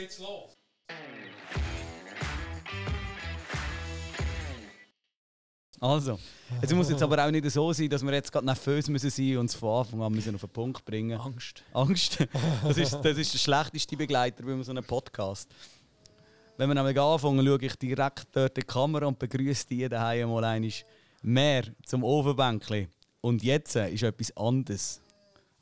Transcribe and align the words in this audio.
geht's 0.00 0.18
los. 0.18 0.56
Also, 5.82 6.18
es 6.60 6.72
muss 6.74 6.90
jetzt 6.90 7.02
aber 7.02 7.24
auch 7.24 7.30
nicht 7.30 7.50
so 7.50 7.72
sein, 7.72 7.88
dass 7.88 8.02
wir 8.02 8.12
jetzt 8.12 8.30
gerade 8.30 8.44
nervös 8.44 8.88
müssen 8.88 9.08
sein 9.08 9.38
und 9.38 9.46
es 9.46 9.54
von 9.54 9.80
Anfang 9.80 10.02
an 10.02 10.12
müssen 10.12 10.34
auf 10.34 10.42
den 10.42 10.50
Punkt 10.50 10.84
bringen. 10.84 11.18
Angst. 11.18 11.62
Angst. 11.72 12.18
Das 12.62 12.76
ist, 12.76 12.92
das 13.02 13.16
ist 13.16 13.32
der 13.32 13.38
schlechteste 13.38 13.96
Begleiter 13.96 14.44
bei 14.44 14.62
so 14.62 14.72
einem 14.72 14.84
Podcast. 14.84 15.48
Wenn 16.58 16.68
wir 16.68 16.74
nämlich 16.74 17.00
anfangen, 17.00 17.46
schaue 17.46 17.62
ich 17.62 17.76
direkt 17.76 18.26
dort 18.32 18.58
in 18.58 18.60
die 18.60 18.66
Kamera 18.66 19.06
und 19.06 19.18
begrüße 19.18 19.66
die 19.68 19.88
daheim 19.88 20.28
mal 20.28 20.44
einmal 20.44 20.70
mehr 21.22 21.64
zum 21.86 22.04
Ofenbänkli. 22.04 22.88
Und 23.22 23.42
jetzt 23.42 23.76
ist 23.76 24.02
etwas 24.02 24.36
anderes 24.36 25.00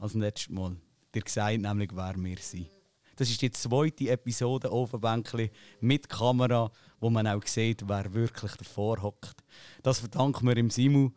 als 0.01 0.15
letztes 0.15 0.49
Mal. 0.49 0.77
Dir 1.15 1.23
gesagt 1.23 1.61
nämlich, 1.61 1.91
wer 1.95 2.15
wir 2.17 2.39
sind. 2.39 2.78
Das 3.19 3.29
ist 3.29 3.43
die 3.43 3.51
zweite 3.51 4.11
Episode 4.11 4.73
Ofenbänkli 4.73 5.51
mit 5.81 6.09
Kamera, 6.09 6.71
wo 7.01 7.11
man 7.11 7.27
auch 7.27 7.45
sieht, 7.45 7.83
wer 7.89 8.15
wirklich 8.15 8.53
davor 8.53 9.03
hockt. 9.03 9.43
Das 9.83 9.99
verdanken 9.99 10.47
wir 10.47 10.57
im 10.57 10.71
Simu. 10.71 11.11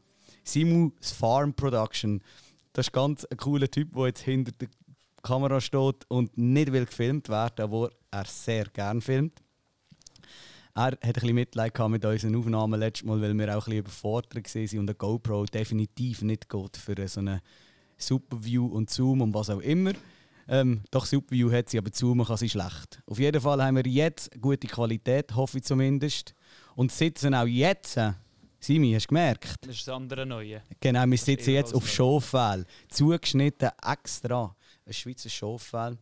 Simu's 0.44 1.12
Farm 1.12 1.54
Production. 1.54 2.24
Das 2.74 2.88
ist 2.88 2.92
ganz 2.92 3.26
ein 3.26 3.38
cooler 3.38 3.70
Typ, 3.70 3.94
der 3.94 4.08
jetzt 4.08 4.22
hinter 4.22 4.52
der 4.54 4.70
Kamera 5.22 5.62
steht 5.62 6.10
und 6.10 6.36
nicht 6.36 6.72
will 6.72 6.88
gefilmt 6.88 7.30
werden, 7.30 7.66
aber 7.66 7.92
er 8.10 8.26
sehr 8.26 8.66
gern 8.66 9.00
filmt. 9.00 9.40
Er 10.74 10.86
hat 10.86 11.04
ein 11.04 11.14
bisschen 11.14 11.36
Mitleid 11.36 11.78
mit 11.88 12.04
unseren 12.04 12.36
Aufnahmen 12.36 12.80
letztes 12.80 13.06
Mal, 13.06 13.22
weil 13.22 13.38
wir 13.38 13.56
auch 13.56 13.68
ein 13.68 13.76
bisschen 13.76 13.78
überfordert 13.78 14.56
waren 14.56 14.80
und 14.80 14.90
eine 14.90 14.96
GoPro 14.96 15.46
definitiv 15.46 16.24
nicht 16.24 16.50
geht 16.50 16.78
für 16.78 17.08
so 17.08 17.20
eine 17.20 17.44
Superview 17.96 18.66
und 18.66 18.90
Zoom 18.90 19.22
und 19.22 19.36
was 19.36 19.52
auch 19.52 19.60
immer. 19.60 19.92
Ähm, 20.48 20.82
doch 20.92 21.06
Superview 21.06 21.52
hat 21.52 21.70
sie, 21.70 21.78
aber 21.78 21.92
Zoom 21.94 22.26
kann 22.26 22.38
sie 22.38 22.50
schlecht. 22.50 23.02
Auf 23.06 23.20
jeden 23.20 23.42
Fall 23.42 23.64
haben 23.64 23.76
wir 23.76 23.88
jetzt 23.88 24.32
gute 24.42 24.68
Qualität, 24.68 25.36
hoffe 25.36 25.60
ich 25.60 25.64
zumindest. 25.64 26.34
Und 26.76 26.92
sitzen 26.92 27.36
auch 27.36 27.46
jetzt, 27.46 27.98
äh, 27.98 28.14
Simi, 28.60 28.94
hast 28.94 29.06
du 29.06 29.10
gemerkt? 29.10 29.56
Das 29.62 29.76
ist 29.76 29.88
das 29.88 29.96
andere 29.96 30.26
Neue. 30.26 30.62
Genau, 30.80 31.06
wir 31.06 31.18
sitzen 31.18 31.52
jetzt 31.52 31.74
auf 31.74 31.90
Schauffel. 31.90 32.66
Zugeschnitten 32.90 33.72
extra. 33.84 34.56
Ein 34.86 34.94
Schweizer 34.94 35.30
Schauffel 35.30 35.98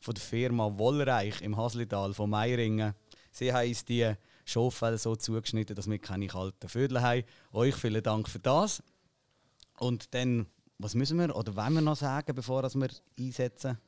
von 0.00 0.14
der 0.14 0.22
Firma 0.22 0.70
Wollreich 0.76 1.40
im 1.40 1.56
Haslital 1.56 2.12
von 2.14 2.30
Meiringen. 2.30 2.94
Sie 3.30 3.52
haben 3.52 3.68
uns 3.68 3.84
die 3.84 4.12
Schauffel 4.44 4.98
so 4.98 5.16
zugeschnitten, 5.16 5.76
dass 5.76 5.88
wir 5.88 5.98
keine 5.98 6.26
kalten 6.26 6.68
Vögel 6.68 7.00
haben. 7.00 7.24
Euch 7.52 7.74
vielen 7.74 8.02
Dank 8.02 8.28
für 8.28 8.38
das. 8.38 8.82
Und 9.78 10.12
dann, 10.14 10.46
was 10.78 10.94
müssen 10.94 11.18
wir 11.18 11.34
oder 11.34 11.54
wollen 11.56 11.74
wir 11.74 11.80
noch 11.80 11.96
sagen, 11.96 12.34
bevor 12.34 12.62
dass 12.62 12.74
wir 12.74 12.88
einsetzen 13.18 13.78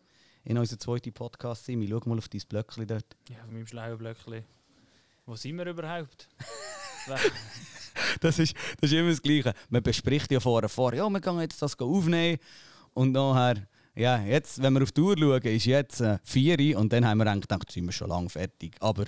in 0.44 0.58
unseren 0.58 0.80
zweiten 0.80 1.12
Podcast? 1.12 1.64
Simi, 1.64 1.88
schau 1.88 2.00
mal 2.08 2.18
auf 2.18 2.28
dein 2.28 2.42
Blöckchen 2.48 2.86
dort. 2.86 3.16
Ja, 3.28 3.36
auf 3.44 3.50
meinem 3.50 3.66
schlauen 3.66 3.98
Blöckchen. 3.98 4.44
Wo 5.26 5.36
sind 5.36 5.56
wir 5.56 5.66
überhaupt? 5.66 6.28
Das 8.20 8.38
ist, 8.38 8.54
das 8.80 8.90
ist 8.90 8.98
immer 8.98 9.10
das 9.10 9.22
Gleiche. 9.22 9.54
Man 9.68 9.82
bespricht 9.82 10.30
ja 10.30 10.40
vorher 10.40 10.68
vor, 10.68 10.94
ja, 10.94 11.08
wir 11.08 11.20
gehen 11.20 11.40
jetzt 11.40 11.60
das 11.62 11.78
aufnehmen. 11.78 12.38
Und 12.94 13.12
nachher, 13.12 13.66
ja, 13.94 14.20
jetzt, 14.22 14.62
wenn 14.62 14.74
wir 14.74 14.82
auf 14.82 14.92
die 14.92 15.00
Uhr 15.00 15.16
schauen, 15.18 15.42
ist 15.42 15.64
jetzt 15.64 16.00
äh, 16.00 16.18
4 16.24 16.58
Uhr 16.58 16.80
und 16.80 16.92
dann 16.92 17.06
haben 17.06 17.18
wir 17.18 17.26
eigentlich 17.26 17.48
gedacht, 17.48 17.70
sind 17.70 17.86
wir 17.86 17.92
schon 17.92 18.08
lange 18.08 18.28
fertig. 18.28 18.76
Aber 18.80 19.04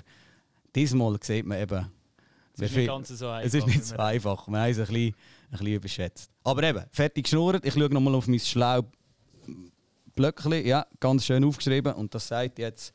diesmal 0.74 1.18
sieht 1.22 1.46
man 1.46 1.58
eben, 1.60 1.86
Es 2.54 2.60
ist 2.62 2.76
wie 2.76 2.88
nicht 2.88 3.06
so 3.06 3.28
einfach. 3.28 3.46
es 3.46 3.54
ist 3.54 3.66
nicht 3.66 3.84
so 3.84 3.96
einfach. 3.96 4.48
Wir 4.48 4.60
haben 4.60 4.70
es 4.70 4.78
ein 4.78 4.86
bisschen, 4.86 5.06
ein 5.06 5.50
bisschen 5.50 5.66
überschätzt. 5.74 6.30
Aber 6.44 6.62
eben, 6.62 6.84
fertig 6.90 7.24
geschnurrt. 7.24 7.64
Ich 7.64 7.74
schaue 7.74 7.88
nochmal 7.88 8.14
auf 8.14 8.26
mein 8.26 8.40
schlau 8.40 8.82
Blöckchen. 10.14 10.66
Ja, 10.66 10.86
ganz 11.00 11.24
schön 11.24 11.44
aufgeschrieben. 11.44 11.94
Und 11.94 12.14
das 12.14 12.28
sagt 12.28 12.58
jetzt, 12.58 12.92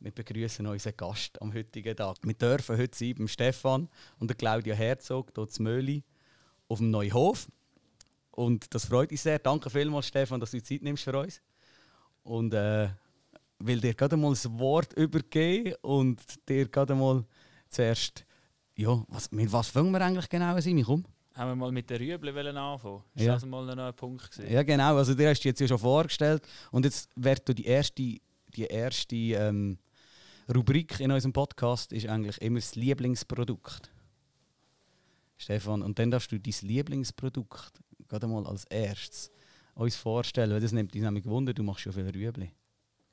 wir 0.00 0.12
begrüßen 0.12 0.66
unseren 0.66 0.96
Gast 0.96 1.40
am 1.42 1.52
heutigen 1.52 1.96
Tag. 1.96 2.16
Wir 2.22 2.34
dürfen 2.34 2.78
heute 2.78 2.96
sein 2.96 3.14
beim 3.16 3.28
Stefan 3.28 3.88
und 4.18 4.28
der 4.28 4.36
Claudia 4.36 4.74
Herzog, 4.74 5.32
hier 5.34 5.48
zu 5.48 5.62
Möli, 5.62 6.04
auf 6.68 6.78
dem 6.78 6.90
Neuhof. 6.90 7.48
Und 8.30 8.72
das 8.72 8.86
freut 8.86 9.10
uns 9.10 9.22
sehr. 9.24 9.38
Danke 9.40 9.68
vielmals, 9.68 10.06
Stefan, 10.06 10.40
dass 10.40 10.52
du 10.52 10.62
Zeit 10.62 10.82
nimmst 10.82 11.02
für 11.02 11.18
uns. 11.18 11.42
Und 12.22 12.54
äh, 12.54 12.88
will 13.58 13.80
dir 13.80 13.94
gerade 13.94 14.16
mal 14.16 14.30
das 14.30 14.48
Wort 14.58 14.92
übergeben 14.92 15.74
und 15.82 16.20
dir 16.48 16.68
gerade 16.68 16.94
mal 16.94 17.24
zuerst, 17.68 18.24
ja, 18.78 19.04
was, 19.08 19.30
mit 19.32 19.52
was 19.52 19.68
fangen 19.68 19.90
wir 19.90 20.00
eigentlich 20.00 20.28
genau 20.28 20.54
an, 20.54 20.60
Simi? 20.62 20.82
Komm. 20.82 21.04
Haben 21.34 21.50
wir 21.50 21.56
mal 21.56 21.72
mit 21.72 21.88
den 21.90 21.98
Rüebli 21.98 22.34
wollen 22.34 22.56
anfangen? 22.56 23.02
Ist 23.14 23.24
Ja. 23.24 23.34
das 23.34 23.44
mal 23.44 23.64
noch 23.64 23.76
ein 23.84 23.94
Punkt 23.94 24.30
gewesen? 24.30 24.52
Ja, 24.52 24.62
genau. 24.62 24.96
Also, 24.96 25.14
dir 25.14 25.28
hast 25.30 25.40
du 25.42 25.48
jetzt 25.48 25.60
ja 25.60 25.68
schon 25.68 25.78
vorgestellt. 25.78 26.42
Und 26.70 26.84
jetzt 26.84 27.10
wird 27.16 27.48
du 27.48 27.54
die 27.54 27.64
erste, 27.66 28.02
die 28.02 28.64
erste 28.64 29.14
ähm, 29.16 29.78
Rubrik 30.52 30.98
in 31.00 31.10
unserem 31.12 31.32
Podcast 31.32 31.92
ist 31.92 32.06
eigentlich 32.08 32.40
immer 32.40 32.58
das 32.58 32.74
Lieblingsprodukt. 32.74 33.90
Stefan, 35.36 35.82
und 35.82 35.98
dann 35.98 36.10
darfst 36.10 36.32
du 36.32 36.40
dein 36.40 36.54
Lieblingsprodukt 36.62 37.72
gerade 38.08 38.26
mal 38.26 38.46
als 38.46 38.64
erstes 38.64 39.30
uns 39.74 39.94
vorstellen, 39.96 40.50
weil 40.50 40.60
das 40.60 40.72
nimmt 40.72 40.92
dich 40.94 41.02
nämlich 41.02 41.24
Wunder, 41.26 41.52
du 41.54 41.62
machst 41.62 41.82
schon 41.82 41.92
viel 41.92 42.08
Rüebli. 42.08 42.50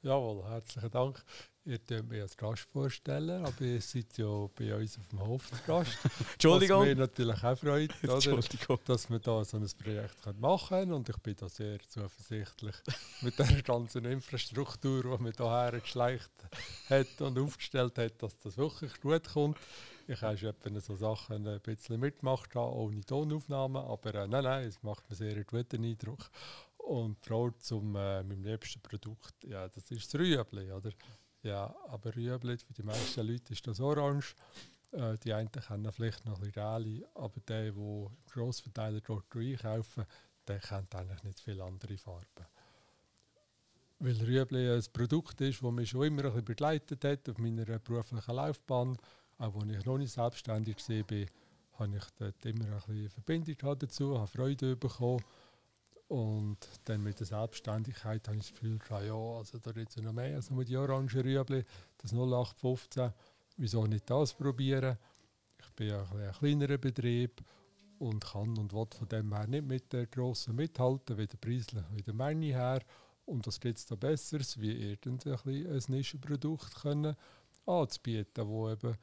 Jawohl, 0.01 0.43
herzlichen 0.45 0.89
Dank. 0.89 1.23
Ihr 1.67 1.79
könnt 1.79 2.09
mich 2.09 2.21
als 2.21 2.37
Gast 2.37 2.67
vorstellen, 2.71 3.43
aber 3.43 3.61
ihr 3.61 3.81
seid 3.81 4.15
ja 4.19 4.47
bei 4.55 4.75
uns 4.75 4.99
auf 4.99 5.07
dem 5.07 5.19
Hof 5.25 5.49
zu 5.49 5.57
Gast. 5.65 5.97
Entschuldigung. 6.33 6.81
Was 6.81 6.85
mir 6.85 6.95
natürlich 6.95 7.43
auch 7.43 7.57
freut, 7.57 7.91
oder? 8.03 8.77
Dass 8.85 9.09
wir 9.09 9.17
da 9.17 9.43
so 9.43 9.57
ein 9.57 9.67
Projekt 9.83 10.39
machen 10.39 10.67
können. 10.69 10.93
Und 10.93 11.09
ich 11.09 11.17
bin 11.17 11.35
da 11.35 11.49
sehr 11.49 11.79
zuversichtlich 11.87 12.75
mit 13.21 13.39
der 13.39 13.47
ganzen 13.63 14.05
Infrastruktur, 14.05 15.17
die 15.17 15.23
man 15.23 15.33
da 15.35 15.63
hergeschleicht 15.63 16.29
hat 16.87 17.21
und 17.21 17.39
aufgestellt 17.39 17.97
hat, 17.97 18.21
dass 18.21 18.37
das 18.37 18.57
wirklich 18.57 19.01
gut 19.01 19.27
kommt. 19.27 19.57
Ich 20.05 20.21
habe 20.21 20.37
schon 20.37 20.53
so 20.79 20.95
Sachen 20.95 21.47
ein 21.47 21.61
bisschen 21.61 21.99
mitgemacht, 21.99 22.55
ohne 22.55 23.01
Tonaufnahmen, 23.01 23.83
aber 23.83 24.13
äh, 24.13 24.27
nein, 24.27 24.43
nein, 24.43 24.67
es 24.67 24.83
macht 24.83 25.09
mir 25.09 25.15
sehr 25.15 25.33
einen 25.33 25.47
guten 25.47 25.83
Eindruck. 25.83 26.29
Und 26.77 27.17
Frau 27.25 27.49
zum 27.57 27.95
äh, 27.95 28.21
meinem 28.21 28.43
liebsten 28.43 28.81
Produkt, 28.83 29.33
ja, 29.43 29.67
das 29.67 29.89
ist 29.89 30.13
das 30.13 30.21
Rüebli, 30.21 30.71
oder? 30.71 30.91
Ja, 31.45 31.75
aber 31.89 32.15
Rüebli, 32.15 32.57
für 32.57 32.73
die 32.73 32.81
meisten 32.81 33.21
Leute 33.21 33.53
ist 33.53 33.67
das 33.67 33.79
orange. 33.79 34.33
Äh, 34.91 35.15
die 35.19 35.31
einen 35.31 35.51
kennen 35.51 35.91
vielleicht 35.91 36.25
noch 36.25 36.41
ein 36.41 36.49
Räli, 36.49 37.05
aber 37.13 37.39
der, 37.41 37.71
der 37.71 37.71
im 37.71 38.09
Grossverteiler 38.25 38.99
dort 39.01 39.25
einkaufen, 39.35 40.05
der 40.47 40.57
kennt 40.57 40.95
eigentlich 40.95 41.23
nicht 41.23 41.39
viele 41.39 41.63
andere 41.63 41.99
Farben. 41.99 42.47
Weil 43.99 44.15
Rüebli 44.23 44.71
ein 44.71 44.83
Produkt 44.91 45.39
ist, 45.41 45.61
das 45.61 45.71
mich 45.71 45.91
schon 45.91 46.07
immer 46.07 46.23
ein 46.23 46.29
bisschen 46.29 46.45
begleitet 46.45 47.03
hat 47.03 47.29
auf 47.29 47.37
meiner 47.37 47.77
beruflichen 47.77 48.35
Laufbahn. 48.35 48.97
Auch 49.37 49.55
als 49.61 49.71
ich 49.71 49.85
noch 49.85 49.99
nicht 49.99 50.13
selbstständig 50.13 50.77
war, 50.77 51.27
habe 51.79 51.95
ich 51.95 52.05
dort 52.17 52.45
immer 52.45 52.65
ein 52.65 52.81
bisschen 52.87 53.09
Verbindung 53.11 53.77
dazu, 53.77 54.17
habe 54.17 54.27
Freude 54.27 54.75
bekommen. 54.75 55.23
Und 56.07 56.57
dann 56.83 57.01
mit 57.01 57.19
der 57.19 57.25
Selbstständigkeit 57.25 58.27
habe 58.27 58.37
ich 58.37 58.43
das 58.43 58.51
Gefühl, 58.51 58.79
ja, 58.89 59.15
also 59.15 59.57
da 59.57 59.71
jetzt 59.71 59.97
noch 59.97 60.13
mehr 60.13 60.35
als 60.35 60.51
nur 60.51 60.63
die 60.63 60.77
orangen 60.77 61.09
Rüebli, 61.09 61.63
das 61.97 62.13
0815, 62.13 63.11
wieso 63.57 63.87
nicht 63.87 64.07
das 64.09 64.33
probieren? 64.33 64.97
Ich 65.59 65.71
bin 65.73 65.87
ja 65.87 66.03
ein, 66.11 66.21
ein 66.21 66.33
kleinerer 66.33 66.77
Betrieb 66.77 67.43
und 67.97 68.23
kann 68.23 68.57
und 68.57 68.73
will 68.73 68.87
von 68.95 69.07
dem 69.07 69.33
her 69.33 69.47
nicht 69.47 69.65
mit 69.65 69.91
der 69.93 70.05
grossen 70.05 70.55
mithalten, 70.55 71.17
weder 71.17 71.37
preislich, 71.37 71.83
weder 71.91 72.13
Menge 72.13 72.47
her. 72.47 72.81
Und 73.25 73.47
was 73.47 73.59
gibt 73.59 73.79
es 73.79 73.85
da 73.87 73.95
Besseres, 73.95 74.59
wie 74.59 74.91
irgendein 74.91 75.39
ein 75.43 75.83
Nischenprodukt 75.87 76.75
können 76.75 77.15
anzubieten, 77.65 78.47
wo 78.47 78.69
eben 78.69 78.95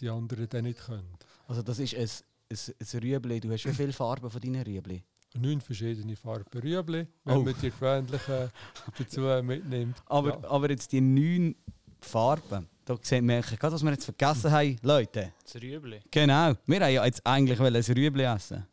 die 0.00 0.08
anderen 0.08 0.48
dann 0.48 0.64
nicht 0.64 0.80
können. 0.80 1.16
Also, 1.46 1.62
das 1.62 1.78
ist 1.78 1.94
ein, 1.94 2.08
ein, 2.50 2.74
ein 2.80 2.98
Rüebli. 3.00 3.40
Du 3.40 3.52
hast 3.52 3.64
wie 3.64 3.72
viele 3.72 3.92
Farben 3.92 4.30
von 4.30 4.40
deinen 4.40 4.62
Rüebli? 4.62 5.04
Neun 5.34 5.60
verschiedene 5.60 6.16
Farben 6.16 6.58
Rüebli, 6.60 7.06
wenn 7.24 7.36
Oh. 7.36 7.42
man 7.42 7.54
die 7.60 7.70
gewöhnlichen 7.70 8.50
dazu 8.98 9.20
mitnimmt. 9.42 9.96
Aber, 10.06 10.30
ja. 10.30 10.48
aber 10.50 10.70
jetzt 10.70 10.92
die 10.92 11.00
neun 11.00 11.54
Farben, 12.00 12.68
da 12.84 12.96
sieht 13.02 13.22
man 13.22 13.42
gerade, 13.42 13.72
was 13.74 13.82
wir 13.82 13.90
jetzt 13.90 14.04
vergessen 14.04 14.50
haben, 14.50 14.76
Leute. 14.82 15.32
Das 15.42 15.56
Rüebli. 15.60 16.00
Genau, 16.10 16.54
wir 16.66 16.80
haben 16.80 16.92
ja 16.94 17.04
jetzt 17.04 17.26
eigentlich 17.26 17.58
wollen 17.58 17.76
ein 17.76 17.82
Rüebli 17.82 18.22
essen. 18.22 18.66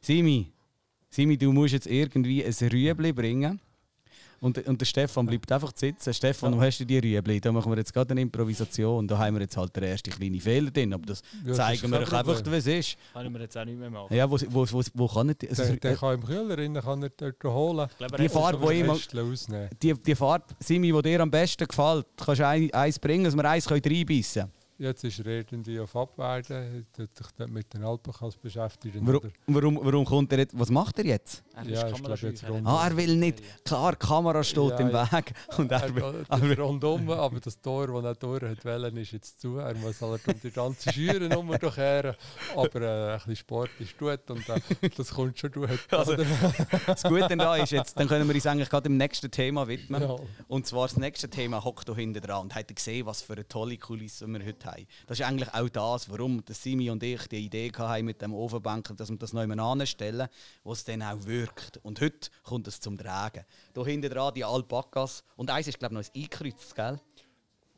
Simi, 0.00 0.52
Simi, 1.10 1.36
du 1.36 1.52
musst 1.52 1.74
jetzt 1.74 1.86
irgendwie 1.86 2.44
ein 2.44 2.54
Rüebli 2.72 3.12
bringen. 3.12 3.60
Und, 4.42 4.66
und 4.66 4.80
der 4.80 4.86
Stefan 4.86 5.26
bleibt 5.26 5.52
einfach 5.52 5.70
sitzen. 5.74 6.14
Stefan, 6.14 6.56
wo 6.56 6.62
hast 6.62 6.80
du 6.80 6.86
die 6.86 6.98
Rüebli? 6.98 7.40
Da 7.40 7.52
machen 7.52 7.70
wir 7.70 7.76
jetzt 7.76 7.92
gerade 7.92 8.12
eine 8.12 8.22
Improvisation. 8.22 9.06
Da 9.06 9.18
haben 9.18 9.34
wir 9.36 9.42
jetzt 9.42 9.54
halt 9.54 9.76
den 9.76 9.82
ersten 9.82 10.10
kleinen 10.10 10.40
Fehler 10.40 10.70
drin. 10.70 10.94
Aber 10.94 11.04
das 11.04 11.20
Ja, 11.42 11.48
das 11.48 11.56
zeigen 11.58 11.84
ist 11.84 11.90
wir 11.90 11.98
euch 12.00 12.12
einfach, 12.12 12.40
es 12.46 12.66
ist. 12.66 12.96
Kann 13.12 13.26
ich 13.26 13.32
mir 13.32 13.40
jetzt 13.40 13.58
auch 13.58 13.64
nicht 13.66 13.78
mehr 13.78 13.90
machen. 13.90 14.16
Ja, 14.16 14.30
wo, 14.30 14.38
wo, 14.48 14.66
wo, 14.72 14.82
wo 14.94 15.06
kann 15.08 15.28
er... 15.28 15.36
Also, 15.50 15.64
Der, 15.64 15.76
der 15.76 15.96
kann 15.96 16.14
im 16.14 16.24
Kühler 16.24 16.56
rein, 16.56 16.74
kann 16.74 17.02
er 17.02 17.10
dort 17.10 17.44
holen. 17.44 17.86
Ich 17.90 17.98
glaube, 17.98 18.16
Die 18.16 18.22
er 18.24 18.30
Farbe, 18.30 18.68
Restchen 18.70 19.18
ausnehmen. 19.20 19.68
die, 19.82 19.92
die 19.94 20.14
Farbe, 20.14 20.44
Simi, 20.58 20.90
die 20.90 21.02
dir 21.02 21.20
am 21.20 21.30
besten 21.30 21.66
gefällt, 21.68 22.06
kannst 22.16 22.40
du 22.40 22.46
ein, 22.46 22.72
eins 22.72 22.98
bringen, 22.98 23.24
dass 23.24 23.36
wir 23.36 23.44
eins 23.44 23.66
können 23.66 23.82
reinbeissen 23.84 24.42
können. 24.42 24.59
Jetzt 24.82 25.04
ist 25.04 25.18
er 25.18 25.26
irgendwie 25.26 25.78
auf 25.78 25.94
Abweiden, 25.94 26.86
hat 26.96 26.96
sich 26.96 27.26
dort 27.36 27.50
mit 27.50 27.72
den 27.74 27.84
Alpenkas 27.84 28.34
beschäftigt. 28.36 28.96
Warum, 29.02 29.16
oder- 29.18 29.30
warum, 29.46 29.78
warum 29.82 30.04
kommt 30.06 30.32
er 30.32 30.38
jetzt? 30.38 30.58
Was 30.58 30.70
macht 30.70 30.98
er 30.98 31.04
jetzt? 31.04 31.42
Er 31.54 31.64
Ja, 31.64 31.82
ist 31.86 31.96
glaube, 32.02 32.12
jetzt 32.14 32.40
Kamerascheu. 32.40 32.48
rund- 32.48 32.66
Ah, 32.66 32.86
er 32.88 32.96
will 32.96 33.16
nicht. 33.16 33.42
Klar, 33.62 33.92
die 33.92 33.98
Kamera 34.06 34.42
steht 34.42 34.70
Ja, 34.70 34.78
im 34.78 34.90
ja. 34.90 35.12
Weg. 35.12 35.34
Und 35.58 35.70
er 35.70 35.82
Er 35.82 35.94
will, 35.94 36.24
er 36.26 36.40
will, 36.40 36.60
rundum, 36.60 37.10
aber 37.10 37.40
das 37.40 37.60
Tor, 37.60 37.88
das 37.88 38.04
er 38.04 38.14
durch 38.14 38.42
hat 38.42 38.64
wollen, 38.64 38.96
ist 38.96 39.12
jetzt 39.12 39.38
zu. 39.42 39.58
Er 39.58 39.74
muss 39.74 40.00
halt 40.00 40.26
um 40.26 40.34
die 40.42 40.50
ganze 40.50 40.90
Schüre 40.94 41.28
nochmal 41.28 41.58
durchkehren. 41.58 42.16
Aber 42.56 42.80
äh, 42.80 43.12
ein 43.12 43.18
bisschen 43.18 43.36
Sport 43.36 43.70
ist 43.80 43.98
gut 43.98 44.30
und 44.30 44.48
äh, 44.48 44.88
das 44.96 45.10
kommt 45.10 45.38
schon 45.38 45.52
gut. 45.52 45.68
Also, 45.90 46.16
das 46.16 47.02
Gute 47.02 47.36
daran 47.36 47.60
ist 47.60 47.70
jetzt, 47.72 47.98
dann 48.00 48.08
können 48.08 48.26
wir 48.26 48.34
uns 48.34 48.46
eigentlich 48.46 48.70
gerade 48.70 48.84
dem 48.88 48.96
nächsten 48.96 49.30
Thema 49.30 49.68
widmen. 49.68 50.00
Ja. 50.00 50.16
Und 50.48 50.66
zwar 50.66 50.88
das 50.88 50.96
nächste 50.96 51.28
Thema 51.28 51.62
hockt 51.62 51.84
hier 51.84 51.96
hinten 51.96 52.22
dran 52.22 52.42
und 52.44 52.54
habt 52.54 52.70
ihr 52.70 52.74
gesehen, 52.74 53.04
was 53.04 53.20
für 53.20 53.34
eine 53.34 53.46
tolle 53.46 53.76
Kulisse 53.76 54.26
wir 54.26 54.42
heute 54.42 54.64
haben. 54.64 54.69
Das 55.06 55.18
ist 55.18 55.26
eigentlich 55.26 55.52
auch 55.52 55.68
das, 55.68 56.10
warum 56.10 56.44
der 56.44 56.54
Simi 56.54 56.90
und 56.90 57.02
ich 57.02 57.26
die 57.28 57.46
Idee 57.46 57.70
hatten 57.76 58.04
mit 58.04 58.20
dem 58.22 58.34
Ofenbänkel, 58.34 58.96
dass 58.96 59.10
wir 59.10 59.16
das 59.16 59.32
neu 59.32 59.44
anstellen, 59.44 60.28
wo 60.64 60.72
es 60.72 60.84
dann 60.84 61.02
auch 61.02 61.24
wirkt. 61.24 61.78
Und 61.82 62.00
heute 62.00 62.30
kommt 62.42 62.66
es 62.68 62.80
zum 62.80 62.96
Tragen. 62.98 63.44
Hier 63.74 63.84
hinten 63.84 64.10
dran 64.10 64.34
die 64.34 64.44
Alpakas. 64.44 65.24
Und 65.36 65.50
eins 65.50 65.68
ist, 65.68 65.78
glaube 65.78 65.94
ich, 65.94 66.06
noch 66.06 66.14
ein 66.14 66.22
Einkreuz, 66.22 66.74
gell? 66.74 67.00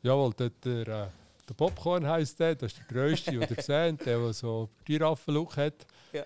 Jawohl, 0.01 0.33
dort 0.35 0.65
der, 0.65 0.87
äh, 0.87 1.07
der 1.47 1.53
Popcorn 1.55 2.05
heisst 2.07 2.39
der, 2.39 2.55
das 2.55 2.73
ist 2.73 2.79
der 2.79 2.85
grösste, 2.87 3.31
den 3.31 3.41
ihr 3.41 3.47
seht, 3.47 4.05
der, 4.05 4.19
der 4.19 4.33
so 4.33 4.69
Giraffen-Look 4.85 5.57
hat. 5.57 5.85
Ja. 6.11 6.23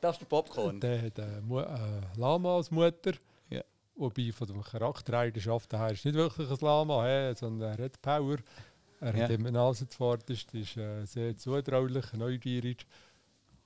Das 0.00 0.16
ist 0.16 0.20
der 0.20 0.26
Popcorn. 0.26 0.78
Der 0.80 1.02
hat 1.02 1.18
eine 1.18 1.38
äh, 2.14 2.18
Lama 2.20 2.56
als 2.56 2.70
Mutter. 2.70 3.12
Wobei 3.98 4.30
von 4.30 4.46
der 4.46 4.62
Charaktereigenschaften 4.62 5.78
her 5.78 5.92
ist 5.92 6.04
nicht 6.04 6.14
wirklich 6.14 6.50
ein 6.50 6.58
Lama, 6.60 7.34
sondern 7.34 7.78
er 7.78 7.84
hat 7.86 8.02
Power. 8.02 8.36
Er 9.06 9.16
Ja. 9.16 9.24
hat 9.24 9.30
immer 9.30 9.50
Nase 9.50 9.88
zuvorderst, 9.88 10.52
ist 10.54 10.76
äh, 10.76 11.04
sehr 11.04 11.36
zutraulich, 11.36 12.12
neugierig. 12.14 12.84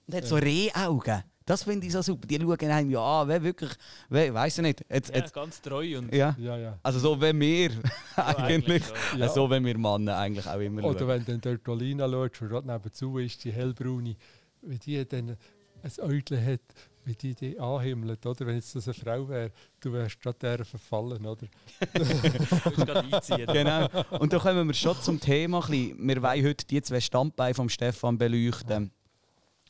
Und 0.06 0.14
hat 0.14 0.26
so 0.26 0.36
Rehaugen. 0.36 1.22
Das 1.46 1.64
finde 1.64 1.86
ich 1.86 1.92
so 1.92 2.02
super. 2.02 2.26
Die 2.28 2.38
schauen 2.38 2.58
einem 2.70 2.90
ja 2.90 3.22
an, 3.22 3.28
wer 3.28 3.42
wirklich, 3.42 3.70
wer, 4.08 4.32
weiss 4.34 4.58
ich 4.58 4.62
nicht. 4.62 4.84
Jetzt, 4.88 5.10
Ja, 5.10 5.16
jetzt, 5.16 5.32
ganz 5.34 5.60
treu 5.60 5.98
und 5.98 6.14
ja. 6.14 6.36
Ja, 6.38 6.56
ja. 6.56 6.78
Also 6.82 6.98
so 7.00 7.20
wie 7.20 7.32
wir 7.40 7.70
eigentlich. 8.16 8.84
schon. 8.84 9.18
Ja. 9.18 9.28
So 9.28 9.50
wie 9.50 9.64
wir 9.64 9.78
Männer 9.78 10.16
eigentlich 10.18 10.46
auch 10.46 10.60
immer 10.60 10.84
Oder 10.84 10.98
schauen. 11.00 11.08
wenn 11.08 11.24
du 11.24 11.38
dann 11.38 11.40
dort 11.40 11.68
Olina 11.68 12.08
schaust, 12.08 12.40
die 12.40 12.46
gerade 12.48 12.66
nebenzu 12.68 13.18
ist, 13.18 13.42
die 13.44 13.52
hellbraune, 13.52 14.14
wie 14.62 14.78
die 14.78 15.04
dann 15.08 15.36
ein 15.82 15.92
Äuglein 16.02 16.46
hat, 16.46 16.60
wie 17.04 17.14
die 17.14 17.34
die 17.34 17.58
anhimmelt, 17.58 18.24
oder? 18.26 18.46
Wenn 18.46 18.56
jetzt 18.56 18.74
das 18.74 18.86
eine 18.86 18.94
Frau 18.94 19.28
wäre, 19.28 19.52
du 19.80 19.92
wärst 19.92 20.20
gerade 20.20 20.38
der 20.38 20.64
verfallen, 20.64 21.26
oder? 21.26 21.46
Genau. 23.52 23.88
Und 24.18 24.32
da 24.32 24.38
kommen 24.38 24.66
wir 24.66 24.74
schon 24.74 25.00
zum 25.00 25.20
Thema. 25.20 25.60
bisschen. 25.60 25.96
Wir 26.06 26.22
wollen 26.22 26.44
heute 26.44 26.66
die 26.66 26.82
zwei 26.82 27.00
Standbeine 27.00 27.54
von 27.54 27.68
Stefan 27.68 28.18
beleuchten, 28.18 28.90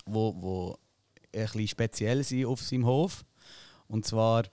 wo, 0.07 0.35
wo 0.39 0.79
ein 1.33 1.45
bisschen 1.45 1.69
speziell 1.69 2.25
sind 2.25 2.47
auf 2.47 2.61
seinem 2.61 2.87
Hof. 2.87 3.25
Und 3.89 4.07
zwar 4.07 4.45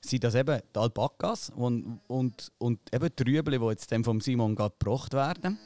sind 0.00 0.24
das 0.24 0.34
eben 0.34 0.60
die 0.74 0.78
Alpakas 0.78 1.50
und, 1.50 2.00
und, 2.06 2.52
und 2.58 2.80
eben 2.94 3.08
die 3.18 3.22
Rüebli, 3.22 3.58
die 3.58 3.66
jetzt 3.66 3.92
dann 3.92 4.04
vom 4.04 4.20
Simon 4.20 4.54
gerade 4.54 4.74
gebracht 4.78 5.12
werden. 5.12 5.58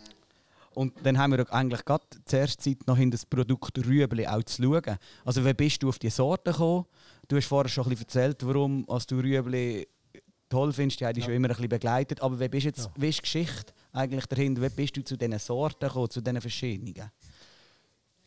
Und 0.75 0.93
dann 1.05 1.19
haben 1.19 1.32
wir 1.32 1.53
eigentlich 1.53 1.85
gerade 1.85 2.05
zuerst 2.25 2.61
Zeit, 2.62 2.87
noch 2.87 2.99
in 2.99 3.11
das 3.11 3.25
Produkt 3.26 3.79
Rüebli 3.79 4.26
auch 4.26 4.43
zu 4.43 4.62
schauen. 4.62 4.97
Also 5.25 5.44
wie 5.44 5.55
bist 5.55 5.82
du 5.82 5.88
auf 5.88 5.99
die 5.99 6.11
Sorte 6.11 6.50
gekommen? 6.53 6.87
Du 7.29 7.37
hast 7.37 7.47
vorher 7.47 7.69
schon 7.69 7.85
ein 7.85 7.91
bisschen 7.91 8.05
erzählt, 8.06 8.47
warum 8.47 8.88
als 8.88 9.06
du 9.06 9.17
Rüebli 9.19 9.87
toll 10.49 10.73
findest. 10.73 11.00
Die 11.00 11.06
haben 11.06 11.15
dich 11.15 11.25
Ja. 11.25 11.29
schon 11.29 11.35
immer 11.37 11.49
ein 11.49 11.55
bisschen 11.55 11.69
begleitet. 11.69 12.21
Aber 12.21 12.38
wie 12.38 12.49
bist 12.49 12.67
jetzt, 12.67 12.85
Ja. 12.87 12.93
wie 12.97 13.09
ist 13.09 13.19
die 13.19 13.23
Geschichte 13.23 13.73
eigentlich 13.93 14.26
dahinter? 14.26 14.62
Wie 14.62 14.69
bist 14.69 14.97
du 14.97 15.03
zu 15.05 15.17
diesen 15.17 15.38
Sorten 15.38 15.87
gekommen, 15.87 16.11
zu 16.11 16.21
diesen 16.21 16.41
verschiedenen? 16.41 17.11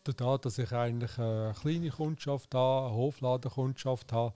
Dadurch, 0.04 0.40
dass 0.42 0.58
ich 0.58 0.72
eigentlich 0.72 1.18
eine 1.18 1.54
kleine 1.62 1.90
Kundschaft 1.90 2.54
habe, 2.56 2.88
eine 2.88 2.96
Hofladenkundschaft 2.96 4.12
habe, 4.14 4.34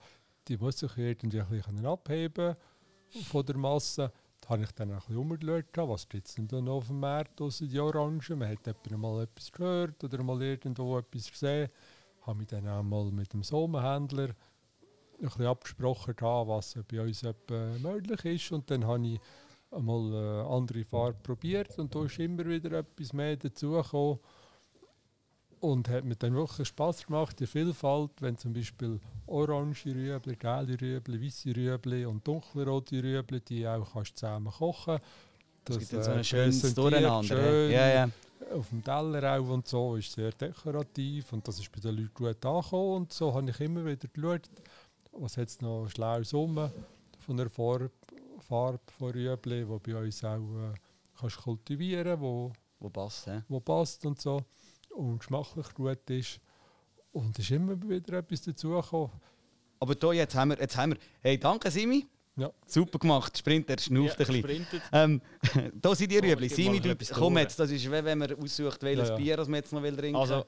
die 0.48 0.56
muss 0.58 0.78
sich 0.78 0.96
irgendwie 0.98 1.40
ein 1.40 1.48
bisschen 1.48 1.86
abheben 1.86 2.56
von 3.30 3.46
der 3.46 3.56
Masse. 3.56 4.12
Da 4.42 4.48
habe 4.50 4.64
ich 4.64 4.72
dann 4.72 4.90
ein 4.90 4.98
bisschen 4.98 5.16
was 5.88 6.08
gibt 6.08 6.26
es 6.26 6.34
denn 6.34 6.48
da 6.48 6.60
noch 6.60 6.78
auf 6.78 6.88
dem 6.88 6.98
Markt 6.98 7.40
außer 7.40 7.64
die 7.64 7.78
Orangen. 7.78 8.20
Man 8.30 8.48
hat 8.48 8.66
jemand 8.66 9.02
mal 9.02 9.22
etwas 9.22 9.52
gehört 9.52 10.02
oder 10.02 10.22
mal 10.22 10.42
irgendwo 10.42 10.98
etwas 10.98 11.30
gesehen. 11.30 11.70
habe 12.22 12.38
mich 12.38 12.48
dann 12.48 12.68
auch 12.68 12.82
mal 12.82 13.10
mit 13.12 13.32
dem 13.32 13.44
Sommerhändler 13.44 14.30
ein 14.30 14.34
bisschen 15.20 15.46
abgesprochen, 15.46 16.14
was 16.20 16.76
bei 16.88 17.00
uns 17.00 17.22
etwa 17.22 17.66
möglich 17.80 18.24
ist. 18.24 18.52
Und 18.52 18.68
dann 18.68 18.84
habe 18.84 19.06
ich 19.06 19.20
einmal 19.70 20.06
eine 20.08 20.44
andere 20.48 20.84
Farbe 20.84 21.18
probiert 21.22 21.78
und 21.78 21.94
da 21.94 22.04
ist 22.04 22.18
immer 22.18 22.44
wieder 22.44 22.78
etwas 22.78 23.12
mehr 23.12 23.36
dazugekommen. 23.36 24.18
Und 25.62 25.88
hat 25.88 26.04
mir 26.04 26.16
dann 26.16 26.34
wirklich 26.34 26.66
Spaß 26.66 27.06
gemacht, 27.06 27.38
die 27.38 27.46
Vielfalt, 27.46 28.10
wenn 28.18 28.36
zum 28.36 28.52
Beispiel 28.52 28.98
orange 29.28 29.94
Rüebli, 29.94 30.34
gelbe 30.34 30.80
Rüebli, 30.80 31.24
weiße 31.24 31.54
Rüebli 31.54 32.04
und 32.04 32.26
dunkelrote 32.26 33.00
Rüebli, 33.00 33.40
die 33.40 33.68
auch 33.68 33.92
kannst 33.92 34.18
zusammen 34.18 34.52
kochen. 34.52 34.98
Das 35.64 35.78
gibt 35.78 35.92
dann 35.92 36.00
äh, 36.00 36.02
so 36.02 36.10
ein 36.10 36.24
schönes 36.24 36.60
präsentiert 36.60 36.78
Durcheinander. 36.78 37.36
schön 37.36 37.70
Ja, 37.70 37.88
ja. 37.88 38.10
auf 38.52 38.68
dem 38.70 38.82
Teller 38.82 39.38
auch 39.38 39.48
und 39.50 39.68
so, 39.68 39.94
ist 39.94 40.10
sehr 40.10 40.32
dekorativ 40.32 41.32
und 41.32 41.46
das 41.46 41.60
ist 41.60 41.70
bei 41.70 41.78
den 41.78 41.94
Leuten 41.94 42.12
gut 42.12 42.44
angekommen 42.44 42.96
und 42.96 43.12
so 43.12 43.32
habe 43.32 43.48
ich 43.48 43.60
immer 43.60 43.84
wieder 43.86 44.08
geschaut, 44.08 44.50
was 45.12 45.36
hat 45.36 45.46
es 45.46 45.60
noch 45.60 45.88
Schlaues 45.88 46.34
rum 46.34 46.72
von 47.20 47.36
der 47.36 47.48
Farbe, 47.48 47.92
Farbe 48.40 48.80
von 48.98 49.12
Rüebli, 49.12 49.64
die 49.64 49.92
bei 49.92 49.96
uns 49.96 50.24
auch 50.24 50.38
äh, 50.38 50.74
kannst 51.20 51.36
kultivieren 51.38 52.20
wo, 52.20 52.52
Wo 52.80 52.90
passt, 52.90 53.30
wo 53.48 53.60
passt 53.60 54.04
und 54.04 54.20
so 54.20 54.42
und 54.96 55.18
geschmacklich 55.18 55.72
gut 55.74 56.08
ist. 56.10 56.40
Und 57.12 57.38
es 57.38 57.44
ist 57.44 57.50
immer 57.50 57.80
wieder 57.88 58.18
etwas 58.18 58.42
dazugekommen. 58.42 59.10
Aber 59.80 59.94
da, 59.94 60.12
jetzt 60.12 60.34
haben 60.34 60.50
wir, 60.50 60.58
jetzt 60.60 60.76
haben 60.76 60.92
wir. 60.92 60.98
Hey, 61.20 61.38
danke 61.38 61.70
Simi. 61.70 62.06
Ja. 62.36 62.50
Super 62.66 62.98
gemacht. 62.98 63.36
Sprinter 63.36 63.76
schnauft 63.78 64.18
ein 64.18 64.26
bisschen. 64.42 64.66
Ähm, 64.92 65.20
da 65.74 65.94
sind 65.94 66.10
die 66.10 66.18
Oh, 66.18 66.22
Rüebli. 66.22 66.48
gib 66.48 66.56
Simi, 66.56 66.80
du, 66.80 66.96
komm 67.12 67.36
jetzt, 67.38 67.58
das 67.58 67.70
ist 67.70 67.84
wie 67.84 67.90
wenn 67.90 68.16
man 68.18 68.34
aussucht, 68.42 68.82
welches 68.82 69.08
Ja, 69.08 69.14
ja. 69.14 69.20
Bier 69.20 69.36
das 69.36 69.48
man 69.48 69.56
jetzt 69.56 69.72
noch 69.72 69.82
will 69.82 69.96
trinken 69.96 70.16
Also, 70.16 70.44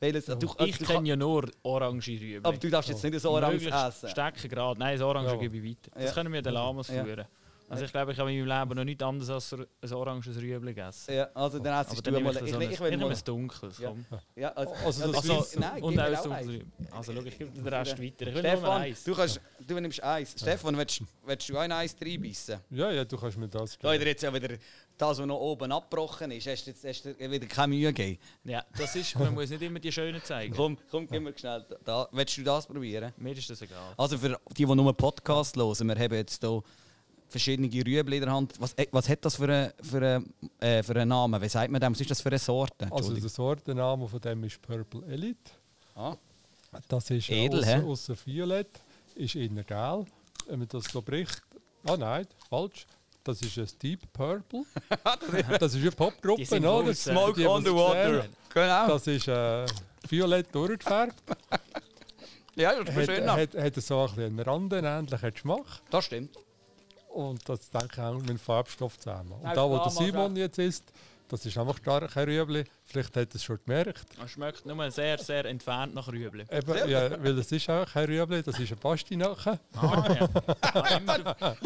Welches, 0.00 0.26
du, 0.26 0.52
ich 0.58 0.78
kenne 0.80 1.08
ja 1.08 1.16
nur 1.16 1.48
orange 1.62 2.08
Rüebli. 2.08 2.40
aber 2.42 2.56
du 2.58 2.68
darfst 2.68 2.90
jetzt 2.90 3.02
nicht 3.04 3.14
ein 3.14 3.26
Orange 3.26 3.52
Möglichst 3.64 3.86
essen. 3.86 4.08
Stecken 4.10 4.48
gerade. 4.50 4.78
Nein, 4.80 4.98
das 4.98 5.06
Orange 5.06 5.30
Ja. 5.30 5.36
gebe 5.36 5.56
ich 5.56 5.64
weiter. 5.64 5.90
Das 5.94 6.04
Ja. 6.04 6.12
können 6.12 6.32
wir 6.32 6.42
den 6.42 6.52
Lamas 6.54 6.88
Ja. 6.88 7.04
führen. 7.04 7.24
Also 7.68 7.84
ich 7.84 7.90
glaube, 7.92 8.12
ich 8.12 8.18
habe 8.18 8.32
in 8.32 8.46
meinem 8.46 8.60
Leben 8.60 8.76
noch 8.76 8.84
nichts 8.84 9.02
anderes 9.02 9.30
als 9.30 9.52
ein 9.52 9.92
oranges 9.92 10.36
Rüebli 10.36 10.72
gegessen. 10.74 11.14
Ja, 11.14 11.28
also 11.34 11.58
dann 11.58 11.84
dann 12.02 12.14
du 12.14 12.20
mal. 12.20 12.36
ich, 12.36 12.42
Ich, 12.42 12.50
so 12.52 12.60
ich, 12.60 12.66
ein, 12.66 12.72
ich 12.72 12.80
will 12.80 12.96
mal. 12.98 13.10
ein 13.10 13.24
dunkles. 13.24 13.78
Ja. 13.78 13.88
Komm. 13.88 14.04
Ja, 14.36 14.48
also, 14.52 14.72
Also 14.84 15.06
das 15.06 15.16
also, 15.16 15.34
Also, 15.34 15.60
nein, 15.60 15.82
und 15.82 15.98
auch 15.98 16.04
ein 16.04 16.14
dunkles. 16.14 16.48
Rüebli. 16.48 16.66
Also 16.90 17.12
schau, 17.12 17.22
ich 17.22 17.38
gebe 17.38 17.50
den 17.50 17.66
Rest 17.68 17.92
weiter. 18.02 18.26
Ich 18.26 18.34
will 18.34 18.42
nur 18.42 18.50
Stefan, 18.50 18.82
eins. 18.82 19.04
du, 19.04 19.14
kannst, 19.14 19.40
du 19.66 19.80
nimmst 19.80 20.02
eins. 20.02 20.34
Stefan, 20.38 20.76
willst, 20.76 21.02
willst 21.24 21.48
du 21.48 21.58
ein 21.58 21.72
Eis 21.72 21.96
reinbeissen? 22.00 22.60
Ja, 22.70 22.90
ja, 22.92 23.04
du 23.04 23.16
kannst 23.16 23.36
mir 23.36 23.48
das 23.48 23.78
Da 23.78 23.92
hat 23.92 24.00
er 24.00 24.06
jetzt 24.06 24.22
ja 24.22 24.32
wieder 24.32 24.56
das, 24.98 25.18
was 25.18 25.26
noch 25.26 25.38
oben 25.38 25.72
abgebrochen 25.72 26.30
ist, 26.30 26.46
hast 26.46 26.64
du 26.66 26.70
jetzt 26.70 26.84
hast 26.84 27.04
du 27.04 27.18
wieder 27.18 27.46
keine 27.46 27.74
Mühe 27.74 27.92
gegeben. 27.92 28.18
Ja, 28.44 28.64
das 28.78 28.96
ist, 28.96 29.18
man 29.18 29.34
muss 29.34 29.50
nicht 29.50 29.60
immer 29.62 29.78
die 29.78 29.92
Schönen 29.92 30.22
zeigen. 30.22 30.54
Komm, 30.54 30.78
komm, 30.90 31.06
gib 31.06 31.22
mir 31.22 31.36
schnell. 31.36 31.64
Da. 31.84 32.08
Willst 32.12 32.36
du 32.38 32.42
das 32.42 32.66
probieren? 32.66 33.12
Mir 33.18 33.36
ist 33.36 33.50
das 33.50 33.60
egal. 33.60 33.92
Also 33.96 34.16
für 34.16 34.38
die, 34.50 34.54
die 34.54 34.64
nur 34.64 34.78
einen 34.78 34.94
Podcast 34.94 35.56
hören, 35.56 35.88
wir 35.88 35.96
haben 35.96 36.14
jetzt 36.14 36.40
hier 36.42 36.62
verschiedene 37.28 37.68
Rüebli 37.68 38.16
in 38.16 38.22
der 38.22 38.32
Hand. 38.32 38.54
Was, 38.58 38.72
äh, 38.74 38.86
was 38.92 39.08
hat 39.08 39.24
das 39.24 39.36
für 39.36 39.44
einen 39.48 39.72
für 39.82 39.96
eine, 39.98 40.24
äh, 40.60 40.82
für 40.82 40.94
einen 40.96 41.08
Namen? 41.08 41.40
Wie 41.40 41.48
sagt 41.48 41.70
man 41.70 41.80
dem? 41.80 41.92
Was 41.92 42.00
ist 42.00 42.10
das 42.10 42.20
für 42.20 42.28
eine 42.28 42.38
Sorte? 42.38 42.88
Also 42.90 43.12
der 43.14 43.28
Sortenname 43.28 44.08
von 44.08 44.20
dem 44.20 44.44
ist 44.44 44.60
Purple 44.62 45.02
Elite. 45.06 45.50
ah. 45.94 46.16
Das 46.88 47.08
ist 47.10 47.30
Edel, 47.30 47.62
äh, 47.64 47.76
außer, 47.76 47.84
außer 47.84 48.16
Violett, 48.26 48.68
ist 49.14 49.34
innen 49.34 49.64
gel. 49.64 50.04
Wenn 50.46 50.58
man 50.58 50.68
das 50.68 50.84
so 50.84 51.00
bricht. 51.00 51.40
Ah 51.84 51.96
nein, 51.96 52.26
falsch. 52.50 52.86
Das 53.24 53.40
ist 53.40 53.56
ein 53.58 53.66
Deep 53.82 54.12
Purple. 54.12 54.64
das 55.58 55.74
ist 55.74 55.80
eine 55.80 55.90
Die 55.90 55.96
Popgruppe, 55.96 56.44
sind 56.44 56.66
oder? 56.66 56.90
äh, 56.90 56.94
Smoke 56.94 57.40
Die, 57.40 57.46
on 57.46 57.64
the 57.64 57.70
die 57.70 57.74
water. 57.76 58.26
Genau. 58.52 58.88
Das 58.88 59.06
ist 59.06 59.26
äh, 59.28 59.66
violett 60.08 60.54
durchgefärbt. 60.54 61.14
ja, 62.56 62.82
das 62.84 62.94
ist 62.94 63.08
hat, 63.08 63.16
schön. 63.16 63.30
hat, 63.32 63.54
hat 63.54 63.74
so 63.82 64.00
ein 64.02 64.06
bisschen 64.08 64.22
einen 64.24 64.38
randenähnlichen 64.40 65.30
Geschmack. 65.32 65.66
Das 65.90 66.04
stimmt. 66.04 66.36
Und 67.16 67.48
das 67.48 67.70
denke 67.70 67.88
ich 67.92 67.98
auch 67.98 68.14
mit 68.14 68.28
dem 68.28 68.38
Farbstoff 68.38 68.98
zusammen. 68.98 69.32
Und 69.32 69.44
da, 69.56 69.68
wo 69.68 69.78
der 69.78 69.90
Simon 69.90 70.32
auch- 70.32 70.36
jetzt 70.36 70.58
ist, 70.58 70.84
das 71.28 71.44
ist 71.46 71.56
einfach 71.56 71.82
gar 71.82 72.06
kein 72.06 72.28
Rüebli. 72.28 72.64
Vielleicht 72.84 73.16
hat 73.16 73.30
er 73.30 73.34
es 73.34 73.42
schon 73.42 73.58
gemerkt. 73.64 74.04
Es 74.22 74.30
schmeckt 74.32 74.66
nur 74.66 74.90
sehr, 74.90 75.16
sehr 75.18 75.46
entfernt 75.46 75.94
nach 75.94 76.08
Rüebli. 76.08 76.44
Eben, 76.50 76.88
ja, 76.88 77.10
weil 77.22 77.38
es 77.38 77.50
ist 77.50 77.68
auch 77.70 77.86
kein 77.86 78.04
Rüebli, 78.04 78.42
das 78.42 78.58
ist 78.58 78.70
ein 78.70 78.78
Pastinaken. 78.78 79.58
Ah, 79.74 80.14
ja. 80.14 80.28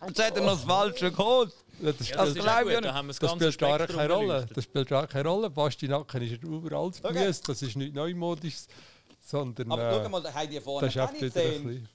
Ah, 0.00 0.06
Jetzt 0.06 0.24
hat 0.24 0.36
er 0.36 0.42
noch 0.44 0.52
das 0.52 0.62
Falsche 0.62 1.10
geholt. 1.10 1.52
Ja, 1.80 1.92
das 1.92 2.08
ja, 2.08 2.16
das 2.16 2.28
ist 2.28 2.34
glaub 2.36 2.48
auch 2.48 2.70
ich 2.70 2.80
da 2.80 3.02
das 3.02 3.18
Das 3.18 3.54
spielt 3.54 3.58
gar 3.58 3.78
keine 3.86 4.12
Rolle. 4.14 4.46
Das 4.54 4.64
spielt 4.64 4.88
gar 4.88 5.06
keine 5.08 5.28
Rolle. 5.28 5.50
Pastinaken 5.50 6.22
ist 6.22 6.40
ein 6.42 6.54
überaltes 6.54 7.04
Okay. 7.04 7.14
Gemüse. 7.14 7.42
Das 7.48 7.62
ist 7.62 7.76
nicht 7.76 7.94
neumodisch, 7.94 8.54
sondern 9.20 9.72
Aber 9.72 9.90
äh, 9.90 10.02
schau 10.04 10.08
mal, 10.08 10.22
da 10.22 10.32
haben 10.32 10.48
die 10.50 10.60
vorne 10.60 10.86
das 10.86 10.94
ist 10.94 11.02
auch 11.02 11.10
nicht 11.10 11.20
gesehen. 11.20 11.88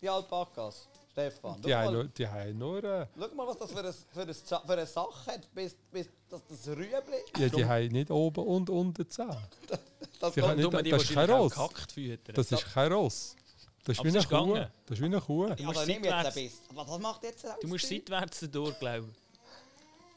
Die 0.00 0.08
Alpakas. 0.08 0.88
Stefan. 1.12 1.60
Die 1.62 1.74
haben 1.74 1.92
nur, 1.92 2.04
die 2.04 2.26
haben 2.26 2.58
nur 2.58 2.82
äh, 2.84 3.06
schau 3.18 3.34
mal, 3.34 3.46
was 3.46 3.56
das 3.58 3.70
für 3.72 3.78
eine, 3.80 3.92
für 3.92 4.22
eine, 4.22 4.32
Za- 4.34 4.62
für 4.66 4.72
eine 4.72 4.86
Sache 4.86 5.32
hat, 5.32 5.54
bis, 5.54 5.76
bis 5.90 6.08
das, 6.28 6.40
das 6.48 6.68
Rüebli. 6.68 6.92
ja, 7.38 7.48
die 7.48 7.64
haben 7.64 7.88
nicht 7.88 8.10
oben 8.10 8.44
und 8.46 8.70
unten 8.70 9.08
Zähne. 9.10 9.36
Das 10.20 10.34
nicht- 10.36 10.72
wir 10.72 10.82
die 10.82 10.90
das 10.90 11.02
ist 11.02 11.12
kein 11.12 11.30
Ross. 11.30 11.54
Das 12.34 12.52
ist 12.52 12.64
kein 12.72 12.92
Ross. 12.92 13.36
Das 13.84 13.94
ist 13.94 14.00
Aber 14.00 14.08
wie 14.12 14.16
eine 14.16 14.26
Kuh. 14.26 14.28
gegangen. 14.28 14.70
Das 14.86 14.96
ist 14.98 15.00
wie 15.02 15.06
eine 15.06 15.20
Kuh. 15.20 15.46
Du 15.54 15.62
musst 15.64 15.78
also 15.80 15.92
nimm 15.92 16.04
jetzt 16.04 16.12
ein 16.14 16.24
seitwärts- 16.26 16.34
bisschen. 16.34 16.76
Was 16.76 16.88
was 16.88 16.98
macht 17.00 17.22
jetzt? 17.24 17.46
Du 17.60 17.68
musst 17.68 17.88
seitwärts 17.88 18.40
dadurch, 18.40 18.78
glaube 18.78 19.06
ich. 19.10 19.14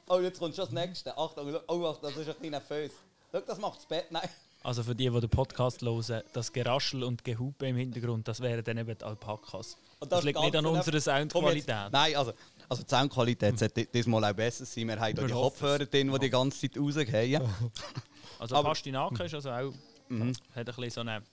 Oh, 0.07 0.19
jetzt 0.19 0.37
kommt 0.39 0.55
schon 0.55 0.65
das 0.65 0.71
nächste. 0.73 1.17
Achtung, 1.17 1.55
oh, 1.67 1.85
Achtung, 1.87 2.09
das 2.13 2.17
ist 2.17 2.29
ein 2.29 2.35
kleiner 2.39 2.61
Föß. 2.61 2.91
Schau, 3.31 3.39
das 3.41 3.57
macht 3.59 3.79
das 3.79 3.85
Bett. 3.87 4.05
Nein. 4.11 4.29
Also 4.61 4.83
für 4.83 4.95
die, 4.95 5.09
die 5.09 5.19
den 5.19 5.29
Podcast 5.29 5.81
hören, 5.81 6.23
das 6.33 6.51
Geraschel 6.53 7.03
und 7.03 7.23
Gehupe 7.23 7.67
im 7.67 7.75
Hintergrund, 7.75 8.27
das 8.27 8.39
wären 8.39 8.63
dann 8.63 8.77
eben 8.77 8.97
die 8.97 9.03
Alpakas. 9.03 9.77
Und 10.05 10.12
Das 10.12 10.19
ist 10.19 10.25
liegt 10.25 10.39
nicht 10.39 10.55
an 10.55 10.65
unserer. 10.65 11.00
Soundqualität. 11.01 11.91
Nein, 11.91 12.15
also, 12.15 12.33
also 12.69 12.83
die 12.83 12.89
Soundqualität 12.89 13.59
sollte 13.59 13.85
diesmal 13.85 14.24
auch 14.25 14.33
besser 14.33 14.65
sein. 14.65 14.88
Wir 14.88 15.00
haben 15.00 15.13
hier 15.17 15.27
die 15.27 15.33
Kopfhörer 15.33 15.85
drin, 15.85 16.12
die 16.12 16.19
die 16.19 16.29
ganze 16.29 16.59
Zeit 16.62 16.77
rausgehen. 16.81 17.41
Also 18.38 18.57
Aber- 18.57 18.69
Pastinake 18.69 19.24
ist 19.24 19.33
also 19.33 19.50
auch, 19.50 19.74
Mhm. 20.09 20.33
hat 20.53 20.57
ein 20.57 20.65
bisschen 20.65 20.89
so 20.89 21.01
eine, 21.01 21.24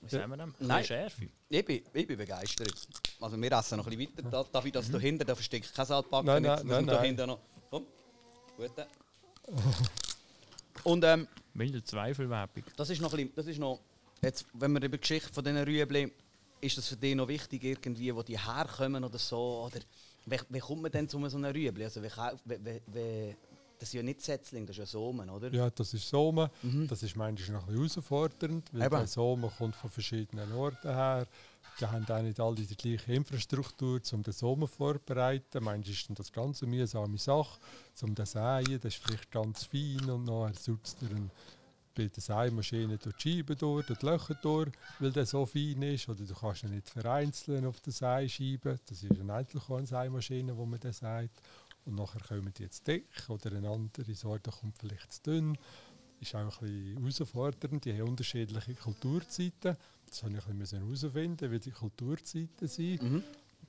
was 0.00 0.10
sagen 0.10 0.28
wir 0.30 0.36
denn? 0.38 0.48
Ein 0.60 0.66
Nein. 0.66 0.84
Schärfe. 0.84 1.28
Ich 1.48 1.64
bin, 1.64 1.82
ich 1.94 2.06
bin 2.06 2.16
begeistert. 2.18 2.72
Also 3.20 3.40
wir 3.40 3.52
essen 3.52 3.78
noch 3.78 3.86
ein 3.86 3.96
bisschen 3.96 4.16
weiter. 4.18 4.28
Da, 4.28 4.44
darf 4.52 4.64
ich 4.64 4.72
das 4.72 4.90
da 4.90 4.98
hinten, 4.98 5.24
da 5.24 5.34
versteckt 5.36 5.72
kein 5.72 5.86
Saltbacken. 5.86 6.26
Nein, 6.26 6.42
nein, 6.42 6.60
nein, 6.66 6.86
da 6.86 6.94
nein. 6.94 7.04
hinten 7.04 7.26
noch... 7.28 7.38
Komm. 7.70 7.86
Gut. 8.56 8.70
Und 10.84 11.04
ähm, 11.04 11.28
Milde 11.54 11.82
Zweifelwerbung. 11.82 12.64
das 12.76 12.90
ist 12.90 13.00
noch 13.00 13.12
ein 13.12 13.16
bisschen, 13.18 13.34
das 13.36 13.46
ist 13.46 13.58
noch... 13.58 13.80
Jetzt, 14.20 14.46
wenn 14.54 14.72
wir 14.72 14.78
über 14.82 14.96
die 14.96 15.00
Geschichte 15.00 15.32
von 15.32 15.44
diesen 15.44 15.62
Rüebli... 15.62 16.12
Ist 16.60 16.76
das 16.76 16.88
für 16.88 16.96
dich 16.96 17.14
noch 17.14 17.28
wichtig, 17.28 17.62
irgendwie, 17.64 18.14
wo 18.14 18.22
die 18.22 18.38
herkommen 18.38 19.04
oder 19.04 19.18
so? 19.18 19.64
Oder 19.66 19.80
wie, 20.26 20.38
wie 20.48 20.58
kommt 20.58 20.82
man 20.82 20.90
denn 20.90 21.08
zu 21.08 21.26
so 21.28 21.36
einem 21.36 21.52
Rüebli? 21.52 21.84
Also 21.84 22.02
wie, 22.02 22.10
wie, 22.44 22.80
wie, 22.86 23.36
das 23.78 23.88
ist 23.90 23.94
ja 23.94 24.02
nicht 24.02 24.20
Setzling, 24.20 24.66
das 24.66 24.74
ist 24.74 24.80
ja 24.80 24.86
Somen, 24.86 25.30
oder? 25.30 25.52
Ja, 25.52 25.70
das 25.70 25.94
ist 25.94 26.08
Somen. 26.08 26.50
Das 26.88 27.02
ist 27.02 27.16
manchmal 27.16 27.60
noch 27.60 27.68
ein 27.68 27.74
bisschen 27.74 28.02
herausfordernd, 28.02 28.68
weil 28.72 28.82
Eben. 28.82 28.96
der 28.96 29.06
Somen 29.06 29.50
kommt 29.56 29.76
von 29.76 29.90
verschiedenen 29.90 30.52
Orten 30.52 30.88
her. 30.88 31.26
Die 31.80 31.86
haben 31.86 32.04
auch 32.10 32.22
nicht 32.22 32.40
alle 32.40 32.56
die 32.56 32.76
gleiche 32.76 33.12
Infrastruktur, 33.12 34.00
um 34.12 34.22
den 34.24 34.32
Somen 34.32 34.66
vorzubereiten. 34.66 35.62
Manchmal 35.62 35.94
ist 35.94 36.08
das 36.12 36.32
ganz 36.32 36.62
eine 36.62 36.72
mühsame 36.72 37.18
Sache, 37.18 37.60
um 38.02 38.16
den 38.16 38.26
Säen. 38.26 38.80
Das 38.80 38.94
ist 38.94 39.04
vielleicht 39.04 39.30
ganz 39.30 39.62
fein 39.64 40.10
und 40.10 40.24
nachher 40.24 40.54
sitzt 40.54 41.00
er 41.02 41.10
dann 41.10 41.30
bei 41.98 42.08
der 42.08 42.22
Sämaschine 42.22 42.96
durch 42.96 43.16
die 43.16 43.36
Scheiben 43.36 43.56
durch, 43.58 43.86
durch 43.86 43.98
die 43.98 44.06
Löcher 44.06 44.34
durch, 44.34 44.70
weil 45.00 45.10
der 45.12 45.26
so 45.26 45.44
fein 45.44 45.82
ist. 45.82 46.08
Oder 46.08 46.24
du 46.24 46.34
kannst 46.34 46.62
ihn 46.62 46.70
nicht 46.74 46.88
vereinzeln 46.88 47.66
auf 47.66 47.80
der 47.80 47.92
Säscheibe. 47.92 48.78
Das 48.86 49.02
ist 49.02 49.18
eine 49.20 49.34
Einzelkorn-Sämaschine, 49.34 50.56
wo 50.56 50.64
man 50.64 50.78
den 50.80 50.92
sägt. 50.92 51.40
Und 51.84 51.96
nachher 51.96 52.20
kommen 52.20 52.52
die 52.56 52.62
jetzt 52.62 52.86
dick 52.86 53.08
oder 53.28 53.52
eine 53.56 53.68
andere 53.68 54.14
Sorte 54.14 54.50
kommt 54.50 54.78
vielleicht 54.78 55.12
zu 55.12 55.22
dünn. 55.22 55.58
Ist 56.20 56.34
auch 56.34 56.62
ein 56.62 56.94
bisschen 56.98 56.98
herausfordernd. 56.98 57.84
Die 57.84 57.92
haben 57.92 58.08
unterschiedliche 58.08 58.74
Kulturzeiten. 58.74 59.76
Das 60.08 60.22
habe 60.22 60.36
ich 60.38 60.46
ein 60.46 60.58
bisschen 60.58 60.82
herausfinden, 60.84 61.50
wie 61.50 61.58
die 61.58 61.70
Kulturzeiten 61.70 62.68
sind, 62.68 63.02
Mhm. 63.02 63.22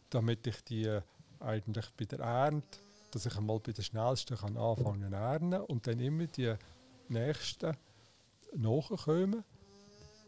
damit 0.09 0.45
ich 0.48 0.62
die 0.65 1.00
eigentlich 1.39 1.86
bei 1.98 2.05
der 2.05 2.19
Ernte, 2.19 2.79
dass 3.12 3.25
ich 3.25 3.36
einmal 3.36 3.59
bei 3.59 3.71
der 3.71 3.81
schnellsten 3.83 4.38
kann 4.38 4.55
anfangen 4.57 5.13
ernten 5.13 5.62
und 5.62 5.88
dann 5.88 6.00
immer 6.00 6.27
die 6.27 6.53
nächsten 7.07 7.75
nachkommen. 8.56 9.44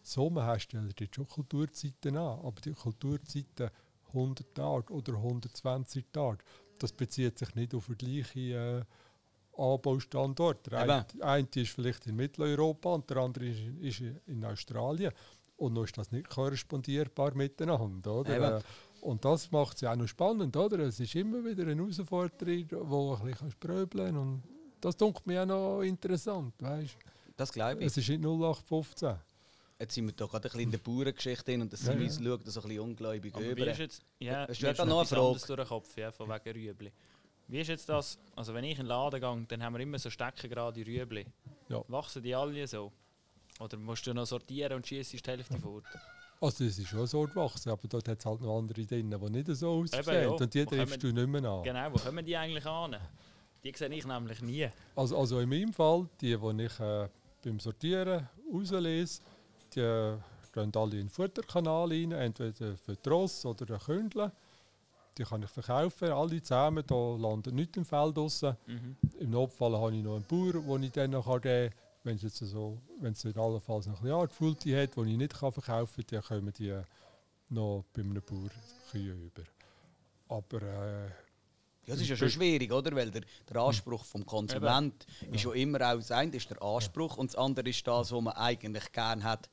Sommerhersteller 0.03 0.93
die 0.93 1.09
schon 1.13 1.27
Kulturzeiten 1.27 2.17
an, 2.17 2.39
aber 2.39 2.59
die 2.61 2.73
Kulturzeiten 2.73 3.69
100 4.07 4.55
Tage 4.55 4.93
oder 4.93 5.13
120 5.13 6.05
Tage, 6.11 6.39
das 6.79 6.91
bezieht 6.91 7.37
sich 7.37 7.53
nicht 7.55 7.75
auf 7.75 7.85
den 7.85 7.97
gleichen 7.97 8.51
äh, 8.51 8.83
Anbaustandort. 9.57 10.71
Der 10.71 11.05
eine, 11.21 11.47
ist 11.55 11.71
vielleicht 11.71 12.07
in 12.07 12.15
Mitteleuropa 12.15 12.95
und 12.95 13.09
der 13.09 13.17
andere 13.17 13.45
ist, 13.45 13.61
ist 13.81 14.01
in 14.25 14.43
Australien. 14.43 15.11
Und 15.57 15.73
noch 15.73 15.83
ist 15.83 15.97
das 15.97 16.11
nicht 16.11 16.27
korrespondierbar 16.27 17.35
miteinander. 17.35 18.15
Oder? 18.15 18.35
Eben. 18.35 18.57
Äh, 18.57 18.61
Und 19.01 19.23
das 19.23 19.51
macht 19.51 19.75
es 19.75 19.81
ja 19.81 19.91
auch 19.91 19.95
noch 19.95 20.07
spannend. 20.07 20.57
Oder? 20.57 20.79
Es 20.79 20.99
ist 20.99 21.13
immer 21.15 21.45
wieder 21.45 21.63
eine 21.63 21.75
Herausforderung, 21.75 22.65
wo 22.89 23.13
ein 23.15 23.25
bisschen 23.25 23.51
spröbeln 23.51 24.17
Und 24.17 24.43
das 24.79 24.97
dunkelt 24.97 25.27
mir 25.27 25.43
auch 25.43 25.47
noch 25.47 25.81
interessant. 25.81 26.55
Weißt? 26.59 26.97
Das 27.41 27.51
glaube 27.51 27.79
ich. 27.81 27.87
Es 27.87 27.97
ist 27.97 28.07
nicht 28.07 28.21
0815. 28.23 29.15
Jetzt 29.79 29.95
sind 29.95 30.05
wir 30.05 30.13
da 30.13 30.25
gerade 30.27 30.37
ein 30.37 30.41
bisschen 30.43 30.59
in 30.61 30.69
der 30.71 30.77
Bauerngeschichte 30.77 31.43
drin 31.43 31.61
und 31.63 31.71
der 31.71 31.79
Ja, 31.79 31.85
Simis 31.85 32.19
ja. 32.19 32.23
schaut 32.25 32.45
das 32.45 32.53
so 32.53 32.61
ein 32.61 32.67
bisschen 32.67 32.83
ungläubig 32.83 33.33
Aber 33.33 33.43
wie 33.43 33.49
über. 33.49 33.67
ist 33.71 33.79
jetzt, 33.79 34.01
ja, 34.19 34.41
Hast 34.47 34.61
du 34.61 34.67
ist 34.69 34.77
ja 34.77 34.85
noch 34.85 34.91
eine 34.99 35.01
etwas 35.01 35.09
Frage? 35.09 35.21
anderes 35.25 35.45
durch 35.47 35.57
den 35.59 35.67
Kopf, 35.67 35.97
ja, 35.97 36.11
von 36.11 36.29
wegen 36.29 36.51
Rüebli. 36.55 36.91
Wie 37.47 37.59
ist 37.59 37.67
jetzt 37.69 37.89
das, 37.89 38.19
also 38.35 38.53
wenn 38.53 38.63
ich 38.63 38.71
in 38.77 38.77
den 38.77 38.85
Laden 38.85 39.19
gehe, 39.19 39.45
dann 39.47 39.63
haben 39.63 39.73
wir 39.73 39.79
immer 39.79 39.97
so 39.97 40.11
steckengerade 40.11 40.85
Rüebli. 40.85 41.25
Ja. 41.69 41.83
Wachsen 41.87 42.21
die 42.21 42.35
alle 42.35 42.67
so? 42.67 42.91
Oder 43.59 43.77
musst 43.77 44.05
du 44.05 44.13
noch 44.13 44.25
sortieren 44.27 44.73
und 44.77 44.85
schießt 44.87 45.13
die 45.13 45.31
Hälfte 45.31 45.57
fort? 45.57 45.85
Also 46.39 46.63
es 46.63 46.77
ist 46.77 46.87
schon 46.89 47.07
so 47.07 47.21
gewachsen, 47.23 47.69
aber 47.71 47.87
dort 47.87 48.07
hat 48.07 48.19
es 48.19 48.25
halt 48.25 48.41
noch 48.41 48.59
andere 48.59 48.85
drin, 48.85 49.09
die 49.09 49.29
nicht 49.31 49.47
so 49.55 49.81
aussehen. 49.81 50.03
ja. 50.05 50.29
Und 50.29 50.53
die 50.53 50.63
triffst 50.65 51.01
du 51.01 51.11
nicht 51.11 51.27
mehr 51.27 51.43
an. 51.43 51.63
Genau, 51.63 51.91
wo 51.91 51.97
kommen 51.97 52.23
die 52.23 52.37
eigentlich 52.37 52.65
an? 52.67 52.97
Die 53.63 53.73
sehe 53.75 53.89
ich 53.89 54.05
nämlich 54.05 54.41
nie. 54.41 54.67
Also, 54.95 55.17
also 55.17 55.39
in 55.39 55.49
meinem 55.49 55.73
Fall, 55.73 56.07
die, 56.19 56.37
die 56.37 56.63
ich 56.65 56.79
äh, 56.79 57.07
beim 57.43 57.59
Sortieren 57.59 58.27
rauslese, 58.53 59.21
die 59.75 60.17
gehen 60.53 60.71
alle 60.75 60.91
in 60.91 61.07
den 61.07 61.09
Futterkanal 61.09 61.89
rein, 61.89 62.11
entweder 62.11 62.75
für 62.77 62.95
die 62.95 63.09
Ross 63.09 63.45
oder 63.45 63.65
den 63.65 63.79
Kündel. 63.79 64.31
Die 65.17 65.23
kann 65.23 65.43
ich 65.43 65.49
verkaufen, 65.49 66.09
alle 66.09 66.41
zusammen, 66.41 66.83
da 66.87 67.15
landet 67.15 67.53
nichts 67.53 67.77
im 67.77 67.85
Feld 67.85 68.15
draussen. 68.15 68.55
Mhm. 68.65 68.95
Im 69.19 69.29
Notfall 69.29 69.77
habe 69.77 69.95
ich 69.95 70.03
noch 70.03 70.15
einen 70.15 70.25
Bauer, 70.25 70.53
den 70.53 70.83
ich 70.83 70.91
dann 70.91 71.11
noch 71.11 71.25
geben 71.41 71.69
kann. 71.69 71.79
Wenn 72.03 72.15
es 72.15 72.23
jetzt 72.23 72.37
so, 72.37 72.79
wenn 72.99 73.11
es 73.11 73.23
in 73.25 73.37
allenfalls 73.37 73.85
noch 73.85 74.01
ein 74.01 74.27
bisschen 74.27 74.81
hat, 74.81 74.95
die 74.95 75.11
ich 75.11 75.17
nicht 75.17 75.37
kann 75.37 75.51
verkaufen 75.51 76.03
kann, 76.07 76.21
dann 76.21 76.23
kommen 76.23 76.53
die 76.57 76.81
noch 77.49 77.83
bei 77.93 78.01
einem 78.01 78.21
Bauer 78.21 78.49
Kühe 78.89 79.13
über. 79.13 79.43
Aber 80.29 80.61
äh, 80.61 81.09
Ja, 81.85 81.93
das 81.93 82.01
ist 82.01 82.09
ja 82.09 82.15
schon 82.15 82.29
schwierig, 82.29 82.71
oder? 82.71 82.95
Weil 82.95 83.09
der, 83.09 83.23
der 83.49 83.61
Anspruch 83.61 84.05
vom 84.05 84.25
Konsument 84.25 85.05
ist 85.31 85.43
ja 85.43 85.51
immer 85.53 85.81
auch 85.81 85.95
das 85.95 86.11
eine 86.11 86.35
ist 86.35 86.49
der 86.49 86.61
Anspruch. 86.61 87.17
Und 87.17 87.31
das 87.31 87.35
andere 87.35 87.69
ist 87.69 87.85
das, 87.87 88.11
was 88.11 88.21
man 88.21 88.33
eigentlich 88.33 88.91
gerne 88.91 89.23
hat, 89.23 89.49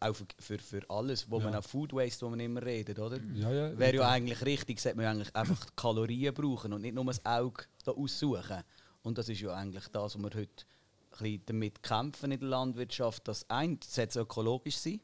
auch 0.00 0.14
für, 0.38 0.58
für, 0.58 0.82
alles, 0.90 1.28
wo 1.30 1.40
man 1.40 1.54
auch 1.54 1.64
Food 1.64 1.92
Waste, 1.92 2.24
wo 2.24 2.30
man 2.30 2.40
immer 2.40 2.62
redet, 2.62 2.98
oder? 2.98 3.18
ja, 3.34 3.50
ja, 3.50 3.78
Wäre 3.78 3.96
ja 3.96 4.08
eigentlich 4.08 4.44
richtig, 4.44 4.80
sollte 4.80 4.96
man 4.96 5.04
ja 5.04 5.10
eigentlich 5.10 5.34
einfach 5.34 5.64
die 5.64 5.72
Kalorien 5.74 6.34
brauchen 6.34 6.72
und 6.72 6.82
nicht 6.82 6.94
nur 6.94 7.04
das 7.04 7.24
Auge 7.26 7.64
da 7.84 7.92
aussuchen. 7.92 8.62
Und 9.02 9.18
das 9.18 9.28
ist 9.28 9.40
ja 9.40 9.54
eigentlich 9.54 9.88
das, 9.88 10.14
was 10.14 10.18
wir 10.18 10.30
heute 10.34 10.40
ein 10.40 11.18
bisschen 11.18 11.42
damit 11.46 11.82
kämpfen 11.82 12.30
in 12.30 12.38
der 12.38 12.48
Landwirtschaft, 12.48 13.26
dass 13.26 13.48
einerseits 13.50 14.14
ökologisch 14.16 14.76
sein 14.76 15.00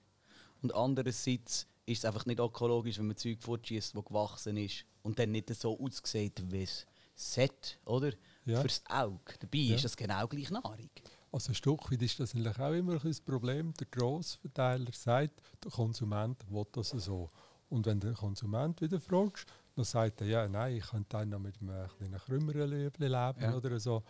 und 0.62 0.74
andererseits 0.74 1.66
ist 1.86 1.98
es 1.98 2.04
einfach 2.04 2.26
nicht 2.26 2.38
ökologisch, 2.38 2.98
wenn 2.98 3.08
man 3.08 3.16
Zeug 3.16 3.42
fortschießt, 3.42 3.96
das 3.96 4.04
gewachsen 4.04 4.56
ist 4.56 4.84
und 5.04 5.18
dann 5.18 5.30
nicht 5.30 5.54
so 5.54 5.78
aussieht, 5.78 6.42
wie 6.50 6.62
es 6.62 6.86
sollte, 7.14 7.76
oder? 7.84 8.12
Ja. 8.46 8.60
Fürs 8.60 8.82
Auge. 8.88 9.34
Dabei 9.38 9.58
Ja. 9.58 9.76
ist 9.76 9.84
das 9.84 9.96
genau 9.96 10.26
gleich 10.26 10.50
Nahrung. 10.50 10.90
Also 11.30 11.50
ein 11.52 11.54
Stück 11.54 11.90
weit 11.90 12.02
ist 12.02 12.18
das 12.20 12.34
eigentlich 12.34 12.58
auch 12.58 12.72
immer 12.72 13.02
ein 13.04 13.16
Problem. 13.24 13.72
Der 13.74 13.86
Grossverteiler 13.90 14.90
sagt, 14.92 15.40
der 15.62 15.70
Konsument 15.70 16.38
will 16.50 16.64
das 16.72 16.90
so. 16.90 17.28
Und 17.68 17.86
wenn 17.86 18.00
der 18.00 18.12
Konsument 18.12 18.80
wieder 18.80 19.00
fragst, 19.00 19.46
dann 19.74 19.84
sagt 19.84 20.20
er, 20.20 20.26
ja, 20.26 20.48
nein, 20.48 20.76
ich 20.76 20.84
könnte 20.86 21.08
dann 21.10 21.30
noch 21.30 21.38
mit 21.40 21.60
einem 21.60 21.88
kleinen 21.88 22.18
krümmeren 22.18 22.70
Leben 22.70 23.02
leben 23.02 23.40
Ja. 23.42 23.54
oder 23.56 23.78
so. 23.80 24.02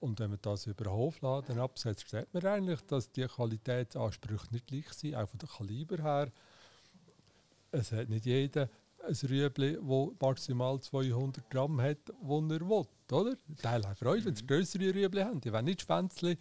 Und 0.00 0.18
wenn 0.20 0.30
man 0.30 0.38
das 0.40 0.66
über 0.66 0.84
den 0.84 0.92
Hofladen 0.92 1.58
absetzt, 1.58 2.08
sieht 2.08 2.32
man 2.32 2.46
eigentlich, 2.46 2.80
dass 2.82 3.10
die 3.12 3.26
Qualitätsansprüche 3.26 4.46
nicht 4.50 4.66
gleich 4.66 4.90
sind, 4.94 5.14
auch 5.16 5.28
von 5.28 5.38
der 5.38 5.48
Kaliber 5.48 6.02
her. 6.02 6.32
Es 7.72 7.92
hat 7.92 8.08
nicht 8.08 8.24
jeder 8.24 8.68
ein 9.10 9.28
Rüebli, 9.28 9.74
das 9.74 10.08
maximal 10.20 10.80
200 10.80 11.50
Gramm 11.50 11.80
hat, 11.80 11.98
das 12.08 12.16
er 12.20 12.68
will. 12.68 12.86
Oder? 13.12 13.36
Teil 13.60 13.84
haben 13.84 13.96
Freude, 13.96 14.24
wenn 14.24 14.36
sie 14.36 14.46
größere 14.46 14.94
Rüebli 14.94 15.22
haben. 15.22 15.40
Die 15.40 15.52
wollen 15.52 15.64
nicht 15.64 15.82
Schwänzli 15.82 16.36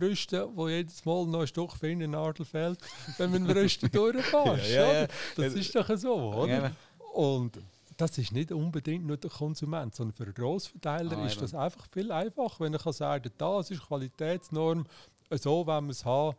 rüsten, 0.00 0.48
wo 0.54 0.68
jedes 0.68 1.04
Mal 1.04 1.26
noch 1.26 1.40
ein 1.40 1.46
Stück 1.46 1.72
Finnennadel 1.72 2.46
fehlt, 2.46 2.78
wenn 3.18 3.30
man 3.30 3.50
Rüsten 3.50 3.90
durchfährst. 3.92 4.70
Ja, 4.70 4.92
ja, 4.92 5.00
ja. 5.02 5.08
Das 5.36 5.54
ist 5.54 5.74
doch 5.74 5.96
so, 5.96 6.14
oder? 6.14 6.72
Und 7.12 7.60
das 7.96 8.18
ist 8.18 8.32
nicht 8.32 8.50
unbedingt 8.52 9.06
nur 9.06 9.16
der 9.16 9.30
Konsument, 9.30 9.94
sondern 9.94 10.14
für 10.14 10.24
einen 10.24 10.34
Grossverteiler 10.34 11.18
Ah, 11.18 11.26
ist 11.26 11.40
das 11.40 11.54
einfach 11.54 11.86
viel 11.92 12.10
einfacher, 12.10 12.64
wenn 12.64 12.72
er 12.72 12.80
kann 12.80 12.92
sagen 12.92 13.30
das 13.38 13.70
ist 13.70 13.86
Qualitätsnorm, 13.86 14.84
so 15.30 15.66
wollen 15.66 15.86
wir 15.86 15.92
es 15.92 16.04
haben. 16.04 16.36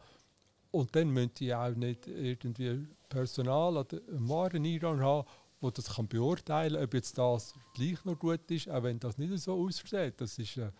Und 0.71 0.93
dann 0.95 1.09
müssen 1.09 1.31
die 1.35 1.53
auch 1.53 1.69
nicht 1.69 2.07
irgendwie 2.07 2.85
Personal 3.07 3.77
oder 3.77 3.97
einen 4.09 4.27
Wareneingang 4.27 4.99
haben, 4.99 5.27
wo 5.65 5.71
das 5.71 5.95
kann 5.95 6.07
beurteilen 6.07 6.81
ob 6.81 6.93
jetzt 6.93 7.17
das 7.17 7.53
gleich 7.73 8.05
noch 8.05 8.19
gut 8.19 8.49
ist, 8.51 8.69
auch 8.69 8.83
wenn 8.83 8.99
das 8.99 9.17
nicht 9.17 9.37
so 9.39 9.65
aussieht. 9.65 10.13
Das 10.21 10.37
ist 10.37 10.57
äh, 10.57 10.71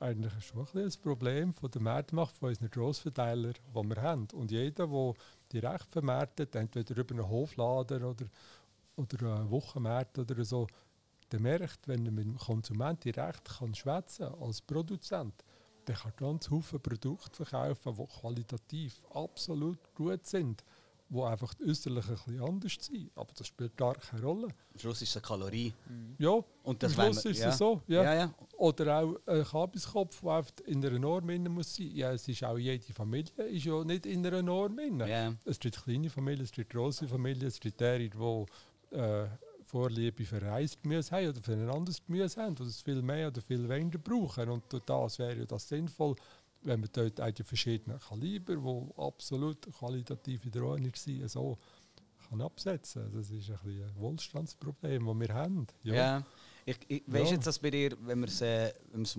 eigentlich 0.00 0.32
schon 0.44 0.66
ein 0.74 0.84
das 0.84 0.96
Problem 0.96 1.52
von 1.52 1.70
der 1.70 1.82
Marktmacht 1.82 2.34
von 2.36 2.48
unseren 2.48 2.70
Grossverteilern, 2.70 3.52
die 3.52 3.88
wir 3.88 4.02
haben. 4.02 4.26
Und 4.32 4.50
jeder, 4.50 4.86
der 4.86 5.14
direkt 5.52 5.92
vermarktet, 5.92 6.54
entweder 6.54 6.96
über 6.96 7.14
einen 7.14 7.28
Hofladen 7.28 8.02
oder 8.02 8.26
oder 8.96 9.36
einen 9.36 9.50
Wochenmarkt 9.50 10.18
oder 10.18 10.44
so, 10.44 10.66
der 11.30 11.40
merkt, 11.40 11.86
wenn 11.88 12.06
er 12.06 12.12
mit 12.12 12.24
dem 12.24 12.38
Konsument 12.38 13.04
direkt 13.04 13.44
kann 13.58 13.74
schwätzen 13.74 14.26
als 14.40 14.62
Produzent, 14.62 15.34
der 15.86 15.96
kann 15.96 16.12
ganz 16.16 16.46
viele 16.46 16.78
Produkte 16.80 17.44
verkaufen, 17.44 17.96
die 17.96 18.20
qualitativ 18.20 19.04
absolut 19.12 19.94
gut 19.94 20.26
sind, 20.26 20.64
die 21.08 21.20
einfach 21.20 21.52
äußerlich 21.66 22.04
ein 22.08 22.14
bisschen 22.14 22.40
anders 22.42 22.72
sind. 22.80 23.10
Aber 23.14 23.32
das 23.36 23.46
spielt 23.46 23.76
gar 23.76 23.94
keine 23.94 24.22
Rolle. 24.22 24.46
Am 24.48 24.78
Schluss 24.80 25.02
ist 25.02 25.10
es 25.10 25.16
eine 25.16 25.22
Kalorie. 25.22 25.72
Ja, 26.18 26.30
Und 26.30 26.44
am 26.64 26.78
das 26.78 26.96
wollen 26.96 27.12
Schluss 27.12 27.24
wir- 27.24 27.30
ist 27.32 27.38
ja. 27.40 27.48
es 27.50 27.58
so. 27.58 27.80
Ja. 27.86 28.02
Ja, 28.04 28.14
ja. 28.14 28.34
Oder 28.56 29.00
auch 29.00 29.14
ein 29.26 29.44
Kabiskopf, 29.44 30.20
der 30.20 30.30
einfach 30.32 30.52
in 30.66 30.84
einer 30.84 30.98
Norm 30.98 31.26
drin 31.26 31.44
muss 31.52 31.74
sein. 31.74 31.90
Ja, 31.94 32.12
es 32.12 32.26
ist 32.28 32.42
auch 32.44 32.58
jede 32.58 32.92
Familie 32.92 33.30
ist 33.48 33.64
ja 33.64 33.84
nicht 33.84 34.06
in 34.06 34.26
einer 34.26 34.42
Norm 34.42 34.78
ja. 35.06 35.34
Es 35.44 35.58
gibt 35.60 35.82
kleine 35.82 36.10
Familien, 36.10 36.44
es 36.44 36.52
gibt 36.52 36.70
grosse 36.70 37.06
Familien, 37.06 37.46
es 37.46 37.60
gibt 37.60 37.80
die, 37.80 38.10
die 38.10 38.96
äh, 38.96 39.26
Vorliebe 39.64 40.24
für 40.24 40.40
Reisgemüse 40.40 41.10
haben 41.10 41.28
oder 41.28 41.40
für 41.40 41.52
ein 41.52 41.68
anderes 41.68 42.04
Gemüse 42.04 42.40
haben, 42.42 42.54
die 42.54 42.62
es 42.64 42.80
viel 42.80 43.02
mehr 43.02 43.28
oder 43.28 43.40
viel 43.40 43.68
weniger 43.68 43.98
brauchen. 43.98 44.48
Und 44.50 44.64
durch 44.72 44.84
das 44.84 45.18
wäre 45.18 45.36
ja 45.38 45.44
das 45.46 45.68
sinnvoll, 45.68 46.14
wenn 46.64 46.80
man 46.80 46.88
dort 46.92 47.20
auch 47.20 47.30
die 47.30 47.42
verschiedenen 47.42 47.98
Kaliber, 47.98 48.56
die 48.56 49.00
absolut 49.00 49.60
qualitativ 49.72 50.44
in 50.44 50.50
der 50.52 50.62
Ordnung 50.64 50.92
sind, 50.94 51.30
so 51.30 51.56
kann 52.28 52.40
absetzen. 52.40 53.10
Das 53.12 53.30
ist 53.30 53.50
ein, 53.50 53.58
ein 53.64 53.92
Wohlstandsproblem, 53.96 55.06
das 55.06 55.28
wir 55.28 55.34
haben. 55.34 55.66
Ja. 55.82 56.22
Ich, 56.66 56.78
ich, 56.88 57.02
weißt 57.06 57.30
Ja. 57.30 57.36
jetzt 57.36 57.46
das 57.46 57.58
bei 57.58 57.70
dir, 57.70 57.94
wenn 58.00 58.20
wir 58.20 58.28
es 58.28 58.40
äh, 58.40 58.72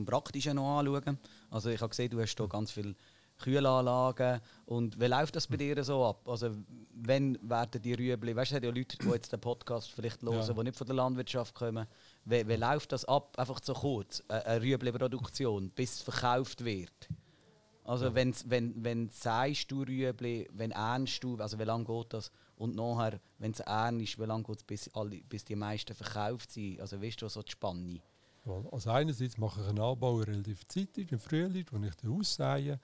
Praktischen 0.05 0.55
noch 0.55 0.79
anschauen? 0.79 1.19
Also 1.51 1.69
ich 1.69 1.79
habe 1.79 1.89
gesehen, 1.89 2.09
du 2.09 2.19
hast 2.19 2.35
hier 2.35 2.47
ganz 2.47 2.71
viele 2.71 2.95
Kühlanlagen. 3.37 4.41
Und 4.65 4.99
wie 4.99 5.05
läuft 5.05 5.35
das 5.35 5.45
bei 5.47 5.57
dir 5.57 5.83
so 5.83 6.05
ab? 6.05 6.27
Also 6.27 6.51
wenn 6.93 7.37
werden 7.47 7.81
die 7.81 7.93
Rüebli, 7.93 8.35
weißt 8.35 8.51
du, 8.53 8.55
es 8.57 8.63
ja 8.63 8.69
Leute, 8.71 8.97
die 8.97 9.07
jetzt 9.09 9.31
den 9.31 9.39
Podcast 9.41 9.91
vielleicht 9.91 10.21
hören, 10.23 10.35
Ja. 10.47 10.53
die 10.53 10.63
nicht 10.63 10.77
von 10.77 10.87
der 10.87 10.95
Landwirtschaft 10.95 11.53
kommen. 11.53 11.85
Wie, 12.23 12.47
wie 12.47 12.55
läuft 12.55 12.91
das 12.91 13.05
ab, 13.05 13.37
einfach 13.37 13.59
so 13.63 13.73
kurz, 13.73 14.23
äh, 14.29 14.33
eine 14.33 14.61
Rüebli-Produktion, 14.61 15.69
bis 15.69 15.95
es 15.95 16.01
verkauft 16.01 16.63
wird? 16.65 17.09
Also 17.85 18.13
wenn's, 18.15 18.49
wenn, 18.49 18.83
wenn 18.83 19.09
sagst 19.09 19.71
du 19.71 19.83
Rüebli, 19.83 20.47
wenn 20.53 20.71
ernst 20.71 21.23
du, 21.23 21.37
also 21.37 21.59
wie 21.59 21.63
lange 21.63 21.85
geht 21.85 22.13
das? 22.13 22.31
Und 22.57 22.75
nachher, 22.75 23.19
wenn 23.37 23.51
es 23.51 23.59
ernst 23.59 24.01
ist, 24.03 24.19
wie 24.19 24.25
lange 24.25 24.43
geht 24.43 24.57
es, 24.57 24.63
bis, 24.63 24.89
alle- 24.95 25.21
bis 25.29 25.45
die 25.45 25.55
meisten 25.55 25.93
verkauft 25.95 26.51
sind? 26.51 26.81
Also 26.81 27.01
weißt 27.01 27.21
du, 27.21 27.29
so 27.29 27.41
die 27.43 27.51
Spanne? 27.51 27.99
Ja, 28.45 28.63
Also 28.71 28.89
einerseits 28.91 29.37
mache 29.37 29.61
ich 29.61 29.67
einen 29.67 29.79
Anbau 29.79 30.15
relativ 30.17 30.67
zeitig 30.67 31.11
im 31.11 31.19
Frühling, 31.19 31.65
wo 31.71 31.83
ich 31.85 31.95
den 31.95 32.11
aussähe. 32.11 32.79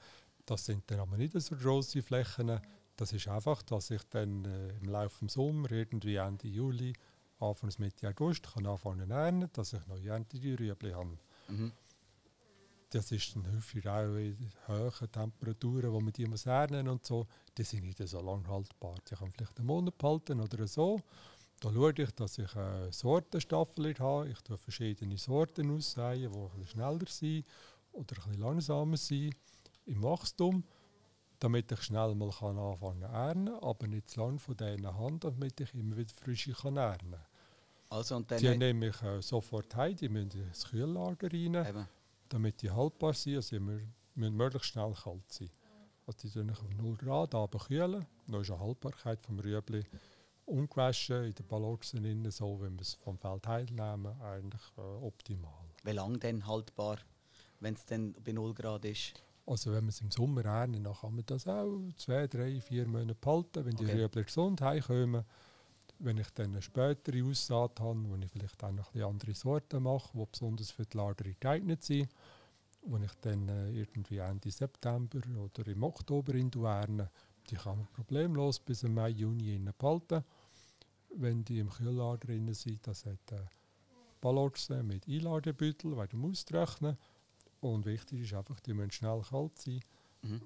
Das 0.45 0.65
sind 0.65 0.83
dann 0.87 0.99
aber 0.99 1.17
nicht 1.17 1.33
so 1.39 1.55
grosse 1.55 2.01
Flächen. 2.01 2.59
Das 2.95 3.13
ist 3.13 3.27
einfach, 3.27 3.61
dass 3.63 3.89
ich 3.89 4.03
dann 4.09 4.45
äh, 4.45 4.69
im 4.77 4.89
Laufe 4.89 5.25
des 5.25 5.33
Sommers, 5.33 5.71
irgendwie 5.71 6.15
Ende 6.15 6.47
Juli, 6.47 6.93
Anfang 7.39 7.71
Mitte 7.79 8.07
August, 8.09 8.53
kann 8.53 8.67
anfangen 8.67 9.07
zu 9.07 9.13
ernten, 9.15 9.49
dass 9.53 9.73
ich 9.73 9.85
noch 9.87 9.97
Ernte 9.97 10.39
die 10.39 10.53
Rüebli 10.53 10.91
habe. 10.91 11.17
Mhm. 11.47 11.71
Das 12.91 13.09
ist 13.11 13.35
dann 13.35 13.49
häufig 13.55 13.87
auch 13.87 14.15
in 14.15 14.51
hohen 14.67 15.11
Temperaturen, 15.11 15.93
wo 15.93 16.01
man 16.01 16.11
die 16.11 16.25
muss 16.25 16.45
ernten 16.45 16.89
und 16.89 17.05
so. 17.05 17.25
Die 17.57 17.63
sind 17.63 17.85
nicht 17.85 18.05
so 18.05 18.19
lang 18.19 18.45
haltbar. 18.47 18.95
Die 19.09 19.15
kann 19.15 19.31
vielleicht 19.31 19.57
einen 19.57 19.67
Monat 19.67 19.97
behalten 19.97 20.41
oder 20.41 20.67
so. 20.67 20.99
Da 21.61 21.71
schaue 21.71 21.93
ich, 21.95 22.11
dass 22.11 22.37
ich 22.37 22.53
eine 22.53 22.91
Sortenstaffel 22.91 23.97
habe. 23.97 24.29
Ich 24.29 24.41
tue 24.41 24.57
verschiedene 24.57 25.17
Sorten 25.17 25.73
aussäen, 25.73 26.31
die 26.31 26.37
ein 26.37 26.49
bisschen 26.49 26.67
schneller 26.67 27.07
sind 27.07 27.45
oder 27.93 28.17
ein 28.17 28.23
bisschen 28.23 28.41
langsamer 28.41 28.97
sind 28.97 29.35
im 29.85 30.03
Wachstum, 30.03 30.65
damit 31.39 31.71
ich 31.71 31.81
schnell 31.83 32.13
mal 32.13 32.31
kann 32.31 32.57
anfangen 32.57 33.01
zu 33.01 33.07
ernten, 33.07 33.49
aber 33.61 33.87
nicht 33.87 34.09
zu 34.09 34.19
lange 34.19 34.39
von 34.39 34.57
denen 34.57 34.97
Hand, 34.97 35.23
damit 35.23 35.61
ich 35.61 35.73
immer 35.73 35.95
wieder 35.95 36.13
frische 36.13 36.51
kann 36.51 36.75
ernten 36.75 37.11
kann. 37.11 37.25
Also. 37.89 38.19
Die 38.19 38.57
nehme 38.57 38.87
ich 38.87 39.01
äh, 39.01 39.21
sofort 39.21 39.75
heim, 39.75 39.95
die 39.95 40.09
müssen 40.09 40.31
ins 40.31 40.65
Kühllager 40.69 41.31
rein 41.31 41.55
eben. 41.55 41.87
Damit 42.33 42.61
die 42.61 42.71
haltbar 42.71 43.13
sind, 43.13 43.35
also 43.37 43.59
müssen 43.59 44.35
möglichst 44.35 44.69
schnell 44.69 44.93
kalt 44.93 45.31
sein. 45.31 45.49
Also 46.05 46.19
die 46.23 46.29
tun 46.29 46.49
auf 46.49 46.63
0 46.77 46.95
Grad 46.97 47.35
abkühlen, 47.35 48.05
dann 48.27 48.41
ist 48.41 48.49
die 48.49 48.57
Haltbarkeit 48.57 49.21
vom 49.21 49.39
Rüebli 49.39 49.83
ungewaschen 50.45 51.25
in 51.25 51.33
den 51.33 52.23
drin, 52.23 52.31
so 52.31 52.59
wenn 52.59 52.73
wir 52.75 52.81
es 52.81 52.95
vom 52.95 53.17
Feld 53.17 53.47
heimnehmen, 53.47 54.19
eigentlich 54.21 54.61
äh, 54.77 54.81
optimal. 54.81 55.65
Wie 55.83 55.91
lange 55.91 56.17
denn 56.19 56.45
haltbar, 56.45 56.97
wenn 57.59 57.73
es 57.75 57.85
dann 57.85 58.13
bei 58.23 58.31
0 58.31 58.53
Grad 58.53 58.85
ist? 58.85 59.13
Also 59.45 59.71
wenn 59.71 59.81
man 59.83 59.89
es 59.89 60.01
im 60.01 60.11
Sommer 60.11 60.45
ernten, 60.45 60.83
dann 60.83 60.93
kann 60.93 61.15
man 61.15 61.25
das 61.25 61.47
auch 61.47 61.79
zwei, 61.97 62.27
drei, 62.27 62.59
vier 62.61 62.87
Monate 62.87 63.15
behalten, 63.15 63.65
wenn 63.65 63.75
die 63.75 63.85
Okay. 63.85 64.01
Rüebli 64.01 64.23
gesund 64.23 64.61
heimkommen. 64.61 65.23
Wenn 66.03 66.17
ich 66.17 66.29
dann 66.31 66.51
eine 66.51 66.61
spätere 66.61 67.23
Aussaat 67.23 67.79
habe, 67.79 68.09
wo 68.09 68.15
ich 68.15 68.31
vielleicht 68.31 68.63
auch 68.63 68.71
noch 68.71 68.95
andere 68.95 69.35
Sorten 69.35 69.83
mache, 69.83 70.09
die 70.17 70.25
besonders 70.31 70.71
für 70.71 70.85
die 70.85 70.97
Lagerung 70.97 71.35
geeignet 71.39 71.83
sind, 71.83 72.09
wo 72.81 72.97
ich 72.97 73.13
dann 73.21 73.47
äh, 73.47 73.69
irgendwie 73.69 74.17
Ende 74.17 74.49
September 74.49 75.19
oder 75.37 75.67
im 75.67 75.83
Oktober 75.83 76.33
in 76.33 76.51
ernte, 76.51 77.11
die 77.49 77.55
kann 77.55 77.77
man 77.77 77.87
problemlos 77.87 78.59
bis 78.59 78.81
im 78.83 78.95
Mai, 78.95 79.09
Juni 79.09 79.59
behalten. 79.77 80.23
Wenn 81.15 81.43
die 81.43 81.59
im 81.59 81.69
Kühllager 81.69 82.17
drin 82.17 82.51
sind, 82.53 82.85
das 82.87 83.05
hat 83.05 83.31
äh, 83.31 83.45
Ballotsen 84.21 84.87
mit 84.87 85.07
Einladebeutel, 85.07 85.95
weil 85.95 86.07
du 86.07 86.29
austrocknen 86.29 86.97
Und 87.59 87.85
wichtig 87.85 88.21
ist 88.21 88.33
einfach, 88.33 88.59
die 88.61 88.73
müssen 88.73 88.91
schnell 88.91 89.21
kalt 89.21 89.57
sein, 89.59 89.81
Mhm. 90.23 90.41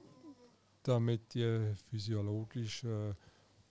damit 0.84 1.34
die 1.34 1.74
physiologisch 1.90 2.84
äh, 2.84 3.14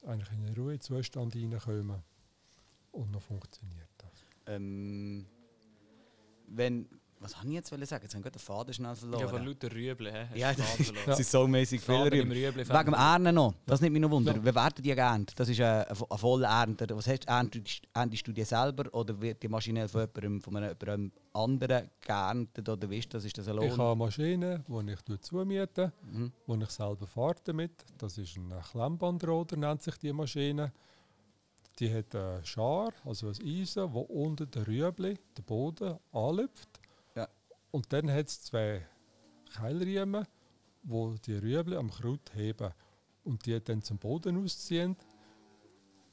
eigentlich 0.07 0.33
in 0.33 0.45
einen 0.47 0.55
Ruhezustand 0.55 1.35
reinkommen. 1.35 2.03
Und 2.93 3.11
noch 3.11 3.23
funktioniert 3.23 3.89
das. 3.99 4.25
Ähm, 4.47 5.27
wenn... 6.47 6.89
Was 7.25 7.39
habe 7.39 7.49
ich 7.49 7.55
jetzt 7.55 7.73
wollen 7.73 7.87
sagen? 7.87 8.03
Jetzt 8.05 8.15
habe 8.15 8.27
ich 8.29 8.33
den 8.33 8.39
Faden 8.39 8.75
schnell 8.75 8.95
verloren. 8.95 9.21
Ja, 9.23 9.29
von 9.29 9.47
lauter 9.47 9.73
Rüebli, 9.73 10.11
Ja, 10.35 10.53
den. 10.53 10.65
Es 11.07 11.19
ist 11.21 11.31
so 11.31 11.49
mäßig 11.49 11.81
viel 11.81 11.95
Rüebli. 11.95 12.21
Rüebli 12.47 12.69
Wegen 12.69 12.85
dem 12.85 12.93
Ernten 12.95 13.35
noch, 13.35 13.55
das 13.65 13.81
nimmt 13.81 13.95
mich 13.95 14.03
noch 14.03 14.11
Wunder. 14.11 14.35
Ja. 14.37 14.41
Wie 14.45 14.55
werden 14.55 14.83
die 14.83 14.95
geerntet? 14.95 15.41
Das 15.41 15.49
ist 15.49 15.59
eine, 15.61 15.89
eine 15.89 16.19
volle 16.19 16.47
Ernte. 16.47 16.87
Was 16.95 17.07
heißt, 17.07 17.27
erntest, 17.27 17.83
erntest 17.95 18.27
du 18.29 18.33
die 18.33 18.45
selber 18.45 18.93
oder 18.95 19.19
wird 19.21 19.43
die 19.43 19.49
maschinell 19.49 19.89
von 19.89 20.03
jemandem, 20.03 20.41
von 20.43 20.57
einem, 20.59 20.77
jemandem 20.79 21.13
anderen 21.33 21.91
geerntet? 22.03 22.69
Oder 22.69 22.91
wie 22.91 22.99
ist 22.99 23.15
das? 23.15 23.25
Ist 23.25 23.39
das 23.39 23.49
ein 23.49 23.55
Ich 23.57 23.61
Lohn? 23.63 23.71
habe 23.79 23.83
eine 23.93 23.97
Maschine, 23.97 24.65
die 24.69 24.93
ich 25.15 25.21
zumiete, 25.23 25.93
Mhm. 26.03 26.31
die 26.47 26.63
ich 26.63 26.71
selber 26.71 27.07
fahre 27.07 27.37
damit. 27.45 27.73
Das 27.97 28.19
ist 28.19 28.37
ein 28.37 28.53
Klemmbandroder, 28.71 29.57
nennt 29.57 29.83
sich 29.83 29.97
die 29.97 30.13
Maschine. 30.13 30.73
Die 31.81 31.93
hat 31.93 32.15
einen 32.15 32.45
Schar, 32.45 32.93
also 33.05 33.29
ein 33.29 33.35
Eisen, 33.45 33.93
wo 33.93 34.01
unter 34.03 34.47
der 34.47 34.67
Rüebli, 34.67 35.19
der 35.37 35.43
Boden, 35.43 35.99
anlüpft. 36.13 36.69
Und 37.75 37.93
dann 37.93 38.09
hat 38.09 38.29
es 38.29 38.41
zwei 38.41 38.87
Keilriemen, 39.53 40.29
wo 40.85 41.15
die 41.15 41.35
Rüebli 41.35 41.75
am 41.75 41.91
Kraut 41.91 42.33
heben. 42.33 42.73
Und 43.25 43.47
die 43.47 43.61
dann 43.65 43.83
zum 43.83 43.99
Boden 43.99 44.41
ausziehen. 44.45 44.97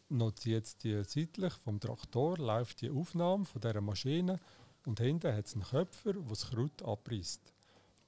Noch 0.10 0.34
jetzt 0.43 0.84
die 0.84 1.04
seitlich 1.04 1.54
vom 1.54 1.80
Traktor 1.80 2.39
läuft 2.39 2.82
die 2.82 2.89
Aufnahme 2.89 3.45
von 3.45 3.62
dieser 3.62 3.80
Maschine 3.80 4.39
und 4.88 5.00
hinten 5.00 5.32
hat 5.36 5.45
es 5.45 5.54
einen 5.54 5.62
Köpfer, 5.63 6.13
der 6.13 6.24
das 6.24 6.50
Kraut 6.50 6.82
abreißt. 6.82 7.54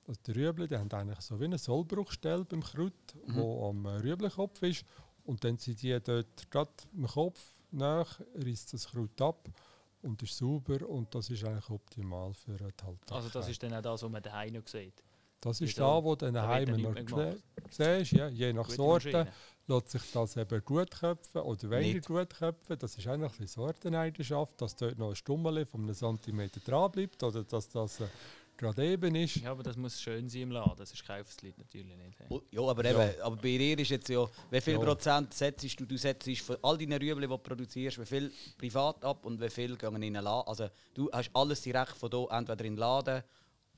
Also 0.08 0.20
die 0.26 0.32
Rüebli 0.32 0.68
die 0.68 0.78
haben 0.78 0.92
eigentlich 0.92 1.22
so 1.22 1.40
wie 1.40 1.46
eine 1.46 1.60
Sollbruchstelle 1.60 2.46
beim 2.46 2.64
Kraut, 2.64 2.94
Mhm. 3.28 3.36
wo 3.36 3.70
am 3.70 3.86
äh, 3.86 3.98
Rüeblikopf 3.98 4.64
ist. 4.64 4.84
Und 5.26 5.44
dann 5.44 5.60
sind 5.60 5.80
die 5.84 6.00
dort 6.04 6.50
gerade 6.50 6.72
am 6.98 7.06
Kopf 7.06 7.40
nach, 7.70 8.20
reißt 8.34 8.74
das 8.74 8.88
Kraut 8.88 9.22
ab 9.22 9.48
und 10.04 10.22
ist 10.22 10.38
sauber 10.38 10.88
und 10.88 11.14
das 11.16 11.30
ist 11.30 11.44
eigentlich 11.44 11.70
optimal 11.70 12.34
für 12.34 12.56
die 12.58 12.64
Haltbarkeit. 12.64 13.12
Also 13.12 13.30
das 13.30 13.50
ist 13.50 13.62
dann 13.64 13.74
auch 13.74 13.82
das, 13.82 14.04
was 14.04 14.10
man 14.12 14.22
daheim 14.22 14.54
noch 14.54 14.68
sieht. 14.68 15.04
das 15.42 15.62
ist 15.62 15.78
da, 15.78 16.04
wo 16.04 16.16
du 16.16 16.26
Da 16.26 16.32
daheim 16.32 16.66
dann 16.68 16.82
noch 16.82 17.34
siehst. 17.70 18.12
Ja, 18.12 18.28
je 18.28 18.54
nach 18.54 18.64
Gute 18.66 18.76
Sorte 18.76 19.12
Maschine. 19.12 19.34
lässt 19.68 19.90
sich 19.92 20.12
das 20.12 20.38
eben 20.38 20.66
gut 20.66 20.92
köpfen 20.92 21.42
oder 21.42 21.70
weniger 21.70 21.96
Nicht. 21.96 22.08
gut 22.08 22.30
köpfen. 22.38 22.78
Das 22.80 22.98
ist 22.98 23.08
eigentlich 23.08 23.38
eine 23.40 23.48
Sorteneigenschaft, 23.48 24.62
dass 24.62 24.76
dort 24.76 24.98
noch 24.98 25.10
ein 25.10 25.16
Stummel 25.16 25.66
von 25.66 25.84
einem 25.84 25.94
Zentimeter 25.96 26.60
dran 26.60 26.92
bleibt 26.92 27.24
oder 27.24 27.44
dass 27.44 27.70
das 27.70 28.00
äh, 28.02 28.08
gerade 28.58 28.86
eben 28.86 29.16
ist. 29.16 29.38
Ja, 29.38 29.52
aber 29.52 29.64
das 29.64 29.76
muss 29.78 30.00
schön 30.02 30.30
sein 30.30 30.42
im 30.44 30.52
Laden, 30.52 30.76
das 30.78 30.92
ist 30.92 31.06
Kaufslied 31.06 31.58
natürlich 31.58 31.96
nicht. 31.98 32.18
Oh, 32.30 32.42
Ja, 32.52 32.62
aber, 32.62 32.86
Ja. 32.86 32.92
eben, 33.10 33.22
aber 33.22 33.36
bei 33.36 33.58
dir 33.58 33.78
ist 33.80 33.90
jetzt 33.90 34.10
ja, 34.10 34.26
wie 34.52 34.62
viel 34.62 34.74
Ja. 34.74 34.80
Prozent 34.80 35.34
setzt 35.34 35.80
du, 35.80 35.86
du 35.86 35.98
setzt 35.98 36.30
von 36.42 36.58
all 36.62 36.78
deinen 36.78 36.94
Rüebli, 37.02 37.22
die 37.26 37.28
du 37.28 37.38
produzierst, 37.38 38.00
wie 38.00 38.06
viel 38.06 38.32
privat 38.58 39.04
ab 39.04 39.26
und 39.26 39.40
wie 39.42 39.50
viel 39.50 39.76
gehen 39.76 39.96
in 40.02 40.14
den 40.14 40.24
Laden? 40.24 40.48
Also 40.48 40.68
du 40.94 41.10
hast 41.12 41.30
alles 41.34 41.62
direkt 41.62 41.92
von 41.98 42.10
hier, 42.12 42.28
entweder 42.32 42.66
in 42.66 42.74
den 42.74 42.80
Laden 42.80 43.24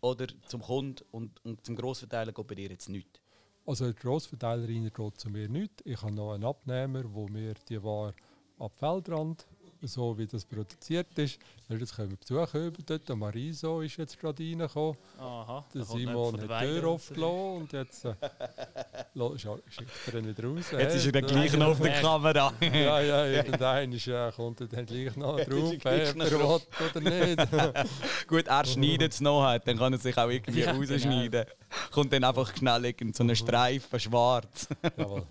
oder 0.01 0.27
zum 0.47 0.61
Kunden 0.61 1.03
und, 1.11 1.43
und 1.45 1.65
zum 1.65 1.75
Grossverteiler 1.75 2.31
geht 2.31 2.47
bei 2.47 2.55
dir 2.55 2.69
jetzt 2.69 2.89
nichts. 2.89 3.19
Also 3.65 3.85
der 3.85 3.93
Grossverteiler 3.95 4.67
rein 4.67 4.91
geht 4.93 5.19
zu 5.19 5.29
mir 5.29 5.49
nicht. 5.49 5.81
Ich 5.85 5.99
habe 6.01 6.11
noch 6.13 6.33
einen 6.33 6.43
Abnehmer, 6.43 7.03
wo 7.11 7.27
mir 7.27 7.55
die 7.67 7.81
Ware 7.81 8.13
ab 8.59 8.71
Feldrand, 8.75 9.47
so 9.87 10.17
wie 10.17 10.25
das 10.27 10.45
produziert 10.45 11.07
ist, 11.17 11.39
das 11.67 11.95
können 11.95 12.11
wir 12.11 12.17
besuchen 12.17 12.67
über 12.67 12.83
dort. 12.85 13.09
Der 13.09 13.15
Mariso 13.15 13.81
ist 13.81 13.97
jetzt 13.97 14.19
gerade 14.19 14.43
reingekommen. 14.43 14.97
Aha, 15.19 15.65
Der 15.73 15.83
Simon 15.83 16.33
hat 16.41 16.61
die 16.61 16.65
Tür 16.67 16.87
aufgelassen 16.87 17.55
und 17.57 17.73
jetzt 17.73 18.05
äh, 18.05 18.13
schickt 19.69 19.91
er 20.07 20.19
ihn 20.19 20.27
wieder 20.27 20.43
raus. 20.43 20.65
Jetzt 20.71 20.95
ist 20.95 21.05
er 21.07 21.11
dann 21.11 21.23
Hey, 21.25 21.31
gleich 21.33 21.57
noch 21.57 21.67
auf 21.67 21.79
der. 21.81 22.01
Kamera. 22.01 22.53
Ja, 22.61 22.99
ja, 23.01 23.25
irgendein 23.25 23.91
ist, 23.93 24.07
äh, 24.07 24.31
kommt 24.35 24.61
er 24.61 24.67
dann 24.67 24.85
gleich 24.85 25.15
noch 25.15 25.37
Jetzt 25.39 25.51
drauf, 25.51 25.73
gleich 25.79 26.09
ob 26.11 26.15
noch 26.17 26.25
er 26.25 26.39
will 26.39 27.01
oder 27.01 27.25
nicht. 27.27 28.27
Gut, 28.27 28.47
er 28.47 28.65
schneidet 28.65 29.13
es 29.13 29.21
noch, 29.21 29.43
halt, 29.43 29.67
dann 29.67 29.77
kann 29.77 29.93
er 29.93 29.99
sich 29.99 30.17
auch 30.17 30.29
irgendwie 30.29 30.61
Ja, 30.61 30.71
genau. 30.73 30.91
rausschneiden. 30.93 31.45
Kommt 31.91 32.13
dann 32.13 32.23
einfach 32.23 32.55
schnell 32.55 32.85
irgend 32.85 33.15
so 33.15 33.23
einen 33.23 33.35
Streifen 33.35 33.99
schwarz. 33.99 34.67
Jawohl. 34.97 35.23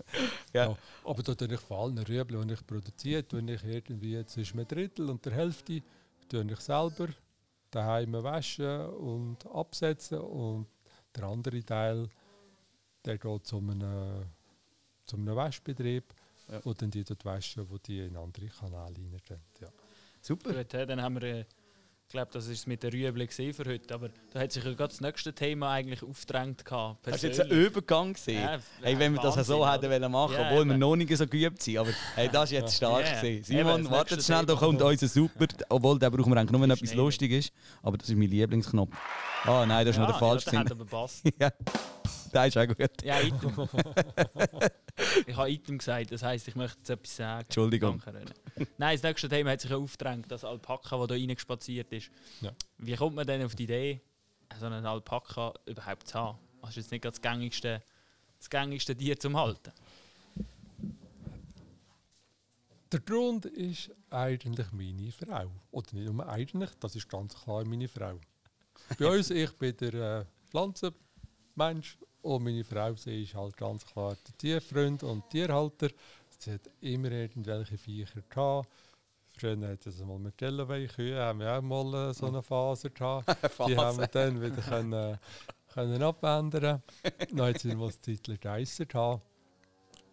Ja. 0.53 0.65
Ja. 0.65 0.77
Aber 1.05 1.21
da 1.23 1.35
tue 1.35 1.53
ich 1.53 1.59
vor 1.59 1.83
allen 1.83 1.97
Rüebli, 1.99 2.45
die 2.47 2.53
ich 2.53 2.65
produziere, 2.65 3.27
tue 3.27 3.41
ich 3.51 3.63
irgendwie 3.63 4.25
zwischen 4.25 4.59
einem 4.59 4.67
Drittel 4.67 5.09
und 5.09 5.23
der 5.25 5.33
Hälfte 5.33 5.81
tue 6.27 6.51
ich 6.51 6.59
selber 6.59 7.09
daheim 7.71 8.13
waschen 8.13 8.85
und 8.89 9.45
absetzen 9.47 10.19
und 10.19 10.67
der 11.15 11.25
andere 11.25 11.63
Teil, 11.63 12.09
der 13.05 13.17
geht 13.17 13.45
zu 13.45 13.57
einem, 13.57 14.23
zu 15.05 15.15
einem 15.17 15.35
Waschbetrieb, 15.35 16.05
Ja. 16.49 16.63
wo 16.63 16.73
dann 16.73 16.91
die 16.91 17.03
dort 17.03 17.23
waschen, 17.25 17.69
wo 17.69 17.77
die 17.77 17.99
in 18.05 18.15
andere 18.17 18.47
Kanäle 18.47 18.93
tun. 19.27 19.39
Ja. 19.61 19.67
Super. 20.21 20.53
Gut, 20.53 20.73
dann 20.73 21.01
haben 21.01 21.15
wir, 21.21 21.23
äh, 21.23 21.45
ich 22.07 22.11
glaube, 22.11 22.29
das 22.31 22.45
war 22.45 22.53
es 22.53 22.67
mit 22.67 22.83
der 22.83 22.93
Rüebli 22.93 23.27
für 23.27 23.65
heute, 23.65 23.93
aber 23.93 24.09
da 24.31 24.39
hat 24.41 24.51
sich 24.51 24.63
ja 24.63 24.69
gerade 24.73 24.89
das 24.89 25.01
nächste 25.01 25.33
Thema 25.33 25.71
eigentlich 25.71 26.03
aufgedrängt 26.03 26.63
gehabt. 26.63 27.07
Hast 27.07 27.23
du 27.23 27.27
jetzt 27.27 27.41
einen. 27.41 27.49
Übergang 27.49 28.13
gesehen? 28.13 28.43
Ja, 28.43 28.59
hey, 28.83 28.97
wenn 28.99 29.13
wir 29.13 29.21
das 29.21 29.35
Wahnsinn, 29.35 29.55
so 29.55 29.69
hätten 29.69 29.89
wollen 29.89 30.11
machen, 30.11 30.35
Ja, 30.35 30.47
obwohl 30.51 30.65
wir 30.65 30.77
noch 30.77 30.95
nicht 30.95 31.17
so 31.17 31.25
geübt 31.25 31.63
sind. 31.63 31.79
Aber 31.79 31.89
hey, 32.13 32.29
das 32.31 32.43
ist 32.45 32.51
jetzt 32.51 32.75
stark 32.75 33.05
Ja. 33.05 33.19
gewesen. 33.19 33.51
Eben, 33.51 33.67
Simon, 33.67 33.83
das 33.83 33.91
warte 33.91 34.13
nächste 34.15 34.31
schnell, 34.33 34.45
da 34.45 34.53
Thema. 34.53 34.59
kommt 34.59 34.81
unser 34.83 35.07
Super. 35.07 35.47
Obwohl, 35.69 35.97
den 35.99 36.11
brauchen 36.11 36.31
wir 36.31 36.37
eigentlich 36.39 36.51
nur, 36.51 36.61
wenn 36.61 36.69
etwas 36.71 36.93
lustig 36.93 37.31
ist. 37.31 37.51
Aber 37.81 37.97
das 37.97 38.07
ist 38.07 38.15
mein 38.15 38.29
Lieblingsknopf. 38.29 38.95
Ah 39.45 39.65
nein, 39.65 39.83
das 39.85 39.95
ist 39.95 39.99
noch 39.99 40.07
der 40.07 40.15
falsche 40.19 40.45
Ja, 40.45 40.51
der 40.51 40.59
hat 40.61 40.71
aber 40.71 40.85
passt. 40.85 41.25
Ja, 41.39 41.49
der 42.33 42.45
ist 42.47 42.57
auch 42.57 42.67
gut. 42.67 43.03
Ja, 43.03 43.19
Item. 43.19 43.51
ich 45.25 45.35
habe 45.35 45.51
Item 45.51 45.77
gesagt, 45.77 46.11
das 46.11 46.23
heisst, 46.23 46.47
ich 46.47 46.55
möchte 46.55 46.77
jetzt 46.79 46.89
etwas 46.89 47.15
sagen. 47.15 47.41
Entschuldigung. 47.43 48.01
Nein, 48.77 48.95
das 48.95 49.03
nächste 49.03 49.29
Thema 49.29 49.51
hat 49.51 49.61
sich 49.61 49.71
ja 49.71 49.77
aufgedrängt, 49.77 50.31
das 50.31 50.43
Alpaka, 50.43 50.97
das 50.97 51.07
da 51.07 51.13
reingespaziert 51.13 51.91
ist. 51.91 52.09
Ja. 52.41 52.51
Wie 52.77 52.95
kommt 52.95 53.15
man 53.15 53.27
denn 53.27 53.43
auf 53.43 53.55
die 53.55 53.63
Idee, 53.63 54.01
so 54.59 54.65
einen 54.65 54.85
Alpaka 54.85 55.53
überhaupt 55.65 56.07
zu 56.07 56.19
haben? 56.19 56.39
Das 56.61 56.71
ist 56.71 56.77
jetzt 56.77 56.91
nicht 56.91 57.05
das 57.05 57.21
gängigste, 57.21 57.83
das 58.37 58.49
gängigste 58.49 58.95
Tier 58.95 59.19
zum 59.19 59.37
Halten. 59.37 59.71
Der 62.91 62.99
Grund 62.99 63.45
ist 63.45 63.91
eigentlich 64.09 64.71
meine 64.71 65.11
Frau. 65.11 65.51
Oder 65.71 65.87
nicht 65.93 66.11
nur 66.11 66.27
eigentlich, 66.29 66.69
das 66.79 66.95
ist 66.95 67.09
ganz 67.09 67.35
klar 67.35 67.65
meine 67.65 67.87
Frau. 67.87 68.19
Bei 68.97 69.17
uns, 69.17 69.31
ich 69.31 69.51
bin 69.53 69.75
der 69.77 69.93
äh, 69.93 70.25
Pflanzenmensch 70.49 71.97
und 72.25 72.43
meine 72.43 72.63
Frau, 72.63 72.95
sie 72.95 73.21
ist 73.23 73.35
halt 73.35 73.55
ganz 73.55 73.85
klar 73.85 74.17
der 74.27 74.37
Tierfreund 74.37 75.03
und 75.03 75.29
Tierhalter. 75.29 75.89
Sie 76.39 76.53
hat 76.53 76.69
immer 76.81 77.11
irgendwelche 77.11 77.77
Viecher 77.77 78.21
gehabt. 78.27 78.67
Früher 79.27 79.67
hat 79.67 79.85
es 79.85 79.99
mal 79.99 80.17
mit 80.17 80.35
Kühe, 80.37 81.19
haben 81.21 81.39
wir 81.39 81.55
auch 81.55 81.61
mal 81.61 82.09
äh, 82.09 82.13
so 82.15 82.25
eine 82.25 82.41
Phase 82.41 82.89
gehabt. 82.89 83.27
Die 83.67 83.77
haben 83.77 83.99
wir 83.99 84.07
dann 84.07 84.41
wieder 84.41 84.61
können, 84.61 84.93
äh, 84.93 85.17
können 85.71 86.01
abändern. 86.01 86.81
Dann 87.29 87.41
hat 87.41 87.59
sie 87.59 87.75
mal 87.75 87.87
das 87.87 87.99
Titel 87.99 88.37
Geister 88.37 88.85
gehabt. 88.85 89.21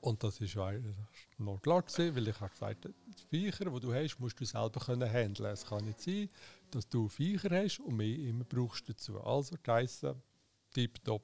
Und 0.03 0.22
das 0.22 0.38
ist 0.40 0.57
eigentlich 0.59 0.96
noch 1.38 1.62
klar 1.62 1.81
gewesen, 1.81 2.14
weil 2.14 2.29
ich 2.29 2.40
habe 2.40 2.51
gesagt 2.51 2.85
habe, 2.85 2.94
die 3.07 3.27
Viecher, 3.29 3.70
die 3.70 3.81
du 3.81 3.94
hast, 3.94 4.18
musst 4.18 4.38
du 4.38 4.44
selber 4.44 4.81
können 4.81 5.11
handeln. 5.11 5.51
Es 5.51 5.64
kann 5.64 5.85
nicht 5.87 6.03
sein, 6.03 6.29
dass 6.72 6.87
du 6.88 7.09
Viecher 7.09 7.51
hast 7.51 7.81
und 7.81 7.96
mehr 7.96 8.18
immer 8.18 8.44
brauchst 8.44 8.87
dazu. 8.87 9.18
Also 9.18 9.57
Geissen, 9.62 10.20
tipptopp. 10.75 11.22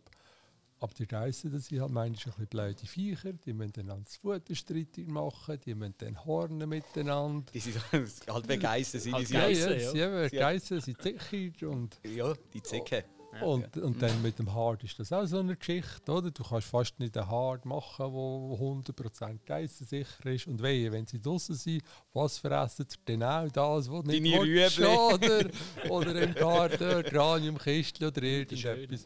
Aber 0.81 0.95
die 0.95 1.07
Geissen, 1.07 1.51
das 1.53 1.67
sind 1.67 1.81
halt 1.81 1.91
manchmal 1.91 2.35
ein 2.35 2.47
bisschen 2.47 2.47
blöde 2.49 2.87
Viecher, 2.87 3.33
die 3.33 3.53
müssen 3.53 3.73
dann 3.73 3.91
ans 3.91 4.17
Futterstreitig 4.17 5.09
machen, 5.09 5.59
die 5.65 5.75
müssen 5.75 5.95
dann 5.99 6.25
hornen 6.25 6.69
miteinander. 6.69 7.51
Die 7.53 7.59
sind 7.61 7.77
halt 7.93 8.09
sind 8.09 8.27
die 8.27 8.33
Halt 8.33 8.47
sind 8.47 8.61
geil. 8.63 8.83
ja, 9.29 9.41
Geissen, 9.41 9.97
ja, 9.97 10.09
ja. 10.23 10.29
sie 10.29 10.37
Geissen 10.37 10.81
sind 10.81 11.03
sicher 11.03 11.69
und 11.69 12.01
Ja, 12.07 12.33
die 12.55 12.63
Zicke. 12.63 13.05
Ja, 13.31 13.43
und, 13.43 13.77
und 13.77 14.01
dann 14.01 14.23
mit 14.23 14.39
dem 14.39 14.55
Hard 14.55 14.85
ist 14.85 14.99
das 14.99 15.13
auch 15.13 15.27
so 15.27 15.41
eine 15.41 15.55
Geschichte, 15.55 16.11
oder? 16.11 16.31
Du 16.31 16.43
kannst 16.43 16.67
fast 16.69 16.99
nicht 16.99 17.15
einen 17.17 17.29
Hard 17.29 17.67
machen, 17.67 18.07
der 18.11 18.95
100% 18.95 19.39
geissensicher 19.45 20.27
ist. 20.27 20.47
Und 20.47 20.63
wehe, 20.63 20.91
wenn 20.91 21.07
sie 21.07 21.21
draußen 21.21 21.55
sind, 21.55 21.83
was 22.15 22.39
fressen 22.39 22.87
sie? 22.89 22.97
Genau 23.05 23.47
das, 23.49 23.91
was 23.91 24.05
nicht 24.05 24.25
Deine 24.25 24.47
willst, 24.47 24.79
Rüebli. 24.79 24.87
oder? 24.87 25.51
oder 25.91 26.23
im 26.23 26.35
Garten, 26.35 27.03
Graniumkistchen 27.03 28.07
oder 28.07 28.23
irgendetwas. 28.23 29.05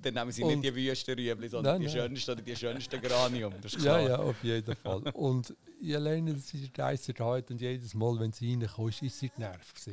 Dann 0.00 0.14
nehmen 0.14 0.30
sie 0.30 0.44
nicht 0.44 0.62
die 0.62 0.74
Wüstenrüebli, 0.74 1.48
sondern 1.48 1.74
Nein, 1.74 1.80
die 1.80 1.86
nein. 1.86 2.08
schönsten 2.08 2.30
oder 2.30 2.42
die 2.42 2.56
schönsten 2.56 3.00
Granium. 3.00 3.52
Das 3.60 3.74
ist 3.74 3.84
Ja, 3.84 3.98
ja, 4.00 4.18
auf 4.18 4.42
jeden 4.44 4.76
Fall. 4.76 5.02
Und 5.14 5.54
je 5.80 5.96
alleine 5.96 6.36
sie 6.36 6.70
Geister 6.70 7.12
hat 7.24 7.50
und 7.50 7.60
jedes 7.60 7.94
Mal, 7.94 8.18
wenn 8.20 8.32
sie 8.32 8.52
reinkommt, 8.54 9.02
ist 9.02 9.18
sie 9.18 9.28
genervt. 9.28 9.90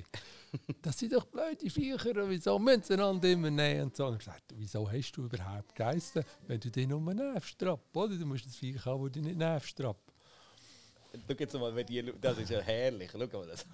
Das 0.82 0.98
sind 0.98 1.12
doch 1.12 1.26
blöde 1.26 1.70
Viecher, 1.70 2.30
wieso 2.30 2.58
müssen 2.60 2.84
sie 2.84 2.94
einander 2.94 3.30
immer 3.30 3.50
nehmen? 3.50 3.84
Und 3.84 3.96
so. 3.96 4.06
Und 4.08 4.14
ich 4.14 4.20
gesagt, 4.20 4.54
wieso 4.56 4.90
hast 4.90 5.12
du 5.14 5.26
überhaupt 5.26 5.76
Geister, 5.76 6.24
wenn 6.48 6.60
du 6.60 6.72
dich 6.72 6.88
nur 6.88 7.02
nervst, 7.14 7.60
Trapp, 7.60 7.96
oder? 7.96 8.16
Du 8.16 8.26
musst 8.26 8.46
das 8.46 8.56
Viech 8.56 8.86
haben, 8.86 9.04
das 9.04 9.12
dich 9.12 9.24
nicht 9.24 9.38
nervst, 9.38 9.76
Trapp. 9.76 9.98
Schau 11.28 11.36
jetzt 11.38 11.54
mal, 11.56 11.76
wenn 11.76 11.86
die, 11.86 12.14
das 12.22 12.38
ist 12.38 12.50
ja 12.50 12.62
herrlich. 12.62 13.10
Schau 13.12 13.20
mal 13.20 13.48
das. 13.48 13.66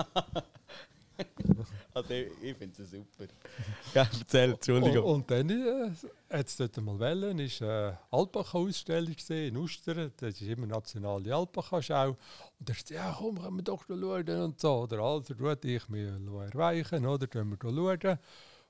also 1.93 2.13
ich, 2.13 2.27
ich 2.41 2.57
finde 2.57 2.81
es 2.81 2.91
super. 2.91 3.25
Ja, 3.93 4.07
erzähl, 4.19 4.51
Entschuldigung. 4.51 5.03
Und, 5.03 5.13
und 5.13 5.31
dann 5.31 5.49
äh, 5.49 5.91
hat 6.29 6.47
es 6.47 6.57
dort 6.57 6.77
mal 6.77 6.99
Wellen, 6.99 7.39
ist 7.39 7.62
eine 7.62 7.97
Alpaka-Ausstellung 8.12 9.15
gesehen 9.15 9.49
in 9.49 9.57
Ustern. 9.57 10.12
Das 10.17 10.41
ist 10.41 10.41
immer 10.41 10.67
nationale 10.67 11.36
Alpaka-Schau. 11.36 12.10
Und 12.10 12.17
da 12.60 12.73
sagt 12.73 12.89
ja 12.91 13.15
komm, 13.17 13.41
können 13.41 13.57
wir 13.57 13.63
doch 13.63 13.84
schauen 13.88 14.41
und 14.41 14.60
so. 14.60 14.81
Oder 14.81 14.99
also 14.99 15.34
tue 15.34 15.57
ich 15.63 15.89
mir 15.89 16.19
erweichen, 16.51 17.05
oder? 17.05 17.27
Dann 17.27 17.49
wir 17.49 17.57
schauen. 17.62 18.17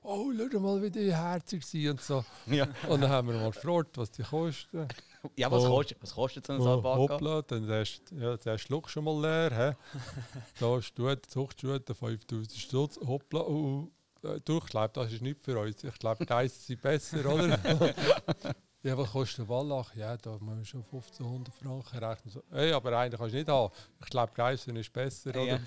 Oh, 0.04 0.32
schau 0.50 0.58
mal, 0.60 0.82
wie 0.82 0.90
die 0.90 1.14
herzig 1.14 1.64
sind 1.64 1.90
und 1.90 2.00
so. 2.00 2.24
ja. 2.46 2.66
Und 2.88 3.00
dann 3.00 3.10
haben 3.10 3.28
wir 3.28 3.34
mal 3.36 3.50
gefragt, 3.50 3.96
was 3.96 4.10
die 4.10 4.22
kosten. 4.22 4.88
ja, 5.36 5.50
was, 5.50 5.64
Oh. 5.64 5.68
kostet, 5.76 6.02
was 6.02 6.14
kostet 6.14 6.46
so 6.46 6.52
ein 6.54 6.60
Oh, 6.60 6.72
Alpaka? 6.74 6.98
hoppla, 6.98 7.42
dann 7.42 7.68
ist 7.68 8.02
ja, 8.18 8.36
der 8.36 8.58
Schluck 8.58 8.90
schon 8.90 9.04
mal 9.04 9.20
leer. 9.20 9.76
He? 9.78 9.98
da 10.60 10.76
ist 10.78 10.98
die 10.98 11.22
Zuchtstute 11.28 11.94
5000 11.94 12.52
Stutz. 12.52 12.98
Hoppla, 13.06 13.40
oh, 13.40 13.88
oh. 14.24 14.28
Äh, 14.28 14.36
ich 14.36 14.66
glaube, 14.66 14.90
das 14.92 15.12
ist 15.12 15.22
nicht 15.22 15.40
für 15.40 15.58
uns. 15.58 15.82
Ich 15.84 15.98
glaube, 15.98 16.18
die 16.18 16.26
Geister 16.26 16.60
sind 16.60 16.82
besser, 16.82 17.24
oder? 17.26 17.58
ja, 18.82 18.98
was 18.98 19.10
kostet 19.10 19.48
Wallach? 19.48 19.94
Ja, 19.94 20.16
da 20.16 20.30
muss 20.32 20.40
man 20.40 20.64
schon 20.64 20.82
1500 20.82 21.54
Franken 21.54 21.98
rechnen. 21.98 22.32
So, 22.32 22.42
hey, 22.50 22.72
aber 22.72 22.98
einen 22.98 23.16
kannst 23.16 23.34
du 23.34 23.38
nicht 23.38 23.48
haben. 23.48 23.72
Ich 24.00 24.10
glaube, 24.10 24.32
Geister 24.34 24.74
ist 24.74 24.92
besser, 24.92 25.30
oder? 25.30 25.44
Ja. 25.44 25.60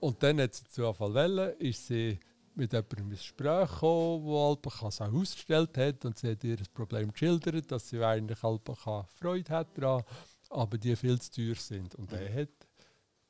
Und 0.00 0.22
dann 0.22 0.40
hat 0.40 0.54
sie 0.54 0.64
zu 0.68 0.86
Anfall 0.86 1.12
Welle, 1.12 1.50
ist 1.58 1.86
sie 1.86 2.18
mit 2.58 2.72
jemandem 2.72 3.10
ins 3.12 3.20
Gespräch 3.20 3.70
gekommen, 3.70 4.24
wo 4.24 4.50
Alpaka 4.50 4.86
auch 4.86 5.12
ausgestellt 5.12 5.78
hat 5.78 6.04
und 6.04 6.18
sie 6.18 6.32
hat 6.32 6.44
ihr 6.44 6.56
das 6.56 6.68
Problem 6.68 7.12
geschildert, 7.12 7.70
dass 7.70 7.88
sie 7.88 8.04
eigentlich 8.04 8.42
Alpaka 8.42 9.04
Freude 9.04 9.50
hat 9.52 9.78
daran, 9.78 10.02
aber 10.50 10.76
die 10.76 10.96
viel 10.96 11.20
zu 11.20 11.30
teuer 11.30 11.54
sind. 11.54 11.94
Und 11.94 12.12
er 12.12 12.42
hat 12.42 12.48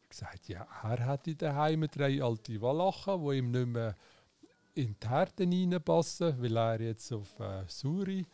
gesagt, 0.09 0.49
ja, 0.49 0.67
er 0.83 1.07
hätte 1.07 1.37
daheim 1.37 1.87
drei 1.91 2.23
alte 2.23 2.61
Walachen, 2.61 3.23
die 3.29 3.39
ihm 3.39 3.51
nicht 3.51 3.67
mehr 3.67 3.95
in 4.75 4.97
die 5.01 5.09
Härten 5.09 5.53
reinpassen, 5.53 6.41
weil 6.41 6.57
er 6.57 6.81
jetzt 6.81 7.13
auf 7.13 7.39
äh, 7.41 7.65
Suri 7.69 8.27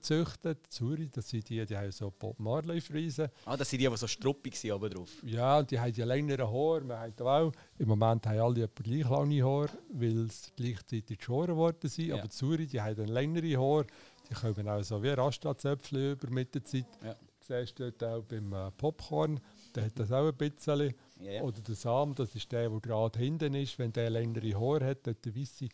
züchtet. 0.00 0.72
Suri, 0.72 1.08
das 1.08 1.28
sind 1.28 1.48
die, 1.48 1.64
die 1.64 1.76
haben 1.76 1.90
so 1.92 2.10
Bob 2.10 2.38
Marley 2.38 2.80
Friesen. 2.80 3.28
Ah, 3.44 3.56
das 3.56 3.70
sind 3.70 3.80
die, 3.80 3.88
die 3.88 3.96
so 3.96 4.06
struppig 4.06 4.56
sind 4.56 4.72
oben 4.72 4.90
drauf. 4.90 5.10
Ja, 5.24 5.58
und 5.58 5.70
die 5.70 5.78
haben 5.78 5.92
ja 5.92 6.04
längere 6.04 6.46
Haare. 6.46 6.84
Wir 6.84 6.98
haben 6.98 7.26
auch, 7.26 7.52
Im 7.78 7.88
Moment 7.88 8.26
haben 8.26 8.40
alle 8.40 8.62
etwa 8.64 8.82
gleich 8.82 9.08
lange 9.08 9.44
Haare, 9.44 9.70
weil 9.92 10.26
es 10.26 10.52
gleichzeitig 10.56 11.18
geschoren 11.18 11.56
worden 11.56 11.88
sind. 11.88 12.06
Ja. 12.06 12.16
Aber 12.16 12.28
die 12.28 12.36
Suri, 12.36 12.66
die 12.66 12.80
haben 12.80 12.96
dann 12.96 13.08
längere 13.08 13.58
Haare. 13.58 13.86
Die 14.28 14.34
kommen 14.34 14.68
auch 14.68 14.82
so 14.82 15.02
wie 15.02 15.08
Rastazöpfchen 15.08 16.12
über 16.12 16.30
mit 16.30 16.54
der 16.54 16.64
Zeit. 16.64 16.86
Ja. 17.02 17.14
Du 17.14 17.18
siehst 17.40 17.80
dort 17.80 18.04
auch 18.04 18.22
beim 18.22 18.52
äh, 18.52 18.70
Popcorn, 18.72 19.40
der 19.74 19.86
hat 19.86 19.98
das 19.98 20.12
auch 20.12 20.28
ein 20.28 20.36
bisschen. 20.36 20.94
Ja. 21.18 21.42
Oder 21.42 21.60
der 21.60 21.74
Sam, 21.74 22.14
das 22.14 22.34
ist 22.34 22.50
der, 22.52 22.68
der 22.68 22.80
gerade 22.80 23.18
hinten 23.18 23.54
ist. 23.54 23.78
Wenn 23.78 23.92
der 23.92 24.10
längere 24.10 24.54
Haare 24.54 24.86
hat, 24.86 25.06
der 25.06 25.36
Weisse, 25.36 25.68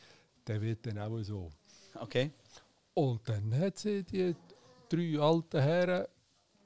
der 0.46 0.62
wird 0.62 0.86
dann 0.86 0.98
auch 0.98 1.20
so. 1.22 1.50
Okay. 1.94 2.30
Und 2.96 3.28
dann 3.28 3.54
hat 3.58 3.76
sie 3.76 4.02
die 4.02 4.34
drei 4.88 5.20
alten 5.20 5.60
Herren 5.60 6.06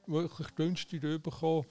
wirklich 0.07 0.55
günstig 0.55 1.01
bekommen. 1.01 1.65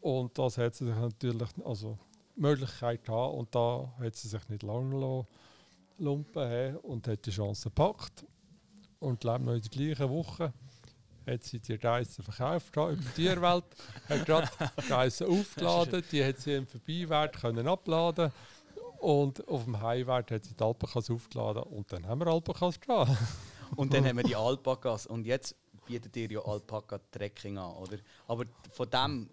Und 0.00 0.38
das 0.38 0.56
hat 0.56 0.74
sie 0.74 0.86
sich 0.86 0.96
natürlich, 0.96 1.50
also 1.62 1.98
die 2.34 2.40
Möglichkeit 2.40 3.04
gehabt. 3.04 3.34
Und 3.34 3.54
da 3.54 3.92
hat 4.00 4.16
sie 4.16 4.28
sich 4.28 4.48
nicht 4.48 4.62
lange 4.62 4.98
lassen, 4.98 5.26
lumpen 5.98 6.48
he, 6.48 6.74
und 6.78 7.06
hat 7.06 7.26
die 7.26 7.30
Chance 7.30 7.64
gepackt. 7.64 8.24
Und 8.98 9.24
lebt 9.24 9.44
noch 9.44 9.52
in 9.52 9.60
der 9.60 9.70
gleichen 9.70 10.08
Woche 10.08 10.54
hat 11.26 11.44
sie 11.44 11.60
die 11.60 11.76
Geissen 11.76 12.24
verkauft 12.24 12.74
über 12.74 12.96
die 12.96 13.22
Tierwelt, 13.22 13.64
hat 14.08 14.26
gerade 14.26 14.48
die 14.88 15.24
aufgeladen, 15.24 16.02
die 16.10 16.24
hat 16.24 16.38
sie 16.38 16.54
im 16.54 16.66
Vorbeiwert 16.66 17.36
können 17.36 17.68
abladen 17.68 18.32
und 18.98 19.46
auf 19.46 19.64
dem 19.64 19.80
Heimwert 19.80 20.32
hat 20.32 20.44
sie 20.44 20.54
die 20.54 20.64
Alpakas 20.64 21.10
aufgeladen 21.10 21.62
und 21.62 21.92
dann 21.92 22.06
haben 22.06 22.20
wir 22.22 22.26
Alpakas 22.26 22.80
gehabt. 22.80 23.12
Und 23.76 23.92
dann 23.92 24.04
haben 24.04 24.16
wir 24.16 24.24
die 24.24 24.36
Alpakas. 24.36 25.06
Und 25.06 25.26
jetzt 25.26 25.56
bietet 25.86 26.16
ihr 26.16 26.30
ja 26.30 26.40
Alpaka-Trekking 26.40 27.58
an, 27.58 27.74
oder? 27.76 27.98
Aber 28.26 28.44
von 28.70 28.88
dem, 28.90 29.30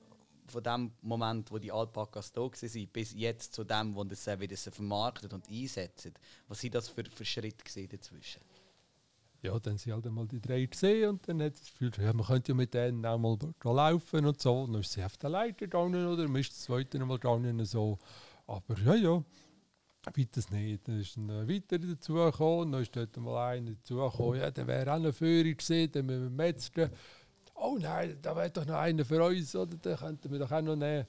von 0.47 0.63
dem 0.63 0.91
Moment, 1.01 1.51
wo 1.51 1.57
die 1.57 1.71
Alpakas 1.71 2.31
da 2.31 2.41
waren, 2.41 2.87
bis 2.91 3.13
jetzt 3.13 3.53
zu 3.53 3.63
dem, 3.63 3.95
wo 3.95 4.03
das 4.03 4.27
wieder 4.27 4.57
vermarktet 4.57 5.33
und 5.33 5.49
einsetzt, 5.49 6.11
was 6.47 6.59
sind 6.59 6.75
das 6.75 6.89
für, 6.89 7.03
für 7.03 7.25
Schritte 7.25 7.87
dazwischen? 7.87 8.41
Ja, 9.41 9.57
dann 9.57 9.77
sind 9.77 9.93
halt 9.93 10.05
einmal 10.05 10.27
die 10.27 10.41
drei 10.41 10.65
gesehen 10.65 11.11
und 11.11 11.27
dann 11.27 11.41
hat 11.41 11.53
das 11.53 11.61
Gefühl, 11.61 11.91
ja, 11.97 12.11
man 12.11 12.25
könnte 12.25 12.51
ja 12.51 12.55
mit 12.55 12.73
denen 12.73 13.05
auch 13.05 13.17
mal 13.17 13.37
laufen 13.63 14.25
und 14.25 14.41
so. 14.41 14.63
Und 14.63 14.73
dann 14.73 14.81
ist 14.81 14.91
sie 14.91 15.03
auf 15.03 15.15
der 15.15 15.29
Leiter 15.29 15.59
gegangen 15.59 16.05
oder 16.07 16.27
man 16.27 16.41
ist 16.41 16.51
das 16.51 16.63
zweite 16.63 16.99
Mal 16.99 17.17
gegangen 17.17 17.63
so. 17.63 17.97
Aber 18.47 18.77
ja, 18.79 18.95
ja, 18.95 19.23
weiter 20.05 20.55
nicht. 20.55 20.87
Dann 20.87 20.99
ist 20.99 21.17
ein 21.17 21.29
weiterer 21.29 21.93
dazugekommen, 21.93 22.71
dann 22.71 22.81
ist 22.81 22.95
dort 22.95 23.17
mal 23.17 23.51
einer 23.51 23.71
dazugekommen, 23.71 24.39
ja, 24.39 24.51
der 24.51 24.67
wäre 24.67 24.91
auch 24.91 24.95
eine 24.95 25.13
Führer 25.13 25.53
gesehen, 25.53 25.91
dann 25.91 26.05
mit 26.05 26.15
dem 26.15 26.35
Metzger. 26.35 26.89
Oh 27.55 27.77
nein, 27.79 28.17
da 28.21 28.35
wäre 28.35 28.49
doch 28.49 28.65
noch 28.65 28.75
einer 28.75 29.03
für 29.03 29.23
uns, 29.23 29.55
oder? 29.55 29.75
Den 29.75 29.97
könnten 29.97 30.31
wir 30.31 30.39
doch 30.39 30.51
auch 30.51 30.61
noch 30.61 30.75
nehmen. 30.75 31.05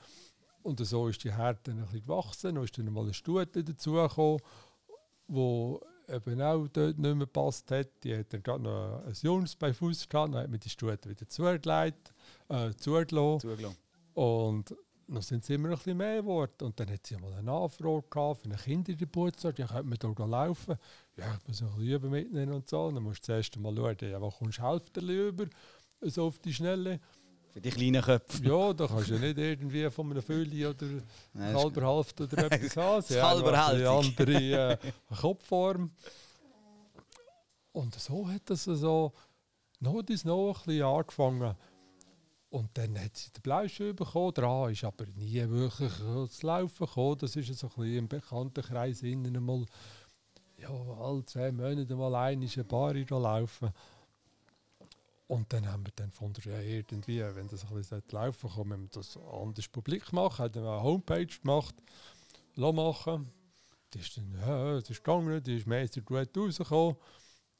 Und 0.62 0.84
so 0.84 1.08
ist 1.08 1.24
die 1.24 1.32
Härte 1.32 1.70
ein 1.70 1.78
bisschen 1.78 2.02
gewachsen. 2.02 2.54
Dann 2.54 2.64
ist 2.64 2.76
dann 2.76 2.92
mal 2.92 3.04
eine 3.04 3.14
Stute 3.14 3.64
dazugekommen, 3.64 4.40
wo 5.28 5.80
eben 6.08 6.42
auch 6.42 6.66
dort 6.68 6.98
nicht 6.98 7.14
mehr 7.14 7.26
gepasst 7.26 7.70
hat. 7.70 7.88
Die 8.02 8.16
hat 8.16 8.32
dann 8.32 8.42
gerade 8.42 8.62
noch 8.62 9.04
ein 9.04 9.14
Jungs 9.22 9.56
bei 9.56 9.72
Fuß 9.72 10.08
gehabt, 10.08 10.34
dann 10.34 10.42
hat 10.42 10.50
man 10.50 10.60
die 10.60 10.68
Stute 10.68 11.08
wieder 11.08 11.28
zugelegt, 11.28 12.12
äh, 12.48 12.72
zugelassen. 12.74 13.40
Zugelassen. 13.40 13.76
Und 14.14 14.74
dann 15.14 15.22
sind 15.22 15.42
es 15.42 15.50
immer 15.50 15.68
ein 15.68 15.74
bisschen 15.74 15.96
mehr 15.96 16.16
geworden. 16.16 16.62
Und 16.62 16.78
dann 16.78 16.90
hat 16.90 17.06
sie 17.06 17.16
mal 17.16 17.32
eine 17.32 17.50
Anfrage 17.50 18.04
gehabt 18.08 18.42
für 18.42 18.44
eine 18.46 18.56
Kindergeburtstag. 18.56 19.58
Ja, 19.58 19.66
könnte 19.66 20.06
man 20.06 20.14
da 20.14 20.24
laufen? 20.24 20.76
Ja, 21.16 21.36
ich 21.40 21.48
muss 21.48 21.60
bisschen 21.60 21.82
üben 21.82 22.10
mitnehmen 22.10 22.52
und 22.52 22.68
so. 22.68 22.90
Dann 22.90 23.02
musst 23.02 23.22
du 23.22 23.26
zuerst 23.26 23.56
mal 23.58 23.74
schauen, 23.74 23.96
ja, 24.00 24.20
wo 24.20 24.30
kommst 24.30 24.58
du 24.58 24.62
Hälfte 24.62 25.00
über, 25.00 25.46
so 26.02 26.26
auf 26.26 26.38
die 26.38 26.54
Schnelle. 26.54 27.00
Für 27.52 27.60
die 27.60 27.70
kleinen 27.70 28.02
Köpfe. 28.02 28.44
Ja, 28.44 28.72
da 28.72 28.86
kannst 28.86 29.10
du 29.10 29.14
ja 29.14 29.20
nicht 29.20 29.38
irgendwie 29.38 29.90
von 29.90 30.10
einer 30.10 30.22
Fülle 30.22 30.70
oder 30.70 30.86
halber 31.34 31.96
Hälfte 31.96 32.24
oder 32.24 32.44
etwas 32.52 32.76
haben. 32.76 33.02
Sie 33.02 33.20
halber 33.20 33.66
Hälfte. 33.66 33.90
Eine 33.90 33.90
andere 33.90 34.72
äh, 34.72 34.78
Kopfform. 35.20 35.90
Und 37.72 37.94
so 37.96 38.28
hat 38.28 38.42
das 38.44 38.64
so 38.64 39.12
noch 39.80 40.02
dies 40.02 40.24
noch 40.24 40.60
ein 40.60 40.66
bisschen 40.66 40.84
angefangen. 40.84 41.56
Und 42.50 42.76
dann 42.76 42.98
hat 42.98 43.16
sie 43.16 43.30
den 43.30 43.42
Blauschuh 43.42 43.94
bekommen. 43.94 44.34
Dran 44.34 44.72
ist 44.72 44.82
aber 44.82 45.06
nie 45.06 45.48
wirklich 45.48 45.92
zu 46.30 46.46
laufen 46.46 46.86
gekommen. 46.86 47.18
Das 47.18 47.36
ist 47.36 47.54
so 47.54 47.68
ein 47.68 47.72
bisschen 47.74 47.96
im 47.96 48.08
Bekanntenkreis 48.08 49.02
innen 49.02 49.42
mal, 49.42 49.64
ja, 50.58 50.68
alle 50.68 51.24
zwei 51.26 51.52
Monate 51.52 51.94
mal 51.94 52.14
ein 52.16 52.42
ist 52.42 52.58
ein 52.58 52.66
Bar 52.66 52.94
laufen. 52.94 53.70
Und 55.28 55.52
dann 55.52 55.70
haben 55.70 55.86
wir 55.86 55.92
dann 55.94 56.10
gefunden, 56.10 56.42
ja, 56.44 56.60
irgendwie, 56.60 57.20
wenn 57.20 57.46
das 57.46 57.64
ein 57.64 57.72
bisschen 57.72 58.02
laufen 58.10 58.48
sollte, 58.48 58.68
können 58.68 58.82
wir 58.82 58.88
das 58.88 59.16
anders 59.16 59.68
publik 59.68 60.12
machen. 60.12 60.42
Haben 60.42 60.58
eine 60.58 60.82
Homepage 60.82 61.26
gemacht, 61.26 61.76
machen. 62.56 63.30
Die 63.94 64.00
ist 64.00 64.16
dann, 64.16 64.34
ja, 64.40 64.76
es 64.76 64.90
ist 64.90 65.04
gegangen, 65.04 65.40
die 65.40 65.56
ist 65.56 65.68
meistens 65.68 66.04
gut 66.04 66.36
rausgekommen. 66.36 66.96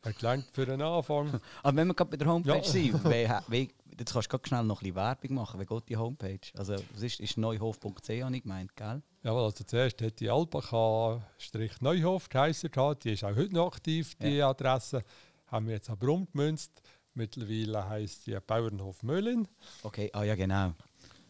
Hat 0.05 0.19
gelangt 0.19 0.47
für 0.53 0.67
den 0.67 0.81
Anfang. 0.81 1.41
Aber 1.63 1.77
wenn 1.77 1.89
wir 1.89 1.95
gerade 1.95 2.11
bei 2.11 2.17
der 2.17 2.29
Homepage 2.29 2.57
ja. 2.57 2.65
sind, 2.65 3.05
wie, 3.11 3.29
wie, 3.49 3.69
jetzt 3.99 4.13
kannst 4.13 4.33
du 4.33 4.39
schnell 4.43 4.65
noch 4.65 4.81
ein 4.81 4.85
bisschen 4.85 4.97
Werbung 4.97 5.35
machen. 5.35 5.61
Wie 5.61 5.67
geht 5.67 5.89
die 5.89 5.97
Homepage? 5.97 6.41
Also, 6.57 6.75
was 6.93 7.03
ist, 7.03 7.21
ist 7.21 7.37
neuhof.ch, 7.37 8.09
habe 8.23 8.37
ich 8.37 8.43
gemeint, 8.43 8.75
gell? 8.75 9.03
Ja, 9.23 9.35
also 9.35 9.65
zuerst 9.65 10.01
hat 10.01 10.19
die 10.19 10.31
Alpaka-Neuhof 10.31 12.29
geheißen, 12.29 12.71
die 13.05 13.13
ist 13.13 13.25
auch 13.25 13.37
heute 13.37 13.55
noch 13.55 13.67
aktiv, 13.67 14.15
die 14.17 14.37
ja. 14.37 14.49
Adresse. 14.51 15.03
Haben 15.49 15.67
wir 15.67 15.75
jetzt 15.75 15.91
aber 15.91 16.09
umgemünzt. 16.09 16.83
Mittlerweile 17.13 17.89
heisst 17.89 18.27
die 18.27 18.39
Bauernhof 18.47 19.03
Möhlin. 19.03 19.47
Okay, 19.83 20.11
ah 20.15 20.23
ja, 20.23 20.37
genau. 20.37 20.73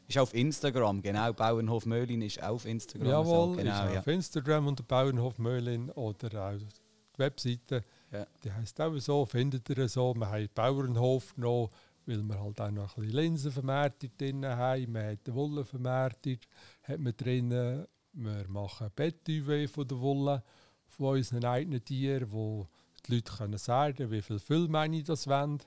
Ist 0.07 0.19
auf 0.19 0.35
Instagram, 0.35 1.03
genau. 1.03 1.33
Bauernhof 1.33 1.87
Möhlin 1.87 2.23
ist 2.23 2.43
auf 2.43 2.67
Instagram. 2.67 3.09
Jawohl, 3.09 3.57
so, 3.57 3.63
genau, 3.63 3.87
ist 3.87 3.95
ja. 3.95 4.01
auf 4.01 4.07
Instagram 4.07 4.67
unter 4.67 4.83
Bauernhof 4.83 5.39
Möhlin 5.39 5.91
oder 5.91 6.51
auch 6.51 6.59
Webseite. 7.21 7.83
Ja. 8.11 8.27
Die 8.43 8.53
heisst 8.53 8.81
auch 8.81 8.97
so, 8.99 9.25
findet 9.25 9.69
ihr 9.71 9.89
so. 9.89 10.15
Wir 10.15 10.29
haben 10.29 10.49
Bauernhof 10.55 11.35
genommen, 11.35 11.69
weil 12.07 12.23
wir 12.23 12.41
halt 12.41 12.61
auch 12.61 12.71
noch 12.71 12.97
ein 12.97 13.03
bisschen 13.03 13.19
Linsenvermarktung 13.19 14.11
drin 14.19 14.45
haben. 14.45 14.95
Wir 14.95 15.03
haben 15.03 15.19
die 15.25 15.35
Wollenvermarktung 15.35 16.39
hat 16.83 16.99
man 16.99 17.17
drin. 17.17 17.51
Wir 18.13 18.49
machen 18.49 18.91
Bettüwe 18.97 19.69
von 19.69 19.87
der 19.87 20.01
Wolle 20.01 20.43
von 20.89 21.17
unseren 21.17 21.45
eigenen 21.45 21.85
Tieren, 21.85 22.33
wo 22.33 22.67
die 23.07 23.15
Leute 23.15 23.33
können 23.33 23.59
sagen, 23.59 24.11
wie 24.11 24.23
viel 24.23 24.39
Füllmenge 24.39 25.05
das 25.05 25.29
wollen. 25.29 25.63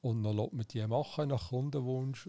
Und 0.00 0.22
dann 0.22 0.36
lässt 0.36 0.52
man 0.52 0.66
die 0.66 0.86
machen 0.86 1.28
nach 1.28 1.50
Kundenwunsch. 1.50 2.28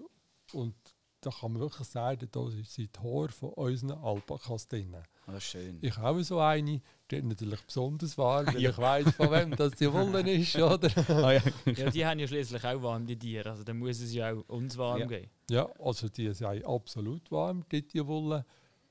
Und 0.54 0.76
da 1.22 1.30
kann 1.32 1.54
man 1.54 1.62
wirklich 1.62 1.88
sagen, 1.88 2.28
da 2.32 2.50
sind 2.50 2.78
die 2.78 2.88
Tore 2.88 3.30
von 3.30 3.50
unseren 3.50 3.92
Alpakas 3.92 4.68
drin. 4.68 4.96
Das 5.26 5.36
ist 5.36 5.44
schön. 5.44 5.78
Ich 5.82 5.98
habe 5.98 6.24
so 6.24 6.40
eine, 6.40 6.82
die 7.12 7.16
ist 7.16 7.26
natürlich 7.26 7.62
besonders 7.62 8.18
warm, 8.18 8.48
weil 8.48 8.62
ja. 8.62 8.70
ich 8.70 8.78
weiß, 8.78 9.16
von 9.16 9.32
wem 9.32 9.56
das 9.56 9.74
die 9.74 9.92
Wolle 9.92 10.32
ist, 10.32 10.56
oder? 10.58 10.90
ah, 11.10 11.34
ja. 11.34 11.42
ja, 11.66 11.90
die 11.90 12.06
haben 12.06 12.20
ja 12.20 12.28
schließlich 12.28 12.64
auch 12.64 12.82
warm, 12.82 13.06
die 13.06 13.18
Tiere. 13.18 13.50
Also 13.50 13.64
dann 13.64 13.78
muss 13.78 14.00
es 14.00 14.14
ja 14.14 14.34
auch 14.34 14.48
uns 14.48 14.78
warm 14.78 15.02
ja. 15.02 15.06
geben. 15.06 15.30
Ja, 15.50 15.70
also 15.80 16.10
die 16.10 16.34
sind 16.34 16.66
absolut 16.66 17.30
warm, 17.32 17.64
die, 17.72 17.86
die 17.86 18.06
Wolle. 18.06 18.46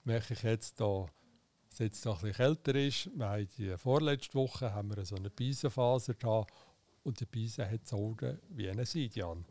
Merke 0.05 0.35
ich 0.35 0.43
jetzt 0.43 0.81
da 0.81 1.07
es 1.71 1.79
jetzt 1.79 2.05
noch 2.05 2.23
ein 2.23 2.31
bisschen 2.31 2.37
kälter 2.37 2.75
ist, 2.75 3.11
wir 3.19 3.29
haben 3.29 3.49
die 3.57 3.77
vorletzte 3.77 4.35
Woche 4.35 4.73
haben 4.73 4.95
wir 4.95 5.05
so 5.05 5.17
eine 5.17 5.31
Beisenfaser 5.31 6.14
da 6.14 6.45
und 7.05 7.21
die 7.21 7.27
Beise 7.27 7.69
hat 7.71 7.93
Augen 7.93 8.38
wie 8.51 8.69
eine 8.69 8.85
Sidian. 8.85 9.45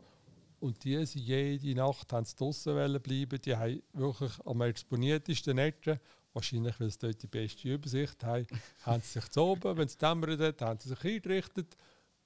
Und 0.60 0.82
die 0.84 1.04
sind 1.06 1.22
jede 1.22 1.74
Nacht 1.74 2.12
haben 2.12 2.24
sie 2.24 2.36
draussen 2.36 2.74
bleiben. 2.74 3.40
Die 3.40 3.56
haben 3.56 3.82
wirklich 3.92 4.32
am 4.44 4.60
exponiertesten 4.62 5.56
Netzen, 5.56 6.00
wahrscheinlich 6.32 6.78
weil 6.80 6.90
sie 6.90 6.98
dort 6.98 7.22
die 7.22 7.26
beste 7.26 7.68
Übersicht 7.68 8.24
haben, 8.24 8.46
haben 8.82 9.02
sie 9.02 9.20
sich 9.20 9.28
zu 9.28 9.42
oben, 9.42 9.76
wenn 9.76 9.86
es 9.86 9.96
dämmert 9.96 10.40
hat, 10.40 10.62
haben 10.62 10.80
sie 10.80 10.88
sich 10.88 11.04
eingerichtet, 11.04 11.76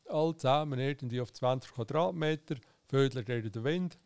alle 0.09 0.37
zusammen 0.37 0.79
irgendwie 0.79 1.21
auf 1.21 1.33
20 1.33 1.73
Quadratmeter, 1.73 2.57
Vögel 2.89 3.23
reden 3.23 3.53
der 3.53 3.65
Wind. 3.65 3.99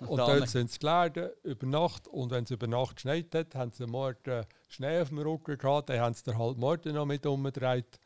Und 0.00 0.18
dort 0.18 0.48
sind 0.48 0.70
sie 0.70 0.78
geladen, 0.78 1.30
über 1.42 1.66
Nacht. 1.66 2.08
Und 2.08 2.30
wenn 2.30 2.44
es 2.44 2.50
über 2.50 2.66
Nacht 2.66 2.96
geschneit 2.96 3.34
hat, 3.34 3.54
haben 3.54 3.70
sie 3.72 3.86
morgen 3.86 4.44
Schnee 4.68 5.00
auf 5.00 5.08
dem 5.08 5.18
Rücken 5.18 5.58
gehabt. 5.58 5.90
Dann 5.90 6.00
haben 6.00 6.14
sie 6.14 6.24
den 6.24 6.38
halt 6.38 6.58
morgen 6.58 6.94
noch 6.94 7.06
mit 7.06 7.26
umgedreht. 7.26 8.00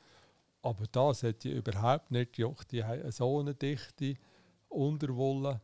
Aber 0.63 0.85
das 0.91 1.23
hat 1.23 1.45
die 1.45 1.53
überhaupt 1.53 2.11
nicht 2.11 2.35
gejuckt. 2.35 2.73
Die 2.73 2.85
haben 2.85 3.11
so 3.11 3.39
eine 3.39 3.55
dichte 3.55 4.17
Unterwolle 4.69 5.61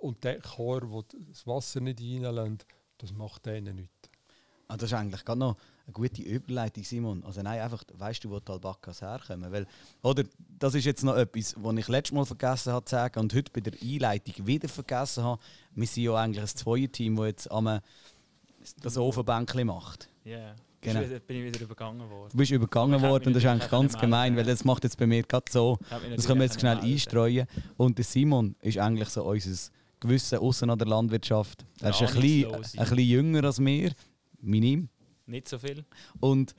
und 0.00 0.22
der 0.24 0.40
Chor, 0.40 0.90
wo 0.90 1.02
das 1.02 1.46
Wasser 1.46 1.80
nicht 1.80 2.00
reinlässt, 2.00 2.66
das 2.98 3.12
macht 3.12 3.46
denen 3.46 3.76
nichts. 3.76 4.10
Ah, 4.68 4.76
das 4.76 4.90
ist 4.90 4.94
eigentlich 4.94 5.24
gerade 5.24 5.40
noch 5.40 5.56
eine 5.86 5.92
gute 5.92 6.22
Überleitung, 6.22 6.84
Simon. 6.84 7.22
Also 7.24 7.42
nein, 7.42 7.60
einfach, 7.60 7.84
weißt 7.92 8.24
du, 8.24 8.30
wo 8.30 8.40
die 8.40 8.50
Albakas 8.50 9.02
herkommen? 9.02 9.52
Weil, 9.52 9.66
oder, 10.02 10.24
das 10.58 10.74
ist 10.74 10.86
jetzt 10.86 11.04
noch 11.04 11.16
etwas, 11.16 11.54
was 11.58 11.76
ich 11.76 11.88
letztes 11.88 12.12
Mal 12.12 12.24
vergessen 12.24 12.72
habe 12.72 12.84
zu 12.84 12.92
sagen 12.92 13.20
und 13.20 13.34
heute 13.34 13.52
bei 13.52 13.60
der 13.60 13.74
Einleitung 13.80 14.46
wieder 14.46 14.68
vergessen 14.68 15.24
habe. 15.24 15.40
Wir 15.74 15.86
sind 15.86 16.04
ja 16.04 16.14
eigentlich 16.14 16.40
ein 16.40 16.48
Zweierteam, 16.48 17.16
das 17.16 17.26
jetzt 17.26 17.50
am 17.50 17.80
das 18.80 18.96
Ofenbänkchen 18.96 19.66
macht. 19.66 20.08
Ja, 20.24 20.38
yeah. 20.38 20.56
Genau. 20.84 21.00
bin 21.26 21.36
ich 21.36 21.44
wieder 21.44 21.60
übergangen 21.64 22.10
worden. 22.10 22.30
Du 22.30 22.36
bist 22.36 22.50
übergangen 22.52 23.00
worden 23.00 23.28
und 23.28 23.34
das 23.34 23.42
ist 23.42 23.48
eigentlich 23.48 23.70
ganz 23.70 23.98
gemein, 23.98 24.36
weil 24.36 24.44
das 24.44 24.64
macht 24.64 24.84
jetzt 24.84 24.98
bei 24.98 25.06
mir 25.06 25.22
gerade 25.22 25.50
so. 25.50 25.78
Das 26.14 26.26
können 26.26 26.40
wir 26.40 26.46
jetzt 26.46 26.60
schnell 26.60 26.78
einstreuen. 26.78 27.46
Und 27.76 27.98
der 27.98 28.04
Simon 28.04 28.54
ist 28.60 28.78
eigentlich 28.78 29.08
so 29.08 29.24
unser 29.24 29.70
Gewissen 30.00 30.38
außen 30.38 30.68
an 30.68 30.78
der 30.78 30.88
Landwirtschaft. 30.88 31.64
Er 31.80 31.90
ist 31.90 32.02
ein 32.02 32.20
bisschen, 32.20 32.54
ein 32.54 32.60
bisschen 32.60 32.98
jünger 32.98 33.44
als 33.44 33.58
wir, 33.58 33.92
minim. 34.40 34.88
Nicht 35.26 35.48
so 35.48 35.58
viel. 35.58 35.84
Und, 36.20 36.54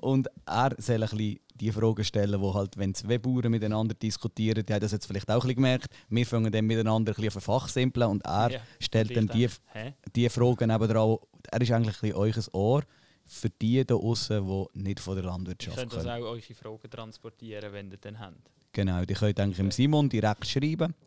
und 0.00 0.28
er 0.44 0.74
soll 0.78 0.96
ein 0.96 1.00
bisschen 1.08 1.38
die 1.54 1.72
Fragen 1.72 2.04
stellen, 2.04 2.40
wo 2.40 2.54
halt, 2.54 2.76
wenn 2.76 2.94
zwei 2.94 3.18
Bauern 3.18 3.50
miteinander 3.50 3.94
diskutieren, 3.94 4.64
die 4.64 4.72
haben 4.72 4.80
das 4.80 4.92
jetzt 4.92 5.06
vielleicht 5.06 5.28
auch 5.30 5.34
ein 5.34 5.40
bisschen 5.40 5.56
gemerkt, 5.56 5.94
wir 6.08 6.26
fangen 6.26 6.50
dann 6.52 6.66
miteinander 6.66 7.12
ein 7.12 7.14
bisschen 7.14 7.28
auf 7.28 7.36
ein 7.36 7.40
Fach 7.40 7.68
simpeln 7.68 8.08
und 8.08 8.24
er 8.24 8.50
ja, 8.50 8.60
stellt 8.80 9.16
dann 9.16 9.28
die, 9.28 9.48
die 10.14 10.28
Fragen 10.28 10.68
nebenan. 10.68 11.18
Er 11.50 11.60
ist 11.60 11.72
eigentlich 11.72 11.96
ein 11.96 12.00
bisschen 12.00 12.16
euch 12.16 12.54
Ohr 12.54 12.82
für 13.28 13.50
die 13.50 13.84
da 13.84 13.94
außen, 13.94 14.44
die 14.44 14.80
nicht 14.82 15.00
von 15.00 15.14
der 15.14 15.24
Landwirtschaft 15.24 15.76
kommen. 15.76 15.90
Ihr 15.90 15.96
könnt 15.96 16.06
also 16.08 16.24
auch 16.24 16.30
eure 16.30 16.54
Fragen 16.54 16.90
transportieren, 16.90 17.72
wenn 17.72 17.90
ihr 17.90 17.98
dann 17.98 18.18
habt. 18.18 18.50
Genau, 18.72 19.04
die 19.04 19.14
könnt 19.14 19.38
eigentlich 19.38 19.58
im 19.58 19.70
Simon 19.70 20.08
direkt 20.08 20.46
schreiben. 20.46 20.94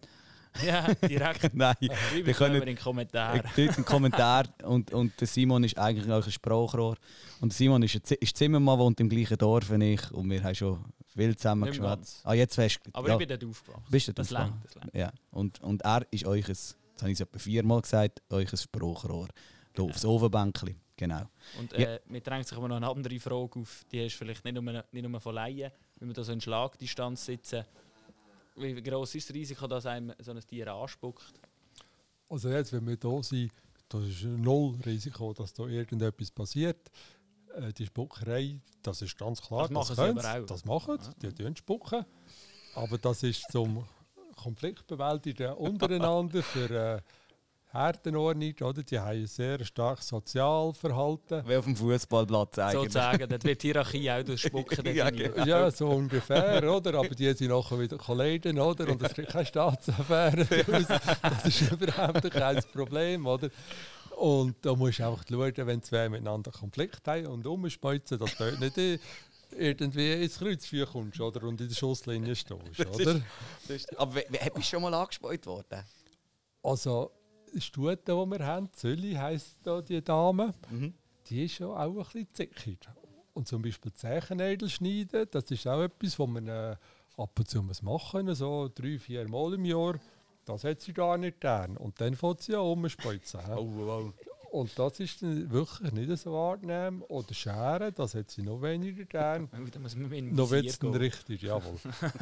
Ja, 0.66 0.94
direkt. 0.96 1.50
Nein, 1.54 1.76
die 1.80 2.34
können 2.34 2.56
in 2.56 2.66
den 2.66 2.78
Kommentar. 2.78 3.42
einen 3.56 3.86
Kommentar 3.86 4.46
und, 4.64 4.92
und 4.92 5.20
der 5.20 5.26
Simon 5.26 5.64
ist 5.64 5.78
eigentlich 5.78 6.12
auch 6.12 6.26
ein 6.26 6.32
Sprachrohr. 6.32 6.98
Und 7.40 7.54
der 7.54 7.56
Simon 7.56 7.82
ist, 7.84 7.96
ist 7.96 8.38
Zimmermann, 8.38 8.78
wohnt 8.78 9.00
im 9.00 9.08
gleichen 9.08 9.38
Dorf 9.38 9.72
wie 9.72 9.94
ich 9.94 10.12
und 10.12 10.30
wir 10.30 10.44
haben 10.44 10.54
schon 10.54 10.84
viel 11.16 11.38
zusammen 11.38 11.70
geschwätzt. 11.70 12.20
Ah, 12.26 12.34
jetzt 12.34 12.56
fest. 12.56 12.80
Aber 12.94 13.08
ja. 13.08 13.14
ich 13.14 13.20
bin 13.20 13.30
dort 13.30 13.46
aufgewachsen. 13.46 13.86
Bist 13.90 14.08
du 14.10 14.14
das 14.14 14.30
langt, 14.30 14.66
das 14.66 14.76
langt. 14.76 14.94
Ja, 14.94 15.12
und, 15.32 15.62
und 15.62 15.84
er 15.84 16.06
ist 16.12 16.26
euch, 16.26 16.46
das 16.46 16.76
habe 17.02 17.12
ich 17.12 17.22
etwa 17.22 17.40
viermal 17.40 17.82
gesagt, 17.82 18.22
euch 18.30 18.52
ein 18.52 18.58
Sprachrohr. 18.58 19.30
Hier 19.76 19.86
aufs 19.86 20.04
Ofenbänkchen. 20.04 20.76
Genau. 20.98 21.24
Und 21.60 21.74
äh, 21.74 21.96
ja. 21.96 22.00
mir 22.06 22.22
drängt 22.22 22.48
sich 22.48 22.58
aber 22.58 22.68
noch 22.68 22.76
eine 22.78 22.88
andere 22.88 23.20
Frage 23.20 23.60
auf, 23.60 23.86
die 23.92 24.06
ist 24.06 24.16
vielleicht 24.16 24.44
nicht 24.46 24.54
nur, 24.54 24.84
nicht 24.92 25.08
nur 25.08 25.20
von 25.20 25.36
Laien, 25.36 25.72
wenn 26.00 26.10
wir 26.10 26.14
da 26.14 26.24
so 26.24 26.32
in 26.32 26.42
Schlagdistanz 26.42 27.26
sitzen. 27.26 27.66
wie 28.56 28.82
groß 28.82 29.16
ist 29.16 29.30
das 29.30 29.36
Risiko, 29.36 29.68
dass 29.68 29.86
einem 29.86 30.14
so 30.20 30.32
ein 30.32 30.40
Tier 30.42 30.68
anspuckt? 30.74 31.34
Also 32.30 32.50
jetzt, 32.50 32.72
wenn 32.74 32.88
wir 32.88 32.98
da 32.98 33.22
sind, 33.24 33.52
da 33.90 34.00
ist 34.00 34.24
null 34.24 34.78
Risiko, 34.86 35.34
dass 35.34 35.54
da 35.54 35.66
irgendetwas 35.66 36.32
passiert. 36.32 36.90
Äh, 37.56 37.74
die 37.74 37.86
Spuckerei, 37.86 38.60
das 38.82 39.02
ist 39.02 39.18
ganz 39.18 39.42
klar. 39.42 39.64
Das 39.64 39.72
machen 39.72 39.96
sie 39.96 40.02
können 40.02 40.20
aber 40.20 40.44
auch. 40.44 40.46
Das 40.46 40.66
machen 40.66 40.98
sie, 41.00 41.28
die 41.28 41.44
tun 41.44 41.56
spucken. 41.56 42.06
Aber 42.76 42.98
das 42.98 43.24
ist 43.24 43.52
zum 43.52 43.84
Konfliktbewältigen 44.36 45.54
untereinander 45.54 46.42
für 46.42 46.70
äh, 46.70 47.02
Herdenordnung, 47.72 48.54
oder? 48.62 48.84
Die 48.84 49.00
haben 49.00 49.10
ein 49.22 49.28
sehr 49.28 49.64
starkes 49.64 50.08
Sozialverhalten. 50.10 51.48
Wie 51.48 51.56
auf 51.56 51.66
dem 51.66 51.76
Fußballplatz 51.76 52.60
eigentlich. 52.60 52.82
Sozusagen, 52.84 53.30
dort 53.30 53.44
wird 53.44 53.64
die 53.64 53.68
Hierarchie 53.68 54.12
auch 54.12 54.24
durch 54.24 54.42
Spucken 54.42 54.86
Ja, 54.96 55.10
definiert. 55.10 55.46
Ja, 55.48 55.72
so 55.72 55.90
ungefähr, 55.90 56.70
oder? 56.70 56.96
Aber 57.00 57.10
die 57.10 57.32
sind 57.34 57.50
nachher 57.50 57.80
wieder 57.80 57.98
Kollegen, 57.98 58.60
oder? 58.60 58.90
Und 58.90 59.02
es 59.02 59.14
gibt 59.14 59.30
keine 59.30 59.46
Staatsaffäre. 59.46 60.46
Das 61.22 61.46
ist 61.46 61.72
überhaupt 61.72 62.30
kein 62.32 62.62
Problem, 62.74 63.26
oder? 63.26 63.50
Und 64.18 64.58
da 64.66 64.76
musst 64.76 65.00
du 65.00 65.08
einfach 65.08 65.24
schauen, 65.28 65.54
wenn 65.68 65.82
zwei 65.82 66.10
miteinander 66.10 66.52
Konflikt 66.52 67.08
haben 67.08 67.28
und 67.28 67.48
umspeuzen, 67.48 68.20
dass 68.20 68.36
du 68.36 68.52
dort 68.52 68.60
nicht 68.78 69.02
irgendwie 69.58 70.14
ins 70.24 70.38
Kreuzfeuer 70.38 70.86
kommst, 70.86 71.20
oder? 71.20 71.44
Und 71.44 71.60
in 71.62 71.68
der 71.70 71.76
Schusslinie 71.76 72.36
stehst, 72.36 72.52
oder? 72.80 73.22
Das 73.68 73.70
ist- 73.78 73.98
Aber 74.00 74.16
wie- 74.16 74.26
wie- 74.30 74.38
bist 74.50 74.56
du 74.58 74.62
schon 74.76 74.82
mal 74.82 74.94
angespeut 74.94 75.46
worden? 75.46 75.84
Also, 76.64 77.12
Stute, 77.60 77.98
die 78.06 78.12
wir 78.12 78.46
haben, 78.46 78.70
Zölli 78.74 79.14
heisst 79.14 79.58
da 79.64 79.82
die 79.82 80.02
Dame, 80.04 80.54
Mhm. 80.70 80.94
die 81.30 81.46
ist 81.46 81.56
schon 81.56 81.72
auch 81.76 81.88
ein 81.90 81.94
bisschen 81.96 82.28
zickig. 82.34 82.80
Und 83.34 83.48
zum 83.48 83.62
Beispiel 83.62 83.94
Zechennägel 83.94 84.70
schneiden, 84.70 85.28
das 85.32 85.50
ist 85.52 85.68
auch 85.68 85.82
etwas, 85.82 86.20
was 86.20 86.28
man 86.28 86.48
äh, 86.48 86.76
ab 87.18 87.38
und 87.40 87.50
zu 87.50 87.62
muss 87.64 87.82
machen 87.82 88.34
so 88.36 88.70
drei, 88.74 89.00
vier 89.00 89.28
Mal 89.28 89.54
im 89.54 89.66
Jahr. 89.66 90.00
Das 90.46 90.64
hat 90.64 90.82
sie 90.82 90.94
gar 90.94 91.18
nicht 91.18 91.40
gern. 91.40 91.78
Und 91.78 92.00
dann 92.02 92.16
fängt 92.16 92.42
sie 92.42 92.56
an 92.56 92.62
hä? 93.46 93.54
Oh, 93.56 93.70
oh. 93.80 94.14
Und 94.52 94.78
das 94.78 95.00
ist 95.00 95.22
dann 95.22 95.50
wirklich 95.50 95.92
nicht 95.94 96.22
so 96.22 96.38
angenehm. 96.38 97.04
Oder 97.08 97.34
Scheren, 97.34 97.94
das 97.96 98.16
hat 98.16 98.30
sie 98.30 98.42
noch 98.42 98.62
weniger 98.62 99.06
gern. 99.06 99.48
Noch 100.34 100.50
wird 100.52 100.66
es 100.66 100.78
dann 100.78 100.94
richtig, 100.94 101.42
jawohl. 101.44 101.78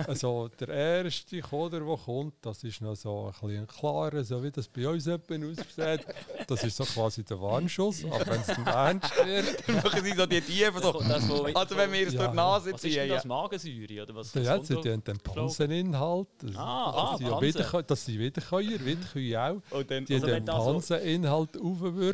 also 0.08 0.48
der 0.60 0.70
erste 0.70 1.40
Koder, 1.42 1.80
der 1.80 1.98
kommt, 1.98 2.34
das 2.42 2.64
ist 2.64 2.82
noch 2.82 2.96
so 2.96 3.26
ein 3.42 3.48
bisschen 3.48 3.68
klarer, 3.68 4.24
so 4.24 4.44
wie 4.44 4.52
das 4.52 4.68
bei 4.68 4.88
uns 4.88 5.06
jemand 5.06 5.32
aussieht. 5.60 6.06
Das 6.48 6.64
ist 6.64 6.78
so 6.78 6.84
quasi 6.84 7.24
der 7.24 7.42
Warnschuss. 7.42 8.06
Aber 8.06 8.26
wenn 8.28 8.42
es 8.42 8.48
dann 8.48 8.68
ernst 8.68 9.26
wird, 9.26 9.68
Dann 9.68 9.76
machen 9.78 10.04
sie 10.04 10.14
so 10.14 10.26
die 10.28 10.42
Tiefen 10.42 10.82
so. 10.82 11.00
Also 11.00 11.78
wenn 11.78 11.92
wir 11.92 12.08
es 12.08 12.14
Ja. 12.14 12.20
durch 12.20 12.30
die 12.32 12.36
Nase 12.36 12.74
Was 12.74 12.84
ist 12.84 12.96
denn 12.96 13.04
ziehen. 13.04 13.10
das? 13.10 13.24
Ja. 13.24 13.28
Magensäure? 13.28 14.04
Oder 14.04 14.16
was, 14.16 14.36
was 14.36 14.48
kommt 14.48 14.66
sie 14.68 14.76
da? 14.76 14.82
den, 14.82 15.02
Panseninhalt. 15.04 16.28
Das, 16.42 16.56
Ah, 16.56 16.92
ah, 16.92 17.10
das, 17.12 17.18
sind 17.20 17.28
ja 17.28 17.34
Pansen. 17.40 17.62
Wiederkä- 17.62 17.82
das 17.84 18.06
sind 18.06 18.20
Wiederkäuer, 18.20 18.86
Wiederkühe 18.86 19.42
auch. 19.42 19.62
Und 19.78 19.90
dann, 19.92 20.06
Die 20.06 20.14
Also 20.14 20.26
den 20.28 20.36
wenn 20.36 20.46
das 20.46 20.56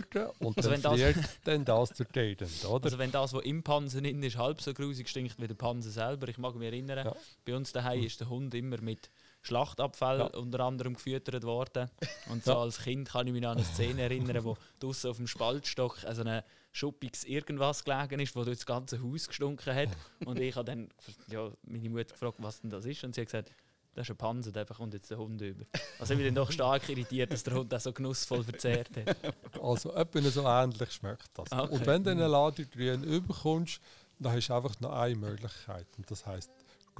aufwürden 0.06 0.32
und 0.40 0.58
Also 0.58 0.70
dann 0.70 0.72
wenn 0.72 0.82
das- 0.82 0.94
friert 1.14 1.30
dann 1.46 1.66
das 1.66 1.90
zur 1.94 2.08
Tiden, 2.08 2.48
oder? 2.70 2.86
Also 2.86 2.98
wenn 2.98 3.12
das, 3.12 3.34
was 3.34 3.44
im 3.44 3.64
Pansen 3.64 4.04
drin 4.04 4.22
ist, 4.24 4.38
halb 4.38 4.62
so 4.62 4.74
grusig 4.74 5.08
stinkt 5.10 5.40
wie 5.42 5.48
der 5.48 5.56
Pansen 5.56 5.92
selber. 5.92 6.28
Ich 6.28 6.38
mag 6.38 6.56
mich 6.56 6.68
erinnern, 6.68 7.06
Ja. 7.08 7.16
bei 7.46 7.56
uns 7.56 7.72
daheim 7.72 8.04
ist 8.04 8.20
der 8.20 8.30
Hund 8.30 8.54
immer 8.54 8.80
mit 8.82 9.10
Schlachtabfall 9.42 10.20
Ja. 10.20 10.26
unter 10.40 10.62
anderem 10.62 10.96
gefüttert 10.96 11.44
worden. 11.44 11.90
Und 12.30 12.44
so 12.44 12.52
Ja. 12.52 12.58
als 12.60 12.80
Kind 12.80 13.10
kann 13.10 13.28
ich 13.28 13.34
mich 13.34 13.46
an 13.46 13.58
eine 13.58 13.66
Szene 13.66 14.02
erinnern, 14.02 14.44
wo 14.44 14.58
draussen 14.80 15.12
auf 15.12 15.18
dem 15.18 15.28
Spaltstock 15.28 16.04
also 16.04 16.24
ein 16.24 16.42
schuppiges 16.72 17.24
irgendwas 17.24 17.84
gelegen 17.86 18.20
ist, 18.20 18.36
wo 18.36 18.44
durch 18.44 18.58
das 18.58 18.66
ganze 18.66 19.02
Haus 19.02 19.28
gestunken 19.28 19.74
hat. 19.76 19.90
Und 20.26 20.40
ich 20.40 20.56
habe 20.56 20.66
dann 20.66 20.90
ja, 21.30 21.52
meine 21.64 21.90
Mutter 21.90 22.06
gefragt, 22.14 22.38
was 22.40 22.60
denn 22.62 22.70
das 22.72 22.86
ist. 22.86 23.04
Und 23.04 23.14
sie 23.16 23.22
hat 23.22 23.28
gesagt, 23.28 23.52
das 23.96 24.04
ist 24.08 24.12
ein 24.12 24.18
Pansen, 24.18 24.54
da 24.54 24.64
kommt 24.66 24.94
jetzt 24.94 25.10
der 25.10 25.18
Hund 25.18 25.42
über. 25.42 25.64
Also 26.00 26.14
ich 26.14 26.18
bin 26.20 26.28
dann 26.28 26.36
doch 26.36 26.52
stark 26.52 26.88
irritiert, 26.90 27.32
dass 27.32 27.44
der 27.44 27.54
Hund 27.56 27.72
das 27.72 27.84
so 27.84 27.94
genussvoll 27.94 28.44
verzehrt 28.44 28.90
hat. 28.98 29.18
Also 29.62 29.94
etwa 29.94 30.22
so 30.22 30.44
ähnlich 30.46 30.92
schmeckt 30.92 31.30
das. 31.34 31.52
Okay. 31.52 31.74
Und 31.74 31.86
wenn 31.86 32.04
du 32.04 32.12
einen 32.12 32.30
Ladegrün 32.30 33.04
überkommst, 33.04 33.80
dann 34.20 34.34
hast 34.34 34.48
du 34.50 34.54
einfach 34.54 34.80
noch 34.82 34.92
eine 34.94 35.16
Möglichkeit. 35.16 35.88
Und 35.98 36.10
das 36.12 36.26
heisst, 36.26 36.52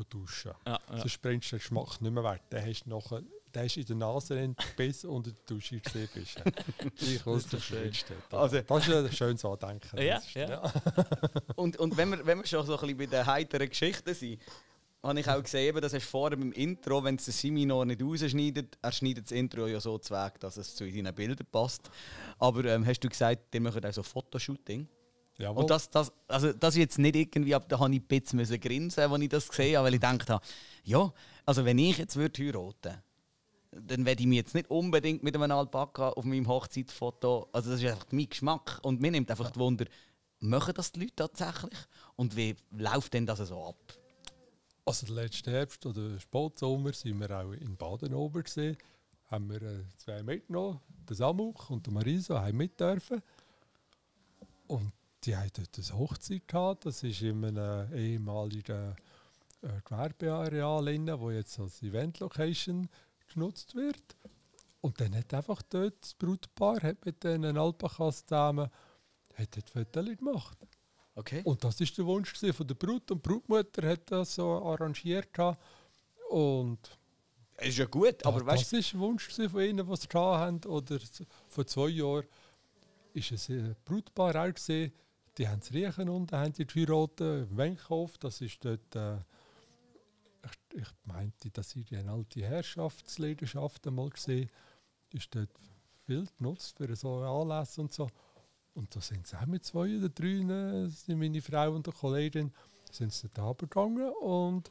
duschen. 0.10 0.52
Ja, 0.66 0.80
ja. 0.90 0.98
Sonst 0.98 1.22
bringst 1.22 1.52
du 1.52 1.56
den 1.56 1.60
Geschmack 1.60 2.02
nicht 2.02 2.12
mehr 2.12 2.24
weg. 2.24 2.42
Den 2.50 2.66
hast 2.66 2.84
du 2.86 2.90
nachher, 2.90 3.22
hast 3.56 3.76
du 3.76 3.80
in 3.80 3.86
der 3.86 3.96
Nase 3.96 4.36
drin, 4.36 4.56
bis 4.76 5.06
unter 5.06 5.32
der 5.32 5.40
Dusche 5.46 5.80
gesehen 5.80 6.10
bist. 6.14 6.42
Ich 7.00 7.16
ist 7.16 7.26
doch 7.26 7.40
das 7.50 7.64
schön. 7.64 7.94
steht. 7.94 8.18
Also- 8.32 8.62
das 8.62 8.88
ist 8.88 8.94
ein 8.94 9.12
schönes 9.12 9.46
Andenken. 9.46 10.02
Ja, 10.02 10.18
ist- 10.18 10.34
ja. 10.34 10.62
Und, 11.56 11.78
und 11.78 11.96
wenn, 11.98 12.10
wir, 12.10 12.26
wenn 12.26 12.40
wir 12.40 12.46
schon 12.48 12.66
so 12.66 12.74
ein 12.78 12.80
bisschen 12.82 12.98
bei 12.98 13.06
den 13.06 13.26
heiteren 13.26 13.70
Geschichten 13.70 14.14
sind, 14.14 14.42
habe 15.06 15.20
ich 15.20 15.30
auch 15.30 15.42
gesehen, 15.42 15.70
eben, 15.70 15.82
das 15.82 15.94
hast 15.94 16.06
du 16.06 16.10
vorher 16.10 16.38
beim 16.38 16.52
Intro, 16.52 17.04
wenn 17.04 17.16
es 17.16 17.44
noch 17.44 17.86
nicht 17.86 18.02
rausschneidet, 18.02 18.78
er 18.82 18.92
schneidet 18.92 19.26
das 19.26 19.32
Intro 19.32 19.68
ja 19.68 19.80
so 19.80 19.98
Weg, 19.98 20.40
dass 20.40 20.58
es 20.58 20.76
zu 20.76 20.90
seinen 20.90 21.14
Bildern 21.14 21.48
passt. 21.52 21.90
Aber 22.40 22.66
ähm, 22.66 22.86
hast 22.86 23.00
du 23.00 23.10
gesagt, 23.10 23.54
ihr 23.54 23.62
macht 23.62 23.86
auch 23.86 23.94
so 23.94 24.04
Fotoshooting? 24.04 24.88
Jawohl. 25.38 25.64
Und 25.64 25.70
das, 25.70 25.90
das, 25.90 26.12
also 26.28 26.54
das 26.54 26.76
ist 26.76 26.80
jetzt 26.80 27.00
nicht 27.00 27.16
irgendwie, 27.16 27.54
aber 27.54 27.66
da 27.68 27.80
habe 27.80 27.94
ich 27.94 28.02
ein 28.02 28.08
bisschen 28.08 28.38
müssen 28.38 28.60
grinsen, 28.60 29.04
als 29.04 29.22
ich 29.22 29.30
das 29.30 29.50
gesehen 29.50 29.76
habe, 29.76 29.88
weil 29.88 29.96
ich 29.96 30.02
gedacht 30.02 30.30
habe, 30.30 30.46
ja, 30.84 31.14
also 31.46 31.66
wenn 31.66 31.78
ich 31.78 31.98
jetzt 31.98 32.16
würde 32.16 32.44
heiraten 32.44 33.04
dann 33.76 34.06
werde 34.06 34.22
ich 34.22 34.28
mich 34.28 34.38
jetzt 34.38 34.56
nicht 34.56 34.70
unbedingt 34.70 35.24
mit 35.24 35.36
einem 35.36 35.52
Alpaka 35.52 36.10
auf 36.10 36.24
meinem 36.24 36.48
Hochzeitsfoto, 36.48 37.50
also 37.52 37.72
das 37.72 37.82
ist 37.82 37.90
einfach 37.90 38.06
mein 38.12 38.30
Geschmack 38.30 38.80
und 38.84 39.02
mir 39.02 39.12
nimmt 39.12 39.30
einfach 39.30 39.52
die 39.52 39.60
Wunder, 39.60 39.86
machen 40.40 40.74
das 40.76 40.92
die 40.92 41.02
Leute 41.02 41.16
tatsächlich 41.16 41.78
und 42.16 42.36
wie 42.36 42.56
läuft 42.72 43.14
denn 43.14 43.26
das 43.26 43.40
so 43.40 43.66
ab? 43.66 44.05
Also 44.88 45.12
letzten 45.12 45.50
Herbst 45.50 45.84
oder 45.88 46.20
Spätsommer 46.20 46.94
sind 46.94 47.20
wir 47.20 47.32
auch 47.32 47.52
in 47.54 47.76
Baden-Ober 47.76 48.44
gesehen. 48.44 48.78
Haben 49.32 49.50
wir 49.50 49.62
äh, 49.64 49.84
zwei 49.98 50.22
mitgenommen, 50.22 50.80
den 51.10 51.16
Samuk 51.16 51.72
und 51.72 51.88
den 51.88 51.96
Marisa, 51.96 52.40
haben 52.40 52.58
mit 52.58 52.80
dürfen. 52.80 53.24
Und 54.68 54.92
die 55.24 55.36
haben 55.36 55.50
dort 55.54 55.76
eine 55.76 55.98
Hochzeit 55.98 56.48
gehabt. 56.48 56.86
Das 56.86 57.02
ist 57.02 57.24
in 57.24 57.44
einem 57.44 57.92
ehemaligen 57.96 58.96
äh, 59.64 59.82
Gewerbeareal, 59.84 60.88
inne, 60.90 61.20
wo 61.20 61.32
jetzt 61.32 61.60
als 61.60 61.82
Event-Location 61.82 62.88
genutzt 63.34 63.74
wird. 63.74 64.16
Und 64.82 65.02
dann 65.02 65.16
hat 65.16 65.34
einfach 65.34 65.64
dort 65.64 65.96
das 66.04 66.14
Brautpaar 66.14 66.84
hat 66.84 67.04
mit 67.06 67.24
den 67.24 67.58
Alpakas 67.58 68.24
zusammen 68.24 68.70
hat 69.36 69.56
dort 69.56 69.70
Fotos 69.72 70.18
gemacht. 70.18 70.58
Okay. 71.16 71.42
Und 71.44 71.64
das 71.64 71.80
ist 71.80 71.98
der 71.98 72.06
Wunsch 72.06 72.34
gewesen 72.34 72.54
von 72.54 72.68
der 72.68 72.76
Brut. 72.76 73.10
Und 73.10 73.26
die 73.26 73.30
Brutmutter 73.30 73.88
hat 73.88 74.12
das 74.12 74.36
so 74.36 74.50
arrangiert 74.64 75.30
und 76.30 76.80
ist 77.58 77.78
ja 77.78 77.86
gut, 77.86 78.26
aber 78.26 78.40
das, 78.40 78.48
weißt 78.48 78.74
das 78.74 78.80
ist 78.80 78.94
ein 78.94 79.00
Wunsch 79.00 79.30
gewesen 79.30 79.50
von 79.50 79.62
ihnen, 79.62 79.88
was 79.88 80.02
sie 80.02 80.08
gehabt 80.10 80.40
haben. 80.40 80.64
Oder 80.66 81.00
vor 81.48 81.66
zwei 81.66 81.88
Jahren 81.88 82.26
ist 83.14 83.32
es 83.32 83.48
ein 83.50 83.76
Brutpaar 83.86 84.36
auch 84.36 84.54
gesehen, 84.54 84.92
die 85.38 85.48
haben 85.48 85.60
es 85.60 85.72
riechen 85.74 86.10
und 86.10 86.34
haben 86.34 86.52
die 86.52 86.66
geheiratet 86.66 87.50
im 87.50 87.58
Wenkhof, 87.58 88.18
das 88.18 88.42
ist 88.42 88.64
dort 88.64 88.96
äh, 88.96 89.18
ich, 90.46 90.82
ich 90.82 90.88
meinte, 91.06 91.50
dass 91.52 91.76
ich 91.76 91.96
eine 91.96 92.12
alte 92.12 92.42
Herrschaftsleidenschaft 92.42 93.88
einmal 93.88 94.10
gesehen 94.10 94.50
ist 95.12 95.34
dort 95.34 95.50
viel 96.06 96.28
genutzt 96.38 96.78
für 96.78 96.94
so 96.96 97.20
Anlässe 97.24 97.82
und 97.82 97.94
so. 97.94 98.08
Und 98.76 98.96
da 98.96 99.02
sind 99.02 99.26
sie 99.26 99.38
auch 99.40 99.46
mit 99.46 99.64
zwei 99.66 99.98
oder 99.98 100.10
drei, 100.10 100.88
sind 100.90 101.18
meine 101.18 101.42
Frau 101.42 101.72
und 101.72 101.88
eine 101.88 101.96
Kollegin, 101.96 102.52
sind 102.92 103.12
sie 103.14 103.30
dort 103.34 103.62
runtergegangen 103.64 104.10
und 104.22 104.70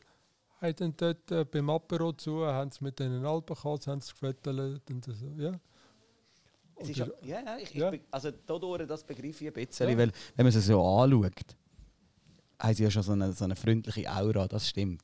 haben 0.61 0.77
dann 0.77 0.95
dort 0.97 1.31
äh, 1.31 1.45
beim 1.45 1.71
Apero 1.71 2.13
zu, 2.13 2.45
haben 2.47 2.71
sie 2.71 2.85
mit 2.85 2.99
den 2.99 3.25
Alpenkatzen 3.25 3.93
haben 3.93 4.01
sie 4.01 4.13
gefüttert 4.13 4.91
und 4.91 5.05
so, 5.05 5.27
ja. 5.39 5.53
Es 6.77 6.89
ist 6.91 6.97
ja, 6.99 7.07
ja, 7.23 7.57
ich, 7.59 7.73
Ja. 7.75 7.93
Ich, 7.93 8.03
also 8.11 8.31
dadurch, 8.47 8.87
das 8.87 9.05
begreife 9.05 9.45
ich 9.45 9.47
ein 9.49 9.53
bisschen, 9.53 9.89
Ja. 9.89 9.97
weil 9.99 10.13
wenn 10.37 10.45
man 10.45 10.53
sie 10.53 10.61
so 10.61 10.85
anschaut, 10.85 11.57
haben 12.59 12.75
sie 12.75 12.83
ja 12.85 12.91
schon 12.91 13.03
so 13.03 13.13
eine, 13.13 13.33
so 13.33 13.45
eine 13.45 13.57
freundliche 13.57 14.11
Aura, 14.11 14.47
das 14.49 14.69
stimmt. 14.69 15.03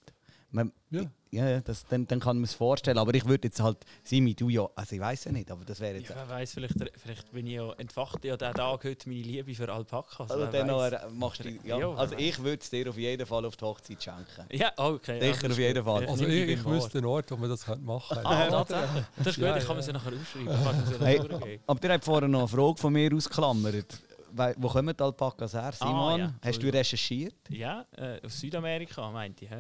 Man, 0.53 0.73
Ja. 0.91 1.03
ja, 1.31 1.49
ja, 1.49 1.61
das, 1.61 1.85
dann, 1.87 2.07
dann 2.09 2.19
kann 2.19 2.37
man 2.39 2.45
es 2.45 2.55
vorstellen, 2.55 2.99
aber 2.99 3.15
ich 3.15 3.25
würde 3.25 3.47
jetzt 3.47 3.61
halt, 3.61 3.77
Simi, 4.03 4.35
du 4.35 4.49
ja, 4.49 4.69
also 4.75 4.97
ich 4.97 5.01
weiß 5.01 5.25
ja 5.27 5.33
nicht, 5.33 5.49
aber 5.51 5.65
das 5.65 5.79
wäre 5.79 5.99
jetzt... 5.99 6.09
Ja, 6.11 6.17
wer 6.17 6.29
weiß, 6.29 6.55
vielleicht, 6.55 6.75
vielleicht 6.97 7.31
bin 7.31 7.47
ich 7.47 7.53
ja 7.55 7.73
entfacht 7.75 8.25
ja 8.25 8.37
der 8.37 8.53
Tag 8.53 8.83
heute 8.83 9.09
meine 9.09 9.23
Liebe 9.23 9.55
für 9.55 9.73
Alpakas. 9.73 10.29
also 10.31 10.49
wer 10.51 10.65
dann 10.65 10.67
noch, 10.67 11.13
machst 11.13 11.45
du, 11.45 11.51
ja, 11.65 11.79
Ja, 11.79 11.95
also 11.95 12.17
ich 12.19 12.37
würde 12.43 12.59
es 12.61 12.69
dir 12.69 12.89
auf 12.91 12.97
jeden 12.99 13.25
Fall 13.27 13.45
auf 13.45 13.57
die 13.57 13.65
Hochzeit 13.65 14.03
schenken. 14.03 14.25
Ja, 14.51 14.73
okay. 14.77 15.21
Sicher, 15.21 15.43
das 15.43 15.53
auf 15.53 15.59
jeden. 15.59 15.85
Fall. 15.85 16.03
Ja, 16.03 16.09
Also 16.11 16.27
ich, 16.27 16.49
ich 16.49 16.65
wüsste 16.65 16.99
den 17.01 17.05
Ort, 17.05 17.31
wo 17.31 17.37
man 17.37 17.49
das 17.49 17.65
könnte 17.65 17.85
machen 17.85 18.15
könnte. 18.17 18.29
Ah, 18.29 18.49
tatsächlich. 18.65 19.05
Das 19.19 19.27
ist 19.29 19.35
gut, 19.37 19.45
Ja, 19.45 19.57
ich 19.57 19.63
kann 19.65 19.71
ja. 19.71 19.75
mir 19.77 19.83
sie 19.85 19.93
nachher 19.93 20.13
aufschreiben. 20.13 20.99
Hey, 20.99 21.61
aber 21.67 21.85
ihr 21.85 21.93
habt 21.93 22.05
vorher 22.05 22.29
noch 22.29 22.39
eine 22.41 22.49
Frage 22.49 22.77
von 22.77 22.92
mir 22.92 23.15
ausgeklammert. 23.15 24.01
Wei- 24.33 24.55
Wo 24.59 24.69
kommen 24.69 24.96
die 24.96 25.03
Alpakas 25.03 25.55
her, 25.55 25.73
Simon? 25.73 25.94
Ah, 25.96 26.17
ja. 26.19 26.35
Hast 26.44 26.61
du 26.63 26.73
recherchiert? 26.73 27.35
Ja, 27.51 27.85
äh, 27.96 28.21
aus 28.25 28.38
Südamerika, 28.40 29.11
meinte 29.13 29.44
ich. 29.44 29.51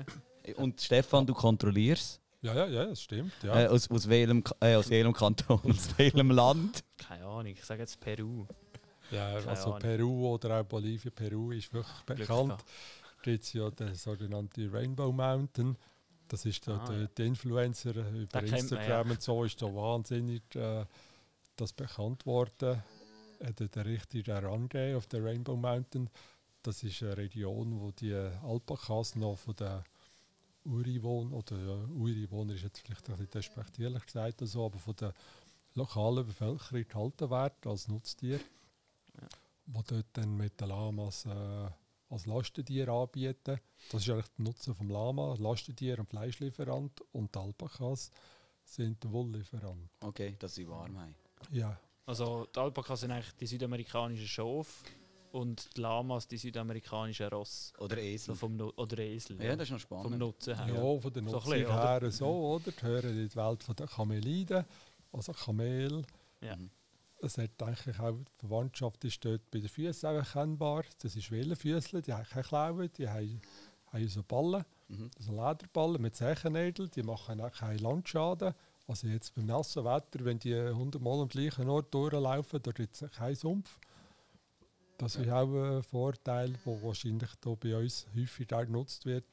Und 0.56 0.80
Stefan, 0.80 1.26
du 1.26 1.34
kontrollierst? 1.34 2.20
Ja, 2.42 2.54
ja, 2.54 2.66
ja, 2.66 2.84
das 2.86 3.02
stimmt. 3.02 3.32
Ja. 3.42 3.64
Äh, 3.64 3.66
aus, 3.66 3.90
aus, 3.90 4.08
welchem, 4.08 4.42
äh, 4.60 4.74
aus 4.74 4.88
welchem 4.88 5.12
Kanton? 5.12 5.60
aus 5.62 5.88
welchem 5.98 6.30
Land? 6.30 6.84
Keine 6.96 7.26
Ahnung, 7.26 7.46
ich 7.46 7.62
sage 7.64 7.82
jetzt 7.82 8.00
Peru. 8.00 8.46
ja, 9.10 9.34
keine 9.34 9.48
also 9.48 9.66
Ahnung. 9.74 9.78
Peru 9.80 10.28
oder 10.34 10.60
auch 10.60 10.64
Bolivien. 10.64 11.12
Peru 11.14 11.52
ist 11.52 11.72
wirklich 11.72 12.06
Glück 12.06 12.18
bekannt. 12.18 12.50
Da 12.50 13.22
gibt 13.22 13.44
es 13.44 13.52
ja 13.52 13.70
den 13.70 13.94
sogenannten 13.94 14.70
Rainbow 14.70 15.12
Mountain. 15.12 15.76
Das 16.28 16.46
ist 16.46 16.66
da, 16.66 16.78
Ah, 16.78 16.86
der, 16.86 17.00
ja. 17.00 17.06
der 17.08 17.26
Influencer 17.26 17.90
über 17.90 18.26
kennt 18.38 18.50
man, 18.50 18.60
Instagram 18.60 19.06
ja. 19.08 19.12
und 19.12 19.22
so 19.22 19.44
ist 19.44 19.60
da 19.60 19.66
wahnsinnig 19.66 20.42
äh, 20.54 20.84
das 21.56 21.72
bekannt 21.72 22.24
worden. 22.24 22.82
Er 23.40 23.48
hat 23.48 23.58
den 23.58 23.82
richtigen 23.82 24.32
herangegeben 24.32 24.96
auf 24.96 25.06
der 25.06 25.24
Rainbow 25.24 25.56
Mountain. 25.56 26.08
Das 26.62 26.82
ist 26.82 27.02
eine 27.02 27.16
Region, 27.16 27.80
wo 27.80 27.90
die 27.90 28.14
Alpakas 28.14 29.16
noch 29.16 29.36
von 29.36 29.56
den 29.56 29.82
Ureinwohnern, 30.64 31.32
oder 31.32 31.58
ja, 31.58 31.74
Ureinwohner 31.88 32.54
ist 32.54 32.62
jetzt 32.62 32.80
vielleicht 32.80 33.08
ein 33.08 33.16
bisschen 33.16 33.30
despektierlich 33.30 34.04
gesagt, 34.04 34.42
oder 34.42 34.50
so, 34.50 34.66
aber 34.66 34.78
von 34.78 34.96
der 34.96 35.14
lokalen 35.74 36.26
Bevölkerung 36.26 36.86
gehalten 36.86 37.30
werden 37.30 37.56
als 37.64 37.88
Nutztier. 37.88 38.38
Ja. 38.38 39.28
Wo 39.66 39.82
dort 39.86 40.06
dann 40.12 40.36
mit 40.36 40.60
den 40.60 40.68
Lamas 40.68 41.26
äh, 41.26 41.68
als 42.10 42.26
Lastentier 42.26 42.88
anbieten. 42.88 43.60
Das 43.90 44.02
ist 44.02 44.10
eigentlich 44.10 44.28
der 44.36 44.44
Nutzen 44.44 44.74
vom 44.74 44.90
Lama, 44.90 45.36
Lastentier 45.38 45.98
und 45.98 46.08
Fleischlieferant 46.08 47.00
und 47.12 47.34
die 47.34 47.38
Alpakas 47.38 48.10
sind 48.64 49.02
der 49.02 49.12
Wolllieferant. 49.12 49.88
Okay, 50.00 50.36
dass 50.38 50.54
sie 50.56 50.68
warm 50.68 50.98
haben. 50.98 51.14
Ja, 51.50 51.78
Also 52.06 52.46
die 52.54 52.58
Alpakas 52.58 53.00
sind 53.00 53.12
eigentlich 53.12 53.34
die 53.36 53.46
südamerikanischen 53.46 54.26
Schafe 54.26 54.84
und 55.32 55.76
die 55.76 55.80
Lamas 55.80 56.26
die 56.28 56.36
südamerikanischen 56.36 57.28
Ross. 57.28 57.72
Oder 57.78 57.96
So 57.96 58.00
Esel. 58.02 58.34
vom 58.36 58.56
nu 58.56 58.70
oder 58.76 58.98
Esel. 58.98 59.42
Ja, 59.42 59.56
das 59.56 59.68
ist 59.68 59.72
noch 59.72 59.80
vom 59.80 60.02
spannend. 60.02 60.18
Nutzen 60.18 60.50
ja. 60.56 60.64
her. 60.64 61.00
von 61.00 61.12
der 61.12 61.22
So 61.22 61.28
ein 61.28 61.32
Nutzung 61.34 61.50
bisschen, 61.52 61.66
oder? 61.66 62.00
her 62.00 62.10
so, 62.10 62.26
oder? 62.28 62.70
Die 62.72 62.82
hören 62.82 63.10
in 63.18 63.28
die 63.28 63.36
Welt 63.36 63.78
der 63.78 63.86
Kameliden, 63.86 64.64
also 65.12 65.32
Kamel. 65.32 66.02
Ja. 66.40 66.56
Mhm. 66.56 66.70
Es 67.22 67.36
hat 67.36 67.62
eigentlich 67.62 67.98
auch, 68.00 68.12
die 68.16 68.38
Verwandtschaft 68.38 69.04
ist 69.04 69.22
dort 69.24 69.50
bei 69.50 69.58
den 69.58 69.68
Füßen 69.68 70.08
auch 70.08 70.14
erkennbar. 70.14 70.84
Das 71.02 71.14
ist 71.16 71.30
Wellenfüßle, 71.30 72.00
die 72.00 72.14
haben 72.14 72.24
keine 72.24 72.44
Klauen, 72.44 72.90
die 72.96 73.08
haben, 73.08 73.40
haben 73.92 74.08
so 74.08 74.22
Ballen, 74.22 74.64
Mhm. 74.88 75.08
also 75.18 75.30
Lederballen 75.32 76.02
mit 76.02 76.16
Zechennädeln, 76.16 76.90
die 76.90 77.02
machen 77.04 77.40
auch 77.40 77.52
keinen 77.52 77.78
Landschaden. 77.78 78.54
Also 78.88 79.06
jetzt 79.06 79.34
beim 79.36 79.46
nassen 79.46 79.84
Wetter, 79.84 80.24
wenn 80.24 80.40
die 80.40 80.52
100 80.56 81.00
Mal 81.00 81.20
am 81.20 81.28
gleichen 81.28 81.68
Ort 81.68 81.94
durchlaufen, 81.94 82.60
da 82.60 82.72
gibt 82.72 83.00
es 83.00 83.08
keinen 83.12 83.36
Sumpf. 83.36 83.78
Das 85.00 85.16
ist 85.16 85.28
auch 85.30 85.48
ein 85.54 85.82
Vorteil, 85.82 86.52
der 86.64 86.82
wahrscheinlich 86.82 87.30
hier 87.42 87.56
bei 87.56 87.76
uns 87.76 88.06
häufig 88.14 88.52
auch 88.52 88.64
genutzt 88.66 89.06
wird. 89.06 89.24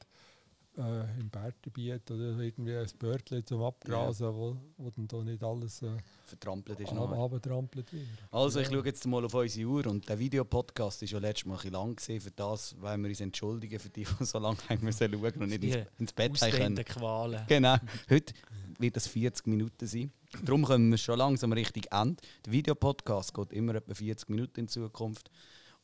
Äh, 0.76 1.18
Im 1.18 1.28
Berggebiet 1.28 2.08
oder 2.08 2.38
irgendwie 2.38 2.76
ein 2.76 2.86
Börtchen 3.00 3.44
zum 3.44 3.62
Abgrasen, 3.64 4.28
wo, 4.32 4.56
wo 4.76 4.90
dann 4.90 5.08
da 5.08 5.16
nicht 5.24 5.42
alles 5.42 5.82
äh, 5.82 5.88
Vertrampelt 6.24 6.78
ist 6.78 6.90
ab- 6.90 6.94
noch. 6.94 7.24
abgetrampelt 7.24 7.92
wird. 7.92 8.06
Also, 8.30 8.60
ich 8.60 8.68
schaue 8.68 8.84
jetzt 8.84 9.04
mal 9.08 9.24
auf 9.24 9.34
unsere 9.34 9.68
Uhr 9.68 9.86
und 9.88 10.08
der 10.08 10.16
Videopodcast 10.20 11.02
ist 11.02 11.10
ja 11.10 11.18
letztes 11.18 11.46
Mal 11.46 11.54
ein 11.54 11.58
bisschen 11.58 11.72
lang 11.72 11.96
gewesen. 11.96 12.20
Für 12.20 12.30
das 12.30 12.80
wollen 12.80 13.02
wir 13.02 13.08
uns 13.08 13.20
entschuldigen, 13.20 13.80
für 13.80 13.88
die, 13.90 14.04
die 14.04 14.24
so 14.24 14.38
lange 14.38 14.58
haben 14.68 14.84
müssen 14.84 15.10
schauen 15.12 15.32
und 15.42 15.48
nicht 15.48 15.64
ins, 15.64 15.74
Die 15.74 16.02
ins 16.02 16.12
Bett 16.12 16.38
können. 16.52 16.76
Qualen. 16.84 17.40
Genau. 17.48 17.76
Heute 18.08 18.34
wird 18.78 18.94
das 18.94 19.08
40 19.08 19.48
Minuten 19.48 19.84
sein. 19.84 20.12
Darum 20.44 20.62
kommen 20.64 20.90
wir 20.92 20.98
schon 20.98 21.18
langsam 21.18 21.52
richtig 21.54 21.90
Ende. 21.90 22.22
Der 22.46 22.52
Videopodcast 22.52 23.34
geht 23.34 23.52
immer 23.52 23.74
etwa 23.74 23.94
40 23.94 24.28
Minuten 24.28 24.60
in 24.60 24.68
Zukunft. 24.68 25.28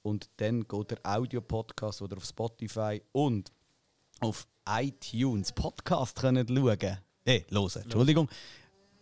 Und 0.04 0.28
dann 0.36 0.68
geht 0.68 0.90
der 0.90 0.98
Audio-Podcast 1.02 2.02
oder 2.02 2.18
auf 2.18 2.26
Spotify 2.26 3.00
und 3.12 3.50
auf 4.20 4.46
iTunes 4.68 5.50
Podcast 5.52 6.16
können 6.16 6.46
schauen. 6.46 6.98
Eh, 7.24 7.42
hören, 7.50 7.82
Entschuldigung. 7.82 8.28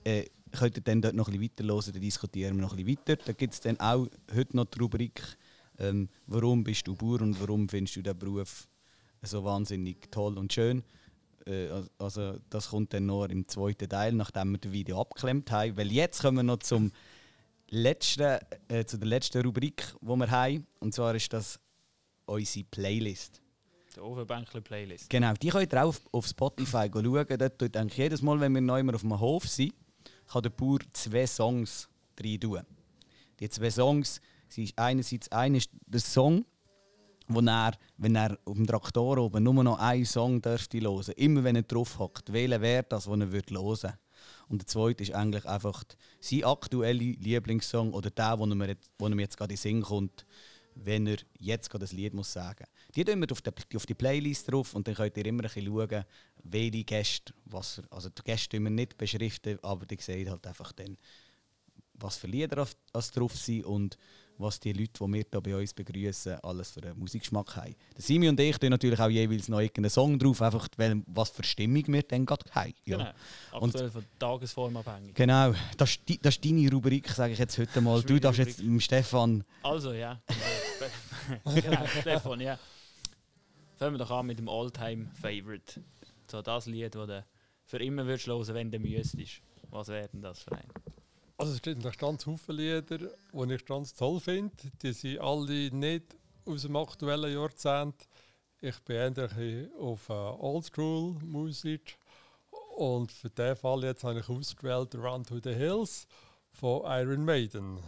Äh, 0.05 0.27
könnt 0.53 0.77
ihr 0.77 0.83
dann 0.83 1.03
dort 1.03 1.17
noch 1.17 1.27
ein 1.27 1.39
bisschen 1.41 1.67
weiterhören, 1.67 1.93
dann 1.93 2.03
diskutieren 2.03 2.57
wir 2.57 2.63
noch 2.63 2.77
ein 2.77 2.85
bisschen 2.85 3.01
weiter. 3.05 3.17
Da 3.25 3.33
gibt 3.33 3.53
es 3.53 3.61
dann 3.61 3.81
auch 3.81 4.07
heute 4.33 4.57
noch 4.57 4.67
die 4.67 4.79
Rubrik 4.79 5.21
ähm, 5.79 6.09
«Warum 6.29 6.63
bist 6.63 6.87
du 6.87 6.95
Bauer 6.95 7.21
und 7.21 7.41
warum 7.41 7.69
findest 7.69 7.97
du 7.97 8.03
den 8.03 8.17
Beruf 8.17 8.69
so 9.23 9.43
wahnsinnig 9.43 10.09
toll 10.13 10.39
und 10.39 10.53
schön?» 10.53 10.85
Äh, 11.47 11.69
al- 11.69 11.91
Also 11.99 12.37
das 12.49 12.69
kommt 12.69 12.95
dann 12.95 13.07
noch 13.07 13.25
im 13.25 13.49
zweiten 13.49 13.89
Teil, 13.89 14.13
nachdem 14.13 14.53
wir 14.53 14.59
das 14.59 14.71
Video 14.71 15.01
abgeklemmt 15.01 15.51
haben. 15.51 15.77
Weil 15.77 15.91
jetzt 15.91 16.21
kommen 16.23 16.37
wir 16.37 16.43
noch 16.45 16.61
zum 16.61 16.93
letzten, 17.73 18.39
äh, 18.69 18.85
zu 18.85 18.99
der 18.99 19.09
letzten 19.09 19.43
Rubrik, 19.43 19.83
die 20.01 20.07
wir 20.07 20.31
haben. 20.31 20.67
Und 20.81 20.95
zwar 20.95 21.15
ist 21.15 21.33
das 21.33 21.59
unsere 22.27 22.65
Playlist. 22.67 23.41
Die 23.97 24.01
Ofenbänkle-Playlist. 24.01 25.11
Genau, 25.11 25.35
die 25.35 25.49
könnt 25.49 25.73
ihr 25.73 25.83
auch 25.83 25.89
auf, 25.89 26.01
auf 26.13 26.27
Spotify 26.27 26.89
schauen. 26.93 27.27
Dort 27.39 27.59
tut 27.59 27.77
eigentlich 27.77 27.99
jedes 27.99 28.23
Mal, 28.23 28.41
wenn 28.41 28.55
wir 28.55 28.61
neu 28.61 28.83
auf 28.93 29.01
dem 29.01 29.19
Hof 29.19 29.49
sind, 29.49 29.75
kann 30.31 30.43
der 30.43 30.51
Bauer 30.51 30.79
zwei 30.93 31.27
Songs 31.27 31.89
rein 32.23 32.41
tun. 32.41 32.63
Die 33.41 33.49
zwei 33.49 33.71
Songs, 33.71 34.21
sie 34.49 34.65
ist 34.65 34.79
einerseits 34.79 35.31
einer 35.31 35.59
ist 35.59 35.71
der 35.87 36.01
Song, 36.01 36.45
wo 37.29 37.41
er, 37.41 37.73
wenn 37.97 38.17
er 38.17 38.39
auf 38.45 38.55
dem 38.55 38.67
Traktor 38.67 39.19
oben 39.19 39.43
nur 39.43 39.63
noch 39.65 39.79
einen 39.79 40.07
Song 40.07 40.41
dürfte 40.41 40.81
hören, 40.81 41.13
immer 41.17 41.45
wenn 41.45 41.57
er 41.57 41.63
drauf 41.63 41.99
hockt, 41.99 42.33
wählen 42.33 42.61
wäre 42.61 42.85
das, 42.89 43.07
was 43.07 43.21
er 43.21 43.33
würde 43.33 43.55
hören 43.55 43.93
Und 44.53 44.61
der 44.61 44.67
zweite 44.67 45.03
ist 45.03 45.15
eigentlich 45.15 45.47
einfach 45.47 45.83
sein 46.21 46.45
aktueller 46.45 46.93
Lieblingssong 46.93 47.95
oder 47.95 48.11
der, 48.11 48.39
wo 48.39 48.45
mir 48.45 48.69
jetzt, 48.69 48.91
wo 48.99 49.09
jetzt 49.09 49.39
gerade 49.39 49.55
in 49.55 49.57
den 49.57 49.63
Sinn 49.63 49.83
kommt, 49.83 50.27
wenn 50.75 51.07
er 51.07 51.17
jetzt 51.39 51.71
gerade 51.71 51.85
das 51.85 51.93
Lied 51.93 52.13
muss 52.13 52.35
sagen. 52.35 52.67
Die 52.95 53.03
tun 53.03 53.19
wir 53.21 53.33
auf 53.33 53.41
die, 53.41 53.77
auf 53.77 53.87
die 53.87 53.95
Playlist 53.95 54.53
drauf 54.53 54.75
und 54.75 54.87
dann 54.87 54.95
könnt 54.95 55.17
ihr 55.17 55.25
immer 55.25 55.43
ein 55.43 55.49
bisschen 55.49 55.67
schauen, 55.67 56.05
welche 56.45 56.85
Gäste, 56.85 57.33
was 57.47 57.81
also 57.89 58.11
die 58.11 58.23
Gäste 58.23 58.61
wir 58.61 58.69
nicht 58.69 58.99
beschriften, 58.99 59.59
aber 59.63 59.87
die 59.87 59.97
sehen 59.99 60.29
halt 60.29 60.47
einfach 60.47 60.73
dann, 60.73 60.99
was 61.95 62.19
für 62.19 62.27
Lieder 62.27 62.67
als 62.93 63.11
drauf 63.11 63.35
sind 63.35 63.65
und 63.65 63.97
was 64.43 64.59
die 64.61 64.73
Leute, 64.73 64.93
die 64.93 65.01
wir 65.13 65.25
hier 65.31 65.41
bei 65.41 65.57
uns 65.57 65.73
begrüßen, 65.73 66.35
alles 66.43 66.71
für 66.73 66.83
einen 66.83 66.99
Musikgeschmack 66.99 67.57
haben. 67.57 67.75
Der 67.97 68.03
Simi 68.03 68.29
und 68.29 68.39
ich 68.41 68.59
tun 68.59 68.71
natürlich 68.71 68.99
auch 69.01 69.09
jeweils 69.09 69.49
noch 69.49 69.61
irgendeinen 69.61 69.91
Song 69.91 70.19
drauf, 70.19 70.43
einfach 70.43 70.69
weil, 70.77 71.03
was 71.07 71.31
für 71.31 71.45
Stimmung 71.45 71.85
wir 71.87 72.03
dann 72.03 72.27
gerade 72.27 72.45
haben. 72.51 72.75
Ja. 72.85 72.97
Genau. 73.53 73.65
Aktuell 73.67 73.91
von 73.91 74.03
der 74.03 74.19
Tagesform 74.19 74.77
abhängig. 74.77 75.15
Genau, 75.15 75.55
das 75.77 75.91
ist, 75.91 76.09
die- 76.09 76.19
das 76.19 76.35
ist 76.37 76.45
deine 76.45 76.71
Rubrik, 76.71 77.09
sage 77.09 77.33
ich 77.33 77.39
jetzt 77.39 77.57
heute 77.59 77.81
mal. 77.81 78.03
Du 78.03 78.19
darfst 78.21 78.39
jetzt 78.41 78.59
dem 78.61 78.81
Stefan. 78.81 79.45
Also, 79.63 79.93
ja. 79.93 80.21
genau, 81.45 81.87
Stefan, 82.01 82.41
ja. 82.41 82.59
Fangen 83.79 83.95
wir 83.95 83.99
doch 83.99 84.11
an 84.11 84.27
mit 84.27 84.39
dem 84.39 84.49
All-Time-Favorite. 84.49 85.83
So 86.31 86.43
das 86.43 86.67
Lied, 86.67 86.95
das 86.95 87.07
du 87.07 87.25
für 87.67 87.79
immer 87.79 88.07
würdest 88.07 88.27
hören, 88.27 88.47
wenn 88.55 88.71
du 88.71 88.79
müsstest. 88.79 89.41
Was 89.71 89.89
wäre 89.89 90.09
denn 90.09 90.23
das 90.23 90.41
für 90.41 90.53
ein? 90.53 90.69
Also 91.43 91.55
es 91.55 91.61
sind 91.65 91.85
noch 91.85 91.97
ganz 91.97 92.25
viele 92.25 92.81
Lieder, 92.81 92.99
die 92.99 93.55
ich 93.55 93.65
ganz 93.65 93.95
toll 93.95 94.21
finde. 94.21 94.53
Die 94.83 94.93
sind 94.93 95.19
alle 95.21 95.71
nicht 95.71 96.17
aus 96.47 96.63
dem 96.63 96.77
aktuellen 96.77 97.33
Jahrzehnt. 97.33 97.95
Ich 98.61 98.79
bin 98.83 99.13
bisschen 99.15 99.71
auf 99.79 100.09
äh, 100.09 100.13
Oldschool-Musik. 100.13 101.99
Und 102.77 103.11
für 103.13 103.29
diesen 103.29 103.57
Fall 103.57 103.83
jetzt 103.85 104.05
habe 104.05 104.21
ich 104.21 104.29
ausgewählt 104.29 104.95
Run 104.95 105.25
to 105.25 105.41
the 105.43 105.53
Hills 105.53 106.07
von 106.53 106.83
Iron 106.85 107.25
Maiden. 107.25 107.79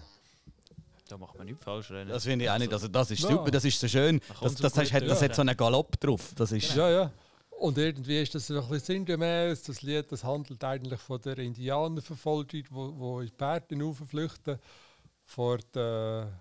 Da 1.09 1.16
macht 1.16 1.36
man 1.38 1.46
nichts 1.46 1.62
falsch. 1.62 1.90
René. 1.90 2.07
Das 2.07 2.24
finde 2.24 2.46
ich 2.46 2.50
auch 2.50 2.59
nicht. 2.59 2.72
Also 2.72 2.88
das 2.88 3.11
ist 3.11 3.22
Ja. 3.22 3.28
super, 3.28 3.50
das 3.50 3.64
ist 3.64 3.78
so 3.78 3.86
schön. 3.88 4.20
Da 4.26 4.34
Das, 4.42 4.55
das, 4.57 4.72
das, 4.72 4.92
hat, 4.92 5.02
das 5.02 5.18
hat 5.22 5.28
Hören. 5.28 5.34
so 5.34 5.40
einen 5.42 5.57
Galopp 5.57 6.00
drauf. 6.00 6.32
Das 6.34 6.50
ist, 6.52 6.74
Ja, 6.74 6.90
ja. 6.90 7.12
Und 7.64 7.78
irgendwie 7.78 8.20
ist 8.20 8.34
das 8.34 8.50
ein 8.50 8.58
bisschen 8.58 8.80
sinngemäß. 8.80 9.62
Das 9.62 9.80
Lied 9.80 10.12
das 10.12 10.22
handelt 10.22 10.62
eigentlich 10.62 11.00
von 11.00 11.18
der 11.22 11.38
Indianerverfolgung, 11.38 12.62
wo, 12.68 12.92
wo 12.94 13.20
in 13.20 13.28
die 13.28 13.32
Berge 13.32 13.94
flüchten 14.06 14.58
vor 15.24 15.56
der, 15.72 16.38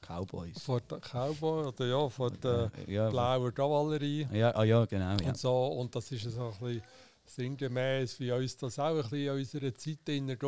Cowboys. 0.00 0.60
vor 0.60 0.80
der 0.80 0.98
Cowboy 0.98 1.66
oder 1.66 1.86
ja, 1.86 2.08
vor 2.08 2.32
der 2.32 2.72
ja, 2.88 3.08
blauen 3.08 3.54
Kavallerie. 3.54 4.26
ja, 4.32 4.50
ah, 4.50 4.64
ja, 4.64 4.84
genau. 4.84 5.16
Ja. 5.16 5.28
Und, 5.28 5.38
so, 5.38 5.66
und 5.66 5.94
das 5.94 6.10
ist 6.10 6.24
so 6.24 6.46
ein 6.46 6.58
bisschen 6.58 6.82
sinngemäß, 7.26 8.18
wie 8.18 8.32
uns 8.32 8.56
das 8.56 8.80
auch 8.80 8.88
ein 8.88 9.02
bisschen 9.02 9.18
in 9.18 9.30
unserer 9.30 9.72
Zeit 9.76 10.04
geht. 10.04 10.40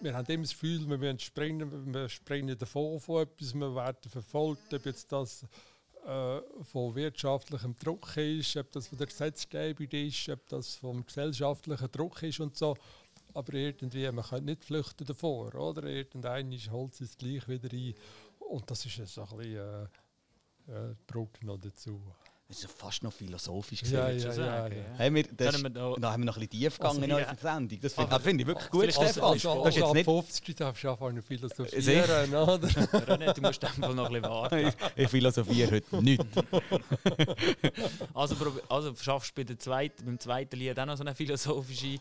Wir 0.00 0.14
haben 0.14 0.26
immer 0.26 0.42
das 0.42 0.50
Gefühl, 0.50 0.88
wir 0.88 0.98
müssen 0.98 1.20
springen, 1.20 1.94
wir 1.94 2.08
springen 2.08 2.58
davon 2.58 2.98
von 2.98 3.22
etwas, 3.22 3.54
wir 3.54 3.76
werden 3.76 4.10
verfolgt, 4.10 4.74
ob 4.74 4.86
jetzt 4.86 5.12
das 5.12 5.46
äh, 6.06 6.40
von 6.64 6.94
wirtschaftlichem 6.94 7.76
Druck 7.76 8.16
ist, 8.16 8.56
ob 8.56 8.72
das 8.72 8.88
von 8.88 8.98
der 8.98 9.06
Gesetzgebung 9.06 9.88
ist, 9.88 10.28
ob 10.28 10.48
das 10.48 10.76
vom 10.76 11.04
gesellschaftlichen 11.04 11.90
Druck 11.90 12.22
ist 12.22 12.40
und 12.40 12.56
so. 12.56 12.76
Aber 13.34 13.54
irgendwie, 13.54 14.10
man 14.10 14.24
kann 14.24 14.44
nicht 14.44 14.64
flüchten 14.64 15.06
davor, 15.06 15.54
oder? 15.54 15.84
Irgendein 15.84 16.52
holt 16.70 17.00
es 17.00 17.16
gleich 17.16 17.46
wieder 17.48 17.72
ein. 17.72 17.94
Und 18.38 18.70
das 18.70 18.84
ist 18.84 19.14
so 19.14 19.22
ein 19.22 19.36
bisschen 19.38 19.88
äh, 20.68 20.90
äh, 20.90 21.44
noch 21.44 21.58
dazu. 21.58 22.00
Das 22.52 22.58
ist 22.58 22.64
ja 22.64 22.68
fast 22.76 23.02
noch 23.02 23.14
philosophisch. 23.14 23.80
Ja, 23.84 24.08
gewesen. 24.10 24.30
Ja, 24.44 24.68
ja, 24.68 24.74
ja. 24.74 24.98
Haben 24.98 25.14
wir, 25.14 25.22
das, 25.22 25.52
Können 25.52 25.62
wir 25.62 25.70
da- 25.70 25.94
da 25.98 26.12
haben 26.12 26.20
wir 26.20 26.26
noch 26.26 26.36
ein 26.36 26.40
bisschen 26.46 26.50
tief 26.60 26.76
gegangen 26.76 27.02
in 27.02 27.10
Also, 27.12 27.24
ja. 27.24 27.30
unserer 27.30 27.54
Sendung. 27.54 27.80
Das 27.80 27.94
finde 27.94 28.20
find 28.20 28.40
ich 28.42 28.46
wirklich 28.46 28.70
gut, 28.70 28.84
ist 28.84 28.94
Stefan. 28.96 29.24
ein 29.24 29.32
bisschen 29.32 29.62
Das 29.64 29.74
ist 29.74 29.76
jetzt 29.82 29.94
nicht, 29.94 30.04
50 30.04 30.56
darfst 30.56 30.84
du 30.84 30.90
anfangen 30.90 31.22
philosophieren, 31.22 32.34
oder? 32.34 32.68
René, 32.68 33.32
du 33.32 33.40
musst 33.40 33.64
einfach 33.64 33.94
noch 33.94 34.04
ein 34.04 34.12
bisschen 34.12 34.30
warten. 34.30 34.66
ich, 34.68 34.74
ich 35.04 35.08
philosophiere 35.08 35.70
heute 35.76 36.02
nicht. 36.04 36.22
Also, 38.14 38.36
also 38.68 38.94
schaffst 39.00 39.30
du 39.30 39.40
bei 39.40 39.44
der 39.44 39.58
zweiten, 39.58 40.04
beim 40.04 40.18
zweiten 40.20 40.56
Lied 40.56 40.78
auch 40.78 40.84
noch 40.84 40.96
so 40.98 41.04
eine 41.04 41.14
philosophische 41.14 41.96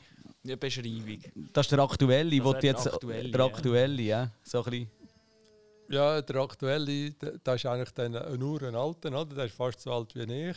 Beschreibung. 0.60 1.20
Das 1.54 1.66
ist 1.68 1.72
der 1.72 1.80
aktuelle, 1.80 2.38
Das 2.42 2.60
du 2.60 2.68
jetzt, 2.68 2.86
der 2.86 2.94
aktuelle, 2.94 3.30
der 3.32 3.40
ja. 3.40 3.46
aktuelle, 3.46 4.02
ja. 4.02 4.32
So 4.44 4.58
ein 4.60 4.64
bisschen. 4.70 5.01
Ja, 5.92 6.22
der 6.22 6.36
aktuelle, 6.38 7.12
der- 7.12 7.56
ist 7.56 7.66
eigentlich 7.66 7.92
dann 7.92 8.16
ein 8.16 8.76
alter, 8.76 9.26
der 9.26 9.46
ist 9.46 9.56
fast 9.56 9.82
so 9.82 9.92
alt 9.92 10.16
wie 10.16 10.50
ich. 10.50 10.56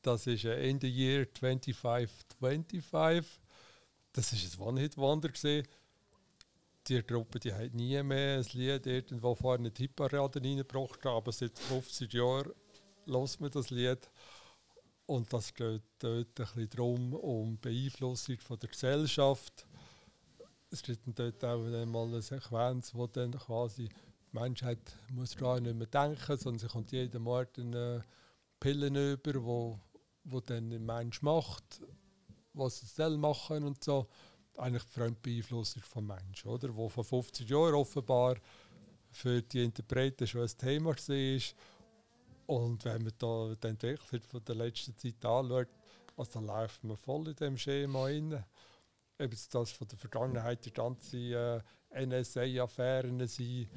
Das 0.00 0.26
ist 0.28 0.44
äh, 0.44 0.68
in 0.68 0.80
the 0.80 0.88
year 0.88 1.26
2525. 1.34 3.40
Das 4.12 4.32
ist 4.32 4.56
ein 4.56 4.62
One-Hit-Wonder 4.62 5.30
gesehen. 5.30 5.66
Die 6.86 7.02
Gruppe 7.02 7.40
die 7.40 7.52
hat 7.52 7.74
nie 7.74 8.00
mehr 8.02 8.38
ein 8.38 8.46
Lied 8.52 8.86
irgendwo 8.86 9.34
vorne 9.34 9.64
eine 9.64 9.72
Tipparade 9.72 10.40
reingebracht, 10.40 11.04
aber 11.06 11.32
seit 11.32 11.58
50 11.58 12.12
Jahren 12.12 12.52
hört 13.06 13.40
man 13.40 13.50
das 13.50 13.70
Lied. 13.70 14.08
Und 15.06 15.32
das 15.32 15.52
geht 15.52 15.82
dort 15.98 16.28
ein 16.28 16.34
bisschen 16.34 16.70
darum, 16.70 17.12
um 17.14 17.58
Beeinflussung 17.58 18.38
von 18.38 18.58
der 18.58 18.68
Gesellschaft. 18.68 19.66
Es 20.70 20.82
gibt 20.82 21.00
dort 21.18 21.44
auch 21.44 21.58
mal 21.86 22.06
eine 22.06 22.22
Sequenz, 22.22 22.94
wo 22.94 23.06
dann 23.06 23.32
quasi 23.32 23.88
die 24.34 24.40
Menschheit 24.40 24.96
muss 25.12 25.36
gar 25.36 25.60
nicht 25.60 25.76
mehr 25.76 25.86
denken, 25.86 26.36
sondern 26.36 26.58
sie 26.58 26.66
kommt 26.66 26.92
jeden 26.92 27.22
Morgen 27.22 27.74
eine 27.74 28.04
Pillen 28.58 28.96
über, 28.96 29.44
wo, 29.44 29.78
wo 30.24 30.40
dann 30.40 30.70
der 30.70 30.80
Mensch 30.80 31.22
macht, 31.22 31.80
was 32.52 32.82
er 32.82 32.88
soll 32.88 33.16
machen 33.16 33.64
und 33.64 33.82
so. 33.82 34.08
Eigentlich 34.56 34.84
die 34.84 34.92
Fremdbeeinflussung 34.92 35.82
vom 35.82 36.06
Menschen, 36.06 36.48
oder? 36.48 36.74
Wo 36.74 36.88
vor 36.88 37.04
50 37.04 37.48
Jahren 37.48 37.74
offenbar 37.74 38.36
für 39.10 39.42
die 39.42 39.64
Interpreten 39.64 40.26
schon 40.26 40.42
ein 40.42 40.58
Thema 40.58 40.90
war. 40.90 41.42
Und 42.46 42.84
wenn 42.84 43.02
man 43.02 43.12
da 43.18 43.54
die 43.54 43.66
Entwicklung 43.68 44.22
von 44.22 44.44
der 44.44 44.54
letzten 44.54 44.96
Zeit 44.96 45.24
anschaut, 45.24 45.68
also 46.16 46.40
läuft 46.40 46.84
man 46.84 46.96
voll 46.96 47.28
in 47.28 47.36
dem 47.36 47.56
Schema 47.56 48.04
rein. 48.04 48.44
Eben 49.18 49.38
das 49.50 49.72
von 49.72 49.88
der 49.88 49.98
Vergangenheit, 49.98 50.64
die 50.64 50.72
ganze 50.72 51.62
äh, 51.92 52.06
NSA-Affären 52.06 53.26
sind, 53.26 53.68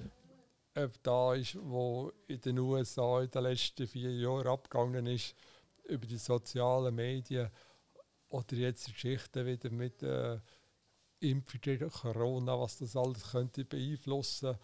da 1.04 1.34
ist, 1.34 1.58
wo 1.60 2.12
in 2.28 2.42
den 2.42 2.60
USA 2.60 3.22
in 3.22 3.32
den 3.32 3.44
letzten 3.44 3.88
vier 3.88 4.12
Jahren 4.12 4.48
abgegangen 4.48 5.06
ist, 5.08 5.36
über 5.88 6.06
die 6.06 6.18
sozialen 6.18 6.94
Medien 6.94 7.50
oder 8.30 8.56
jetzt 8.56 8.88
die 8.88 8.94
Geschichte 8.94 9.46
wieder 9.46 9.70
mit 9.70 10.04
äh, 10.04 10.40
Impfung 11.20 11.62
gegen 11.62 11.90
Corona, 11.90 12.60
was 12.60 12.78
das 12.78 12.96
alles 12.96 13.32
könnte 13.32 13.66
beeinflussen. 13.66 14.58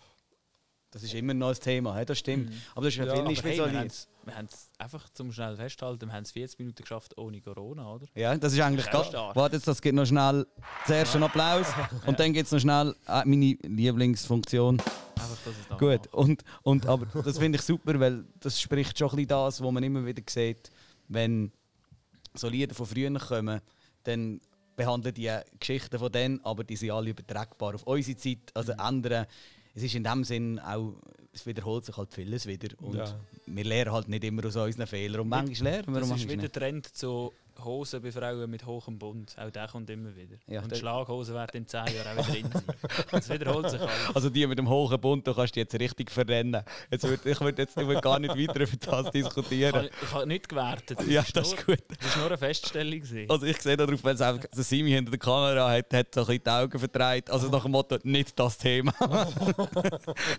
Das 0.91 1.01
ist 1.01 1.16
immer 1.16 1.34
noch 1.34 1.49
ein 1.49 1.55
Thema, 1.55 2.05
das 2.05 2.20
stimmt. 2.20 2.51
Mhm. 2.51 2.61
Aber 2.76 2.86
das 2.86 2.93
ist 2.93 2.97
ja, 2.99 3.05
Ja, 3.05 3.16
viel 3.16 3.24
nicht 3.24 3.43
hey, 3.43 3.57
so 3.57 3.66
wir 3.66 4.36
haben 4.38 4.45
es 4.45 4.70
einfach 4.78 5.09
zum 5.09 5.32
schnell 5.32 5.55
festhalten, 5.55 6.05
wir 6.05 6.14
haben 6.14 6.24
es 6.24 6.32
40 6.32 6.59
Minuten 6.59 6.84
geschafft 6.84 7.18
ohne 7.18 7.41
Corona, 7.41 7.95
oder? 7.95 8.05
Ja, 8.14 8.38
das 8.38 8.53
ist 8.53 8.59
eigentlich 8.59 8.86
Ja, 8.86 9.03
stark. 9.03 9.36
Warte, 9.36 9.55
jetzt, 9.55 9.68
das 9.68 9.82
gibt 9.82 9.95
noch 9.95 10.05
schnell 10.05 10.45
zuerst 10.86 11.16
einen 11.16 11.24
Applaus 11.24 11.66
und 12.05 12.20
dann 12.20 12.32
gibt 12.32 12.45
es 12.45 12.51
noch 12.51 12.59
schnell 12.59 12.95
äh, 13.07 13.26
meine 13.26 13.57
Lieblingsfunktion. 13.64 14.80
Einfach, 15.24 15.43
dass 15.45 15.55
es 15.57 15.67
da 15.67 15.78
Gut, 15.78 16.07
und, 16.13 16.43
und, 16.63 16.86
aber 16.86 17.05
das 17.24 17.38
finde 17.38 17.57
ich 17.57 17.63
super, 17.63 17.99
weil 17.99 18.26
das 18.39 18.59
spricht 18.59 18.97
schon 18.97 19.09
ein 19.09 19.15
bisschen 19.15 19.28
das, 19.30 19.61
was 19.61 19.71
man 19.71 19.84
immer 19.84 20.05
wieder 20.05 20.24
sieht, 20.30 20.71
wenn 21.07 21.51
so 22.34 22.49
Lieder 22.49 22.74
von 22.74 22.86
früher 22.86 23.17
kommen, 23.19 23.61
dann 24.03 24.41
behandeln 24.76 25.13
die 25.13 25.32
Geschichten 25.59 25.99
von 25.99 26.11
denen, 26.11 26.43
aber 26.43 26.63
die 26.63 26.76
sind 26.76 26.91
alle 26.91 27.11
übertragbar 27.11 27.76
auf 27.76 27.84
unsere 27.84 28.17
Zeit, 28.17 28.39
also 28.53 28.71
ändern. 28.74 29.26
Es 29.76 29.84
ist 29.84 29.95
in 29.95 30.03
dem 30.03 30.24
Sinn 30.24 30.59
auch, 30.59 30.95
es 31.32 31.45
wiederholt 31.45 31.86
sich 31.86 31.95
halt 31.97 32.13
vieles 32.13 32.45
wieder 32.45 32.69
und 32.82 32.95
Ja. 32.97 33.19
wir 33.45 33.63
lernen 33.63 33.91
halt 33.91 34.07
nicht 34.07 34.24
immer 34.24 34.45
aus 34.45 34.55
unseren 34.55 34.88
Fehlern 34.88 35.21
und 35.21 35.30
manchmal 35.30 35.71
lernen 35.71 35.93
wir 35.93 36.01
Das 36.01 36.09
ist 36.11 36.24
wieder 36.30 36.41
nicht. 36.43 36.53
Trend 36.53 36.95
zu 36.95 37.34
Hosen 37.63 38.01
bei 38.01 38.11
Frauen 38.11 38.49
mit 38.49 38.65
hohem 38.65 38.97
Bund. 38.97 39.35
Auch 39.37 39.49
der 39.49 39.67
kommt 39.67 39.89
immer 39.89 40.15
wieder. 40.15 40.37
Ja, 40.47 40.61
und 40.61 40.75
Schlaghosen 40.75 41.35
werden 41.35 41.57
in 41.57 41.67
10 41.67 41.79
Jahren 41.87 42.17
auch 42.17 42.27
wieder 42.27 42.41
drin 42.41 42.49
sein. 42.51 43.09
Das 43.11 43.29
wiederholt 43.29 43.69
sich 43.69 43.81
alles. 43.81 44.15
Also 44.15 44.29
die 44.29 44.47
mit 44.47 44.57
dem 44.57 44.69
hohen 44.69 44.99
Bund, 44.99 45.25
du 45.25 45.33
kannst 45.33 45.55
die 45.55 45.59
jetzt 45.59 45.73
richtig 45.79 46.11
verrennen. 46.11 46.63
Jetzt 46.91 47.07
würd, 47.07 47.25
ich 47.25 47.39
würde 47.39 47.61
jetzt 47.61 47.77
ich 47.77 47.87
würd 47.87 48.01
gar 48.01 48.19
nicht 48.19 48.35
weiter 48.35 48.61
über 48.61 48.77
das 48.77 49.11
diskutieren. 49.11 49.89
ich 50.01 50.11
habe 50.11 50.27
nicht 50.27 50.49
gewertet. 50.49 50.99
Ja, 51.07 51.21
ist 51.21 51.35
das 51.35 51.51
nur, 51.51 51.59
ist 51.59 51.65
gut. 51.65 51.97
Das 51.99 52.11
war 52.11 52.17
nur 52.17 52.27
eine 52.27 52.37
Feststellung. 52.37 52.99
gewesen. 52.99 53.29
Also 53.29 53.45
ich 53.45 53.61
sehe 53.61 53.77
darauf, 53.77 54.03
wenn 54.03 54.15
es 54.15 54.21
einfach 54.21 54.45
der 54.45 54.63
Simi 54.63 54.91
hinter 54.91 55.11
der 55.11 55.19
Kamera 55.19 55.69
hat, 55.69 55.93
hat 55.93 56.13
so 56.13 56.21
ein 56.21 56.27
bisschen 56.27 56.43
die 56.43 56.49
Augen 56.49 56.79
verdreht. 56.79 57.29
Also 57.29 57.49
nach 57.49 57.63
dem 57.63 57.71
Motto, 57.71 57.97
nicht 58.03 58.37
das 58.37 58.57
Thema. 58.57 58.93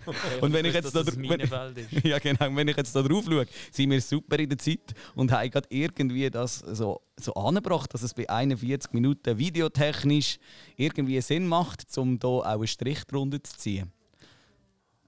Okay, 0.05 0.39
und 0.41 0.53
wenn 0.53 0.65
ich 0.65 0.73
jetzt 0.73 0.95
da 0.95 1.03
das 1.03 1.15
ist. 1.15 2.03
ja 2.03 2.19
genau, 2.19 2.55
wenn 2.55 2.67
ich 2.67 2.77
jetzt 2.77 2.95
da 2.95 3.01
drauf 3.01 3.25
schaue, 3.25 3.45
sind 3.71 3.89
wir 3.91 4.01
super 4.01 4.37
in 4.39 4.49
der 4.49 4.57
Zeit 4.57 4.93
und 5.15 5.31
haben 5.31 5.49
gerade 5.49 5.67
irgendwie 5.69 6.29
das 6.29 6.59
so, 6.59 7.01
so 7.19 7.33
angebracht, 7.33 7.93
dass 7.93 8.01
es 8.01 8.13
bei 8.13 8.29
41 8.29 8.93
Minuten 8.93 9.37
videotechnisch 9.37 10.37
irgendwie 10.75 11.21
Sinn 11.21 11.47
macht, 11.47 11.85
um 11.97 12.19
da 12.19 12.27
auch 12.27 12.43
einen 12.43 12.67
Strich 12.67 13.03
drunter 13.05 13.41
zu 13.43 13.57
ziehen. 13.57 13.91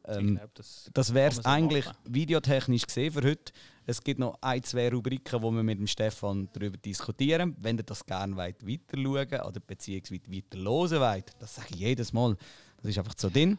Ähm, 0.05 0.35
glaube, 0.35 0.51
das 0.53 0.89
Das 0.93 1.13
wäre 1.13 1.29
es 1.29 1.35
so 1.37 1.41
eigentlich 1.43 1.85
machen. 1.85 1.97
videotechnisch 2.05 2.85
gesehen 2.85 3.11
für 3.11 3.23
heute. 3.23 3.51
Es 3.85 4.01
gibt 4.01 4.19
noch 4.19 4.37
ein, 4.41 4.63
zwei 4.63 4.89
Rubriken, 4.89 5.41
wo 5.41 5.51
wir 5.51 5.63
mit 5.63 5.79
dem 5.79 5.87
Stefan 5.87 6.49
darüber 6.53 6.77
diskutieren. 6.77 7.55
Wenn 7.59 7.77
ihr 7.77 7.83
das 7.83 8.05
gerne 8.05 8.35
wollt, 8.35 8.65
weiter 8.65 8.97
schauen 8.97 9.47
oder 9.47 9.59
beziehungsweise 9.59 10.21
weiter 10.27 10.57
hören 10.57 11.01
wollt, 11.01 11.35
das 11.39 11.55
sage 11.55 11.69
ich 11.71 11.79
jedes 11.79 12.13
Mal, 12.13 12.37
das 12.77 12.91
ist 12.91 12.97
einfach 12.97 13.15
so 13.17 13.29
drin. 13.29 13.57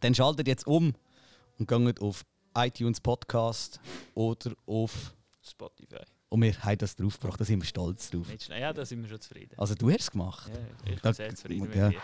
Dann 0.00 0.14
schaltet 0.14 0.46
jetzt 0.46 0.66
um 0.66 0.94
und 1.58 1.68
geht 1.68 2.00
auf 2.00 2.24
iTunes 2.56 3.00
Podcast 3.00 3.80
oder 4.14 4.54
auf. 4.66 5.14
Spotify. 5.42 6.04
Und 6.30 6.42
wir 6.42 6.56
haben 6.62 6.78
das 6.78 6.94
draufgebracht, 6.94 7.40
da 7.40 7.44
sind 7.44 7.60
wir 7.60 7.66
stolz 7.66 8.08
drauf. 8.08 8.26
Ja, 8.48 8.72
da 8.72 8.84
sind 8.86 9.02
wir 9.02 9.08
schon 9.08 9.20
zufrieden. 9.20 9.52
Also, 9.58 9.74
du 9.74 9.90
hast 9.90 10.00
es 10.00 10.10
gemacht. 10.12 10.48
Ja, 10.86 10.92
ich 10.94 11.02
bin 11.02 11.12
sehr 11.12 11.34
zufrieden 11.34 11.62
mit 11.64 11.74
dir. 11.74 11.80
Danke. 11.90 12.00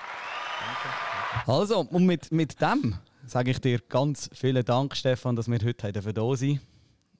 Also, 1.46 1.80
und 1.80 2.04
mit, 2.04 2.32
mit 2.32 2.60
dem 2.60 2.98
sage 3.24 3.52
ich 3.52 3.60
dir 3.60 3.78
ganz 3.88 4.28
vielen 4.32 4.64
Dank, 4.64 4.96
Stefan, 4.96 5.36
dass 5.36 5.48
wir 5.48 5.58
heute 5.64 5.90
hier 5.92 6.36
sind. 6.36 6.60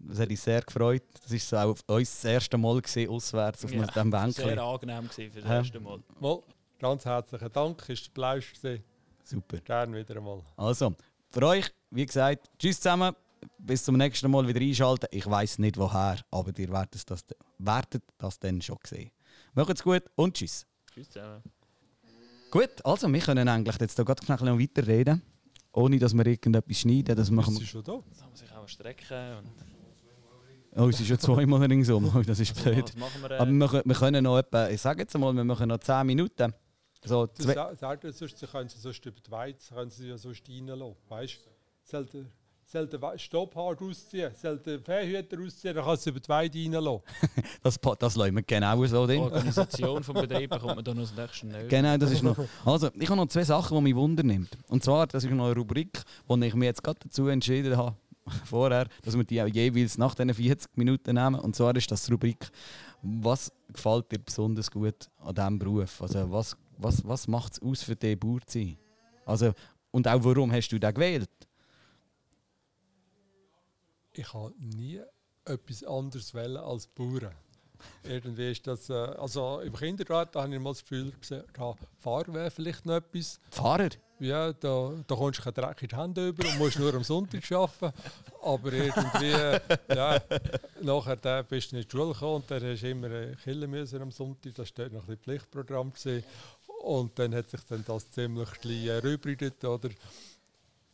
Das 0.01 0.19
hat 0.19 0.31
uns 0.31 0.43
sehr 0.45 0.63
gefreut. 0.63 1.03
Das 1.23 1.31
war 1.33 1.39
so 1.39 1.57
auch 1.93 1.97
uns 1.97 2.11
das 2.11 2.25
erste 2.25 2.59
Mal 2.59 2.81
gewesen, 2.81 3.09
auswärts 3.09 3.65
auf 3.65 3.73
Ja, 3.73 3.87
diesem 3.87 4.11
Sehr 4.11 4.21
Bänkchen. 4.21 4.59
angenehm 4.59 5.09
gewesen 5.09 5.33
für 5.33 5.41
das 5.41 5.49
Ja. 5.51 5.57
erste 5.59 5.81
Mal. 5.81 6.01
Mal, 6.21 6.43
ganz 6.79 7.05
herzlichen 7.05 7.53
Dank, 7.53 7.83
Plausch 8.15 8.53
gewesen. 8.55 8.85
Super. 9.23 9.59
Gerne 9.59 9.97
wieder 9.97 10.17
einmal. 10.17 10.43
Also, 10.57 10.95
für 11.31 11.43
euch, 11.47 11.71
wie 11.91 12.05
gesagt, 12.07 12.51
tschüss 12.59 12.81
zusammen. 12.81 13.15
Bis 13.59 13.85
zum 13.85 13.97
nächsten 13.97 14.31
Mal 14.31 14.47
wieder 14.47 14.61
einschalten. 14.61 15.07
Ich 15.11 15.27
weiß 15.27 15.59
nicht 15.59 15.77
woher, 15.77 16.19
aber 16.31 16.53
ihr 16.59 16.69
werdet 16.71 17.11
das, 17.11 17.25
werdet 17.59 18.03
das 18.19 18.39
dann 18.39 18.61
schon 18.61 18.79
sehen. 18.85 19.11
Macht's 19.55 19.83
gut 19.83 20.03
und 20.15 20.35
tschüss. 20.35 20.67
Tschüss 20.93 21.11
zusammen. 21.11 21.43
Gut, 22.51 22.85
also 22.85 23.13
wir 23.13 23.21
können 23.21 23.49
eigentlich 23.49 23.77
jetzt 23.81 23.97
hier 23.97 24.05
gerade 24.05 24.25
noch 24.45 24.59
weiterreden, 24.59 25.21
ohne 25.73 25.99
dass 25.99 26.15
wir 26.15 26.27
irgendetwas 26.27 26.79
schneiden. 26.79 27.17
Das 27.17 27.31
machen 27.31 27.53
Ist 27.55 27.61
wir 27.61 27.67
sie 27.67 27.71
schon 27.73 27.85
da? 27.85 28.03
Jetzt 28.09 28.23
haben 28.23 28.31
wir 28.33 28.37
sich 28.39 28.53
auch 28.53 28.69
strecken. 28.69 29.39
Und 29.39 29.53
Oh, 30.79 30.89
es 30.91 31.01
ist 31.01 31.07
schon 31.07 31.19
zweimal 31.19 31.63
ringsum. 31.65 32.13
Oh, 32.15 32.21
das 32.21 32.39
ist 32.39 32.55
blöd. 32.63 32.85
was 32.85 32.97
machen 32.97 33.23
wir? 33.23 33.31
Äh, 33.31 33.39
Aber 33.39 33.51
wir, 33.51 33.69
können- 33.69 33.83
wir 33.87 33.95
können 33.97 34.25
noch 34.25 34.37
etwa, 34.39 34.69
ich 34.69 34.81
sage 34.81 35.01
jetzt 35.03 35.19
mal, 35.19 35.33
wir 35.33 35.43
machen 35.45 35.69
noch 35.69 35.79
10 35.79 36.07
Minuten. 36.07 36.53
So, 37.03 37.27
zwei, 37.29 37.55
sonst, 38.13 38.39
sie 38.39 38.47
können 38.47 38.69
sie 38.69 38.79
sonst 38.79 39.07
über 39.07 39.21
die 39.21 39.31
Weiz 39.31 39.69
können 39.69 39.91
sie 39.91 40.09
ja 40.09 40.19
sonst 40.19 40.47
reinlassen. 40.49 40.97
Weißt 41.09 41.41
du? 42.11 42.27
Soll 42.69 42.91
We- 42.91 43.17
Stopphard 43.17 43.81
ausziehen, 43.81 44.33
soll 44.35 44.59
der 44.59 44.81
Fähhüter 44.81 45.39
ausziehen, 45.41 45.73
dann 45.77 45.85
kannst 45.85 46.05
du 46.05 46.11
über 46.11 46.19
die 46.19 46.29
Weide 46.29 46.59
reinlassen. 46.59 47.01
das, 47.63 47.79
das 47.99 48.17
lassen 48.17 48.35
wir 48.35 48.43
genau 48.43 48.85
so 48.87 49.07
drin. 49.07 49.21
Organisation 49.21 50.03
vom 50.03 50.15
Betrieb 50.17 50.51
bekommt 50.51 50.75
man 50.75 50.85
dann 50.85 50.97
noch 50.97 51.05
das 51.05 51.15
nächste 51.17 51.47
nicht. 51.47 51.69
Genau, 51.69 51.97
das 51.97 52.11
ist 52.11 52.25
noch. 52.25 52.37
Also, 52.65 52.91
ich 52.99 53.09
habe 53.09 53.17
noch 53.21 53.29
zwei 53.29 53.45
Sachen, 53.45 53.77
die 53.77 53.83
mich 53.85 53.95
wundern 53.95 54.27
nimmt. 54.27 54.51
Und 54.69 54.83
zwar, 54.83 55.07
das 55.07 55.23
ist 55.23 55.31
noch 55.31 55.45
eine 55.47 55.55
Rubrik, 55.55 56.03
wo 56.27 56.37
ich 56.37 56.55
mich 56.55 56.67
jetzt 56.67 56.83
gerade 56.83 56.99
dazu 57.05 57.29
entschieden 57.29 57.77
habe, 57.77 57.95
vorher, 58.45 58.89
dass 59.03 59.17
wir 59.17 59.23
die 59.23 59.41
auch 59.41 59.47
jeweils 59.47 59.97
nach 59.97 60.17
diesen 60.17 60.35
40 60.35 60.77
Minuten 60.77 61.15
nehmen. 61.15 61.37
Und 61.39 61.55
zwar 61.55 61.77
ist 61.77 61.89
das 61.93 62.05
die 62.07 62.13
Rubrik, 62.13 62.51
was 63.01 63.53
gefällt 63.73 64.11
dir 64.11 64.19
besonders 64.19 64.69
gut 64.69 65.09
an 65.21 65.35
diesem 65.37 65.59
Beruf? 65.61 66.03
Also, 66.03 66.29
was, 66.33 66.57
was, 66.79 67.07
was 67.07 67.29
macht 67.29 67.53
es 67.53 67.63
aus 67.63 67.85
für 67.85 67.95
dich, 67.95 68.19
Bauer 68.19 68.41
zu 68.45 68.59
sein? 68.59 68.77
Also, 69.25 69.53
und 69.93 70.09
auch, 70.09 70.19
warum 70.25 70.51
hast 70.51 70.69
du 70.71 70.81
den 70.81 70.93
gewählt? 70.93 71.31
Ich 74.19 74.33
habe 74.33 74.55
nie 74.59 75.01
etwas 75.45 75.85
anderes 75.85 76.33
wählen 76.33 76.57
als 76.57 76.87
Bauern. 76.87 77.35
Irgendwie 78.03 78.51
ist 78.51 78.67
das, 78.67 78.89
äh, 78.89 78.95
also 78.95 79.61
im 79.61 79.75
Kindergarten 79.75 80.41
habe 80.41 80.55
ich 80.55 80.61
mal 80.61 80.71
das 80.71 80.81
Gefühl, 80.81 81.13
Fahren 81.99 82.33
wäre 82.33 82.51
vielleicht 82.51 82.87
noch 82.87 82.95
etwas. 82.95 83.39
Pfarrer? 83.51 83.91
Ja, 84.19 84.55
da, 84.55 84.93
da 85.07 85.15
kommst 85.15 85.41
du 85.41 85.43
keinen 85.43 85.55
Dreck 85.55 85.83
in 85.83 85.89
die 85.89 85.97
Hände 85.97 86.29
über 86.29 86.49
und 86.49 86.59
musst 86.59 86.79
nur 86.79 86.95
am 86.95 87.05
Sonntag 87.05 87.43
arbeiten. 87.53 87.93
Aber 88.43 88.73
irgendwie, 88.73 89.95
ja, 89.95 90.19
nachher 90.81 91.17
da 91.17 91.43
bist 91.43 91.73
du 91.73 91.77
in 91.77 91.83
die 91.83 91.91
Schule 91.91 92.15
gekommen 92.15 92.37
und 92.37 92.51
dann 92.51 92.63
hast 92.63 92.83
du 92.83 92.91
immer 92.91 93.11
äh, 93.11 93.35
killen 93.45 93.71
müssen 93.71 94.01
am 94.01 94.11
Sonntag. 94.11 94.55
Das 94.55 94.73
war 94.79 94.89
noch 94.89 95.07
ein 95.07 95.19
Pflichtprogramm. 95.19 95.93
Gewesen. 95.93 96.25
Und 96.83 97.19
dann 97.19 97.35
hat 97.35 97.51
sich 97.51 97.61
dann 97.65 97.85
das 97.87 98.11
ziemlich 98.11 98.49
erübrigt, 98.65 99.63
oder? 99.63 99.91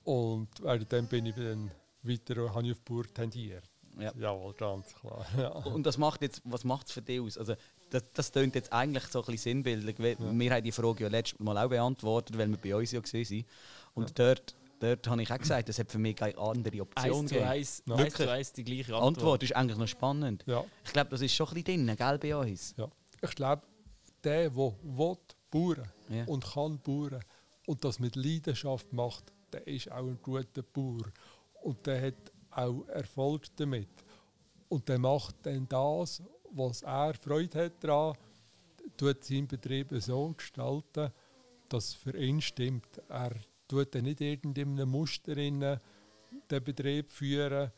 Und 0.02 0.48
äh, 0.64 0.84
dann 0.88 1.06
bin 1.06 1.26
ich 1.26 1.36
dann 1.36 1.70
weiter, 2.02 2.54
habe 2.54 2.66
ich 2.66 2.72
auf 2.72 2.78
die 2.80 2.92
Bauer 2.92 3.04
tendiert. 3.14 3.64
Ja. 3.98 4.12
Jawohl, 4.18 4.54
ganz 4.54 4.94
klar. 4.94 5.26
Ja. 5.36 5.48
Und 5.50 5.84
das 5.84 5.98
macht 5.98 6.22
jetzt, 6.22 6.40
was 6.44 6.64
macht 6.64 6.86
es 6.86 6.92
für 6.92 7.02
dich 7.02 7.20
aus? 7.20 7.36
Also, 7.36 7.54
das, 7.90 8.02
das 8.14 8.32
klingt 8.32 8.54
jetzt 8.54 8.72
eigentlich 8.72 9.04
so 9.04 9.18
ein 9.20 9.26
bisschen 9.26 9.38
sinnbildlich. 9.62 9.98
weil 9.98 10.16
Wir 10.18 10.50
haben 10.54 10.64
die 10.64 10.72
Frage 10.72 11.04
ja 11.04 11.10
letztes 11.10 11.38
Mal 11.40 11.58
auch 11.58 11.68
beantwortet, 11.68 12.38
weil 12.38 12.48
wir 12.48 12.56
bei 12.56 12.74
uns 12.74 12.90
ja 12.92 13.00
sind. 13.04 13.44
Und 13.94 14.18
dort 14.18 14.54
dort 14.80 15.06
habe 15.06 15.22
ich 15.22 15.30
auch 15.30 15.38
gesagt, 15.38 15.68
das 15.68 15.78
hat 15.78 15.92
für 15.92 15.98
mich 15.98 16.16
keine 16.16 16.36
andere 16.38 16.80
Option 16.80 17.04
Eins 17.20 17.28
zu 17.28 17.34
gegeben. 17.34 17.44
eins, 17.50 17.82
Ja. 17.86 17.94
eins 17.94 18.14
zu 18.14 18.30
eins 18.32 18.52
die 18.52 18.64
gleiche 18.64 18.84
Die 18.86 18.92
Antwort. 18.94 19.16
Antwort 19.18 19.42
ist 19.44 19.54
eigentlich 19.54 19.78
noch 19.78 19.86
spannend. 19.86 20.42
Ja, 20.46 20.64
Ich 20.84 20.92
glaube, 20.92 21.10
das 21.10 21.20
ist 21.20 21.34
schon 21.36 21.46
ein 21.48 21.54
bisschen 21.62 21.86
drin, 21.86 21.96
gell, 21.96 22.18
bei 22.18 22.34
uns? 22.36 22.74
ja. 22.76 22.88
Ich 23.22 23.34
glaube, 23.36 23.62
der, 24.24 24.50
der 24.50 24.56
will 24.56 24.74
Bauern 25.50 25.92
Ja. 26.08 26.24
und 26.24 26.44
kann 26.44 26.80
Bauern 26.80 27.20
und 27.66 27.84
das 27.84 28.00
mit 28.00 28.16
Leidenschaft 28.16 28.92
macht, 28.92 29.24
der 29.52 29.64
ist 29.68 29.92
auch 29.92 29.98
ein 30.06 30.18
guter 30.20 30.62
Bauer. 30.62 31.04
Und 31.62 31.86
der 31.86 32.08
hat 32.08 32.32
auch 32.50 32.86
Erfolg 32.88 33.44
damit. 33.56 33.88
Und 34.68 34.88
der 34.88 34.98
macht 34.98 35.36
dann 35.42 35.68
das, 35.68 36.22
was 36.50 36.82
er 36.82 37.14
Freude 37.14 37.64
hat 37.64 37.84
daran, 37.84 38.16
tut 38.96 39.24
seinen 39.24 39.46
Betrieb 39.46 39.88
so 39.98 40.32
gestalten, 40.32 41.10
dass 41.68 41.88
es 41.88 41.94
für 41.94 42.16
ihn 42.16 42.40
stimmt. 42.40 43.00
Er 43.08 43.32
tut 43.68 43.94
dann 43.94 44.04
nicht 44.04 44.20
irgendeinem 44.20 44.88
Muster 44.88 45.36
in 45.36 45.60
den 45.60 46.64
Betrieb 46.64 47.10
führen, 47.10 47.70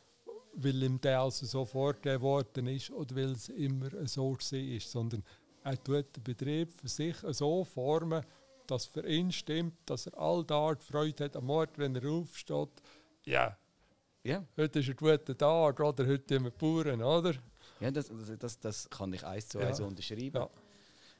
weil 0.54 0.82
ihm 0.82 1.00
der 1.00 1.20
also 1.20 1.46
so 1.46 1.64
vorgegeben 1.64 2.22
worden 2.22 2.66
ist 2.68 2.90
oder 2.90 3.14
weil 3.16 3.32
es 3.32 3.48
immer 3.48 3.90
so 4.06 4.32
gewesen 4.32 4.76
ist, 4.76 4.90
sondern 4.90 5.22
er 5.62 5.82
tut 5.82 6.16
den 6.16 6.22
Betrieb 6.22 6.72
für 6.72 6.88
sich 6.88 7.16
so 7.30 7.64
formen, 7.64 8.24
dass 8.66 8.86
für 8.86 9.06
ihn 9.06 9.32
stimmt, 9.32 9.74
dass 9.86 10.06
er 10.06 10.18
all 10.18 10.44
da 10.44 10.74
Freude 10.76 11.24
hat 11.24 11.36
am 11.36 11.46
Morgen, 11.46 11.72
wenn 11.76 11.96
er 11.96 12.10
aufsteht. 12.10 12.70
Ja, 13.24 13.56
Ja, 14.26 14.42
heute 14.56 14.78
ist 14.78 14.88
ein 14.88 14.96
guter 14.96 15.36
Tag 15.36 15.78
oder 15.80 16.06
heute 16.06 16.24
sind 16.26 16.44
wir 16.44 16.50
Bauern, 16.50 17.02
oder? 17.02 17.34
ja 17.80 17.90
das, 17.90 18.08
das, 18.08 18.38
das, 18.38 18.58
das 18.58 18.88
kann 18.90 19.12
ich 19.12 19.22
eins 19.24 19.48
zu 19.48 19.58
Ja. 19.58 19.66
eins 19.66 19.80
unterschreiben. 19.80 20.32
Ja. 20.34 20.48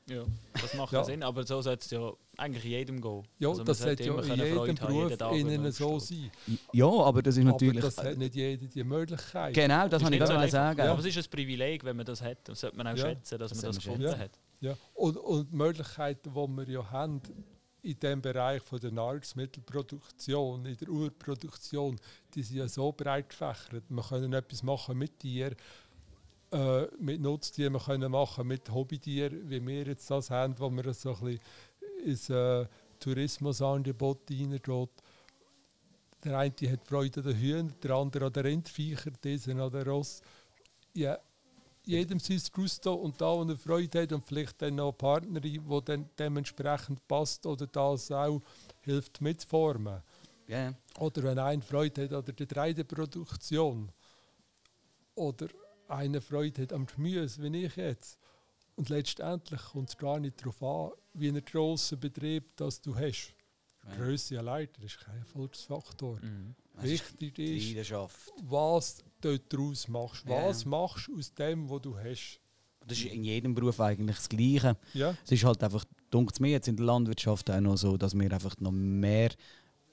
Ja, 0.07 0.23
das 0.61 0.75
macht 0.75 0.93
Ja. 0.93 0.99
ja. 1.01 1.05
Sinn, 1.05 1.23
aber 1.23 1.47
so 1.47 1.61
sollte 1.63 1.85
es 1.85 1.91
ja 1.91 2.13
eigentlich 2.39 2.65
jedem 2.65 3.01
gehen. 3.03 3.23
Ja, 3.39 3.49
Also 3.51 3.65
das 3.65 3.79
sollte 3.79 4.05
ja 4.05 4.13
immer 4.13 4.23
in 4.23 4.35
jedem 4.41 4.59
haben, 4.59 4.77
Beruf 4.77 5.19
wenn 5.21 5.49
innen 5.49 5.73
so 5.73 5.99
sein. 5.99 6.31
Ja, 6.73 6.87
aber 6.87 7.23
das 7.23 7.37
ist 7.39 7.45
natürlich. 7.45 7.83
Aber 7.85 7.91
das 7.95 7.99
hat 8.05 8.17
nicht 8.19 8.35
jeder 8.35 8.67
die 8.67 8.85
Möglichkeit. 8.85 9.55
genau, 9.55 9.87
das 9.89 10.03
habe 10.03 10.15
ich 10.15 10.21
so 10.21 10.27
gerade 10.27 10.39
einfach. 10.41 10.51
sagen. 10.51 10.81
Aber 10.83 10.99
es 11.01 11.05
ist 11.07 11.17
ein 11.19 11.31
Privileg, 11.31 11.85
wenn 11.85 11.97
man 11.97 12.05
das 12.07 12.21
hat. 12.23 12.39
Das 12.49 12.61
sollte 12.61 12.77
man 12.77 12.87
auch 12.87 12.97
Ja. 12.97 12.99
schätzen, 13.09 13.39
dass 13.39 13.51
Das 13.51 13.63
man 13.63 13.73
das 13.73 13.85
gefunden 13.85 14.19
hat. 14.19 14.31
Ja. 14.61 14.77
Und, 14.95 15.17
und 15.19 15.51
die 15.51 15.57
Möglichkeiten, 15.57 16.31
die 16.35 16.35
wir 16.35 16.69
ja 16.69 16.91
haben 16.91 17.21
in 17.85 17.99
dem 18.01 18.22
Bereich 18.22 18.62
von 18.62 18.80
der 18.80 18.91
Nahrungsmittelproduktion, 18.93 20.64
in 20.64 20.76
der 20.76 20.89
Urproduktion, 20.89 22.01
die 22.35 22.43
sind 22.43 22.57
ja 22.57 22.66
so 22.66 22.91
breit 22.93 23.28
gefächert. 23.28 23.85
Wir 23.89 24.03
können 24.03 24.32
etwas 24.32 24.62
machen 24.62 24.97
mit 24.97 25.18
Tieren, 25.18 25.55
äh, 26.51 26.87
mit 26.99 27.20
Nutztieren, 27.20 27.74
wir 27.74 27.80
können 27.80 28.11
machen 28.11 28.47
mit 28.47 28.70
Hobbytieren, 28.70 29.51
wie 29.51 29.64
wir 29.66 29.87
jetzt 29.87 30.11
das 30.11 30.30
haben, 30.30 30.59
wo 30.59 30.70
wir 30.70 30.95
so 30.95 31.14
ein 31.14 31.20
bisschen 31.20 31.41
ins 32.05 32.30
äh, 32.30 32.66
Tourismusangebot 33.01 34.30
reingeht. 34.30 34.91
Der 36.24 36.39
eine 36.39 36.72
hat 36.72 36.87
Freude 36.87 37.20
an 37.20 37.26
den 37.26 37.37
Hühnern, 37.37 37.74
der 37.82 37.91
andere 37.91 38.26
an 38.26 38.32
den 38.32 38.47
Rindviechern, 38.47 39.18
dieser 39.22 39.62
an 39.62 39.70
den 39.70 39.82
Ross. 39.82 40.22
Ja, 40.95 41.18
jedem 41.85 42.18
sein 42.18 42.41
Gusto 42.53 42.95
und 42.95 43.20
da, 43.20 43.26
wo 43.26 43.45
er 43.45 43.57
Freude 43.57 44.03
hat 44.03 44.12
und 44.12 44.24
vielleicht 44.24 44.61
dann 44.62 44.76
noch 44.76 44.89
eine 44.89 44.93
Partnerin, 44.93 45.43
die 45.43 45.85
dann 45.85 46.09
dementsprechend 46.18 47.07
passt 47.07 47.47
oder 47.47 47.66
das 47.66 48.11
auch 48.11 48.41
hilft 48.80 49.20
mitzuformen. 49.20 50.03
Ja, 50.47 50.64
ja. 50.64 50.74
Oder 50.99 51.22
wenn 51.22 51.39
einer 51.39 51.62
Freude 51.62 52.05
hat 52.05 52.12
an 52.12 52.24
der 52.24 52.35
Getreideproduktion 52.35 53.91
oder 55.14 55.49
einer 55.89 56.20
Freude 56.20 56.62
hat 56.62 56.72
am 56.72 56.87
Gemüse, 56.87 57.43
wie 57.43 57.64
ich 57.64 57.76
jetzt. 57.76 58.18
Und 58.76 58.89
letztendlich 58.89 59.61
kommt 59.61 59.91
es 59.91 59.97
gar 59.97 60.18
nicht 60.18 60.41
darauf 60.41 60.62
an, 60.62 60.93
wie 61.14 61.28
ein 61.28 61.45
grosser 61.45 61.97
Betrieb 61.97 62.57
das 62.57 62.80
du 62.80 62.95
hast. 62.95 63.35
Ja. 63.85 63.97
Grösse 63.97 64.39
allein 64.39 64.68
das 64.74 64.85
ist 64.85 65.01
kein 65.01 65.18
Erfolgsfaktor. 65.18 66.18
Mhm. 66.20 66.55
Wichtig 66.83 67.35
die 67.35 67.57
ist, 67.57 67.68
Leidenschaft. 67.68 68.33
was 68.43 69.03
du 69.20 69.39
daraus 69.39 69.89
machst. 69.89 70.25
Ja. 70.27 70.47
Was 70.49 70.64
machst 70.64 71.09
du 71.09 71.18
aus 71.18 71.33
dem, 71.35 71.68
was 71.70 71.81
du 71.83 71.97
hast? 71.97 72.41
Das 72.87 72.99
ist 72.99 73.07
in 73.07 73.25
jedem 73.25 73.55
Beruf 73.55 73.81
eigentlich 73.81 74.16
das 74.16 74.29
Gleiche. 74.29 74.77
Ja, 74.93 75.16
Es 75.25 75.33
ist 75.33 75.45
halt 75.45 75.62
einfach, 75.62 75.85
dunkt 76.11 76.39
mir 76.41 76.51
jetzt 76.51 76.68
in 76.68 76.77
der 76.77 76.85
Landwirtschaft 76.85 77.51
auch 77.51 77.61
noch 77.61 77.77
so, 77.77 77.97
dass 77.97 78.14
wir 78.18 78.31
einfach 78.31 78.55
noch 78.61 78.72
mehr 78.72 79.31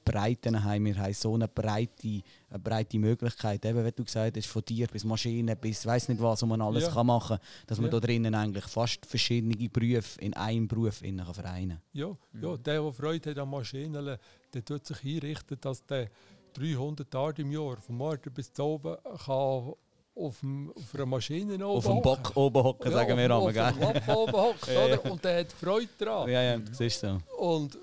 Breiten 0.03 0.61
haben. 0.63 0.83
Wir 0.85 0.97
haben 0.97 1.13
so 1.13 1.35
eine 1.35 1.47
breite, 1.47 2.21
eine 2.49 2.59
breite 2.59 2.97
Möglichkeit, 2.99 3.63
eben, 3.65 3.85
wie 3.85 3.91
du 3.91 4.03
gesagt 4.03 4.35
hast, 4.35 4.47
von 4.47 4.65
Tier 4.65 4.87
bis 4.87 5.03
Maschinen 5.05 5.55
bis 5.57 5.85
weiß 5.85 6.09
nicht 6.09 6.19
was, 6.21 6.41
wo 6.41 6.47
man 6.47 6.59
alles 6.61 6.85
Ja. 6.85 6.89
kann 6.91 7.05
machen 7.07 7.37
kann, 7.37 7.65
dass 7.67 7.77
man 7.77 7.85
Ja. 7.85 7.91
da 7.91 7.99
drinnen 8.07 8.33
eigentlich 8.35 8.65
fast 8.65 9.05
verschiedene 9.05 9.55
Berufe 9.69 10.19
in 10.19 10.33
einem 10.33 10.67
Beruf 10.67 11.01
innen 11.03 11.23
kann 11.23 11.33
vereinen 11.35 11.81
ja, 11.93 12.07
ja. 12.07 12.57
Der, 12.57 12.81
der 12.81 12.91
Freude 12.91 13.29
hat 13.29 13.37
an 13.37 13.49
Maschinen, 13.49 14.17
der 14.53 14.65
tut 14.65 14.85
sich 14.85 14.97
einrichten, 15.05 15.57
dass 15.61 15.85
der 15.85 16.09
300 16.53 17.09
Tage 17.09 17.41
im 17.41 17.51
Jahr, 17.51 17.77
von 17.77 17.95
morgen 17.95 18.33
bis 18.33 18.51
zu 18.53 18.63
oben, 18.63 18.97
kann 19.25 19.73
auf, 20.13 20.39
dem, 20.41 20.71
auf 20.75 20.93
einer 20.95 21.05
Maschine 21.05 21.65
Auf 21.65 21.85
dem 21.85 22.01
Bock 22.01 22.35
oben 22.35 22.63
hocken, 22.63 22.91
sagen 22.91 23.17
wir 23.17 23.35
auf, 23.35 23.47
einmal, 23.47 23.67
auf 23.69 23.73
dem 23.73 23.79
gell? 23.79 23.93
Lappen 23.93 24.15
oben 24.15 24.57
Ja, 24.67 24.73
ja. 24.73 24.85
oder? 24.85 25.11
Und 25.11 25.23
der 25.23 25.39
hat 25.39 25.51
Freude 25.53 25.89
daran. 25.97 26.29
Ja, 26.29 26.41
ja, 26.41 26.57
das 26.57 26.79
ist 26.79 26.99
so. 26.99 27.17
Und, 27.37 27.77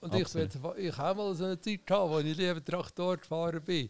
und 0.00 0.14
ich, 0.14 0.26
ich 0.78 0.96
habe 0.98 1.18
mal 1.18 1.34
so 1.34 1.44
eine 1.44 1.60
Zeit 1.60 1.86
gehabt, 1.86 2.10
wo 2.10 2.18
ich 2.20 2.36
lieber 2.36 2.64
Traktor 2.64 3.16
gefahren 3.18 3.62
bin. 3.62 3.88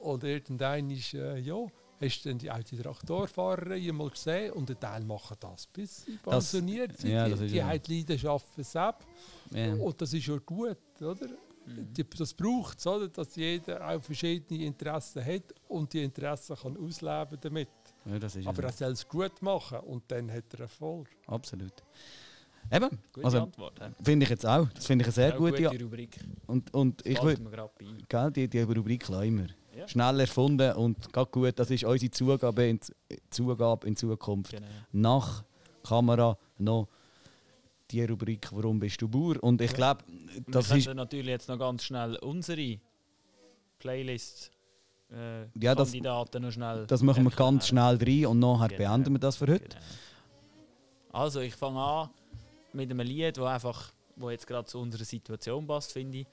Und 0.00 0.24
irgendwann 0.24 0.90
ist, 0.90 1.14
äh, 1.14 1.38
ja, 1.38 1.56
hast 2.00 2.24
du 2.24 2.28
dann 2.30 2.38
die, 2.38 2.50
auch 2.50 2.62
die 2.62 2.78
Traktorfahrer 2.78 3.78
mal 3.92 4.10
gesehen 4.10 4.52
und 4.52 4.70
ein 4.70 4.80
Teil 4.80 5.04
machen 5.04 5.36
das, 5.38 5.66
bis 5.66 6.04
sie 6.04 6.16
pensioniert 6.16 6.98
sind. 6.98 7.10
ja, 7.10 7.28
die 7.28 7.46
die 7.48 7.56
ja- 7.56 7.68
haben 7.68 7.82
die 7.82 7.98
Leidenschaft 7.98 8.46
für 8.54 8.64
selbst. 8.64 9.06
Ja. 9.54 9.74
Und 9.74 10.00
das 10.00 10.12
ist 10.12 10.26
ja 10.26 10.36
gut, 10.38 10.78
oder? 11.00 11.26
Die, 11.66 12.04
das 12.04 12.34
braucht 12.34 12.78
es, 12.78 12.86
oder? 12.86 13.08
Dass 13.08 13.36
jeder 13.36 13.86
auch 13.86 14.02
verschiedene 14.02 14.64
Interessen 14.64 15.24
hat 15.24 15.54
und 15.68 15.92
die 15.92 16.02
Interessen 16.02 16.56
kann 16.56 16.76
ausleben 16.76 17.38
damit. 17.40 17.68
Ja, 18.04 18.18
das 18.18 18.36
ist 18.36 18.46
Aber 18.46 18.64
er 18.64 18.72
soll 18.72 18.92
es 18.92 19.06
gut 19.06 19.40
machen 19.42 19.78
und 19.80 20.02
dann 20.08 20.30
hat 20.32 20.52
er 20.54 20.60
Erfolg. 20.60 21.08
absolut. 21.26 21.84
Eben, 22.72 22.88
Gute 23.12 23.24
also 23.26 23.48
finde 24.02 24.24
ich 24.24 24.30
jetzt 24.30 24.46
auch. 24.46 24.68
Das 24.68 24.86
finde 24.86 25.02
ich 25.02 25.06
eine 25.06 25.12
sehr 25.12 25.32
gute. 25.32 25.62
gute 25.62 25.82
Rubrik. 25.82 26.20
Und, 26.46 26.72
und 26.74 27.04
ich 27.06 27.20
würde, 27.22 27.42
mir 27.42 27.50
gerade 27.50 27.70
bei. 27.78 27.86
gell, 28.08 28.30
die, 28.30 28.48
die 28.48 28.60
Rubrik 28.60 29.08
lassen 29.08 29.38
wir. 29.38 29.48
Ja. 29.76 29.88
Schnell 29.88 30.20
erfunden 30.20 30.72
und 30.74 31.12
geht 31.12 31.30
gut. 31.30 31.58
Das 31.58 31.70
ist 31.70 31.84
unsere 31.84 32.10
Zugabe 32.10 32.68
in, 32.68 32.80
Zugabe 33.30 33.86
in 33.86 33.96
Zukunft. 33.96 34.52
Genau. 34.52 34.66
Nach 34.92 35.44
Kamera 35.82 36.36
noch 36.58 36.88
die 37.90 38.04
Rubrik 38.04 38.48
«Warum 38.52 38.78
bist 38.78 39.00
du 39.02 39.08
Bauer?» 39.08 39.42
Und 39.42 39.60
ich 39.60 39.72
glaube, 39.74 40.04
das 40.46 40.70
wir 40.70 40.76
ist... 40.76 40.94
natürlich 40.94 41.28
jetzt 41.28 41.48
noch 41.48 41.58
ganz 41.58 41.84
schnell 41.84 42.16
unsere 42.16 42.78
Playlist 43.78 44.50
äh, 45.10 45.42
Ja, 45.58 45.74
das- 45.74 45.88
Kandidaten 45.88 46.42
noch 46.42 46.52
schnell 46.52 46.86
Das 46.86 47.02
machen 47.02 47.24
wir 47.24 47.30
ganz 47.30 47.66
schnell 47.68 47.96
rein 47.96 48.26
und 48.26 48.38
nachher 48.38 48.68
Genau. 48.68 48.78
beenden 48.90 49.14
wir 49.14 49.18
das 49.20 49.36
für 49.36 49.46
heute. 49.48 49.68
Genau. 49.68 49.80
Also 51.12 51.40
ich 51.40 51.54
fange 51.54 51.80
an 51.80 52.10
mit 52.72 52.90
einem 52.90 53.00
Lied, 53.06 53.38
wo 53.38 53.44
einfach, 53.44 53.92
wo 54.16 54.30
jetzt 54.30 54.46
gerade 54.46 54.66
zu 54.66 54.78
unserer 54.78 55.04
Situation 55.04 55.66
passt, 55.66 55.92
finde 55.92 56.18
ich. 56.18 56.26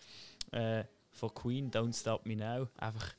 Äh, 0.52 0.84
von 1.12 1.34
Queen, 1.34 1.72
Don't 1.72 2.00
Stop 2.00 2.26
Me 2.28 2.36
Now. 2.36 2.68
Einfach 2.78 3.14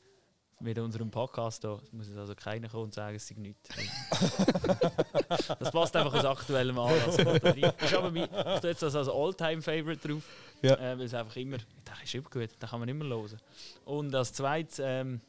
mit 0.61 0.79
unserem 0.79 1.11
Podcast 1.11 1.65
da 1.65 1.79
muss 1.93 2.09
jetzt 2.09 2.19
also 2.19 2.35
keiner 2.35 2.69
kommen 2.69 2.85
und 2.85 2.95
sagen, 2.95 3.17
es 3.17 3.27
sei 3.27 3.37
nichts. 3.37 3.69
das 5.59 5.71
passt 5.71 5.95
einfach 5.97 6.15
aus 6.15 6.25
aktuellem 6.25 6.79
Anlass. 6.79 7.19
ich 7.57 7.91
tue 7.91 8.71
jetzt 8.71 8.83
das 8.83 8.95
als 8.95 9.09
All-Time-Favorite 9.09 10.09
drauf. 10.09 10.23
Ja. 10.63 10.75
Äh, 10.75 10.99
weil 10.99 11.07
es 11.07 11.15
einfach 11.15 11.37
immer, 11.37 11.59
das 11.85 12.03
ist 12.03 12.15
immer 12.15 12.29
gut, 12.29 12.51
da 12.59 12.67
kann 12.67 12.81
man 12.81 12.89
immer 12.89 13.05
hören. 13.05 13.39
Und 13.85 14.15
als 14.15 14.33
zweites 14.33 14.81
ähm, 14.83 15.21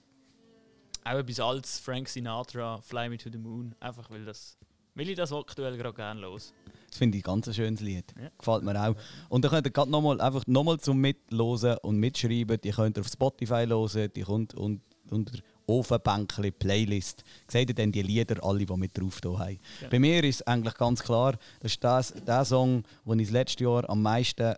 auch 1.03 1.17
etwas 1.17 1.39
als 1.39 1.79
Frank 1.79 2.07
Sinatra, 2.09 2.81
Fly 2.81 3.09
Me 3.09 3.17
to 3.17 3.29
the 3.31 3.37
Moon. 3.37 3.75
Einfach 3.79 4.09
weil 4.09 4.25
das, 4.25 4.57
weil 4.95 5.09
ich 5.09 5.15
das 5.15 5.31
aktuell 5.31 5.77
gerade 5.77 5.95
gerne 5.95 6.21
los. 6.21 6.53
Das 6.87 6.97
finde 6.97 7.17
ich 7.17 7.23
ein 7.27 7.41
ganz 7.41 7.55
schönes 7.55 7.81
Lied. 7.81 8.13
Ja. 8.19 8.29
Gefällt 8.37 8.63
mir 8.63 8.81
auch. 8.81 8.95
Und 9.29 9.43
dann 9.43 9.51
könnt 9.51 9.67
ihr 9.67 9.71
gerade 9.71 9.91
nochmal 9.91 10.19
einfach 10.21 10.45
nochmal 10.47 10.79
zum 10.79 10.97
Mitlosen 10.97 11.77
und 11.83 11.97
Mitschreiben. 11.97 12.59
Die 12.61 12.71
könnt 12.71 12.97
ihr 12.97 13.01
auf 13.01 13.07
Spotify 13.07 13.65
hören, 13.67 14.11
die 14.15 14.21
kommt 14.21 14.55
un 14.55 14.81
unter 15.11 15.39
Ofenbänkli 15.67 16.51
Playlist. 16.51 17.23
Seht 17.47 17.69
ihr 17.69 17.75
dann 17.75 17.91
die 17.91 18.01
Lieder 18.01 18.43
alle, 18.43 18.65
die 18.65 18.77
mit 18.77 18.97
drauf 18.97 19.21
da 19.21 19.37
haben. 19.37 19.59
Genau. 19.79 19.91
Bei 19.91 19.99
mir 19.99 20.23
ist 20.23 20.47
eigentlich 20.47 20.75
ganz 20.75 21.03
klar, 21.03 21.37
das 21.59 21.73
ist 21.73 21.83
das, 21.83 22.13
der 22.25 22.43
Song, 22.45 22.83
den 23.05 23.19
ich 23.19 23.27
das 23.27 23.33
letzte 23.33 23.63
Jahr 23.63 23.89
am 23.89 24.01
meisten 24.01 24.55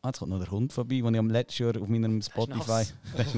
Ah, 0.00 0.10
jetzt 0.10 0.20
kommt 0.20 0.30
noch 0.30 0.38
der 0.38 0.52
Hund 0.52 0.72
vorbei, 0.72 1.00
den 1.00 1.14
ich 1.14 1.18
am 1.18 1.28
letzten 1.28 1.64
Jahr 1.64 1.82
auf 1.82 1.88
meinem 1.88 2.22
Spotify 2.22 2.84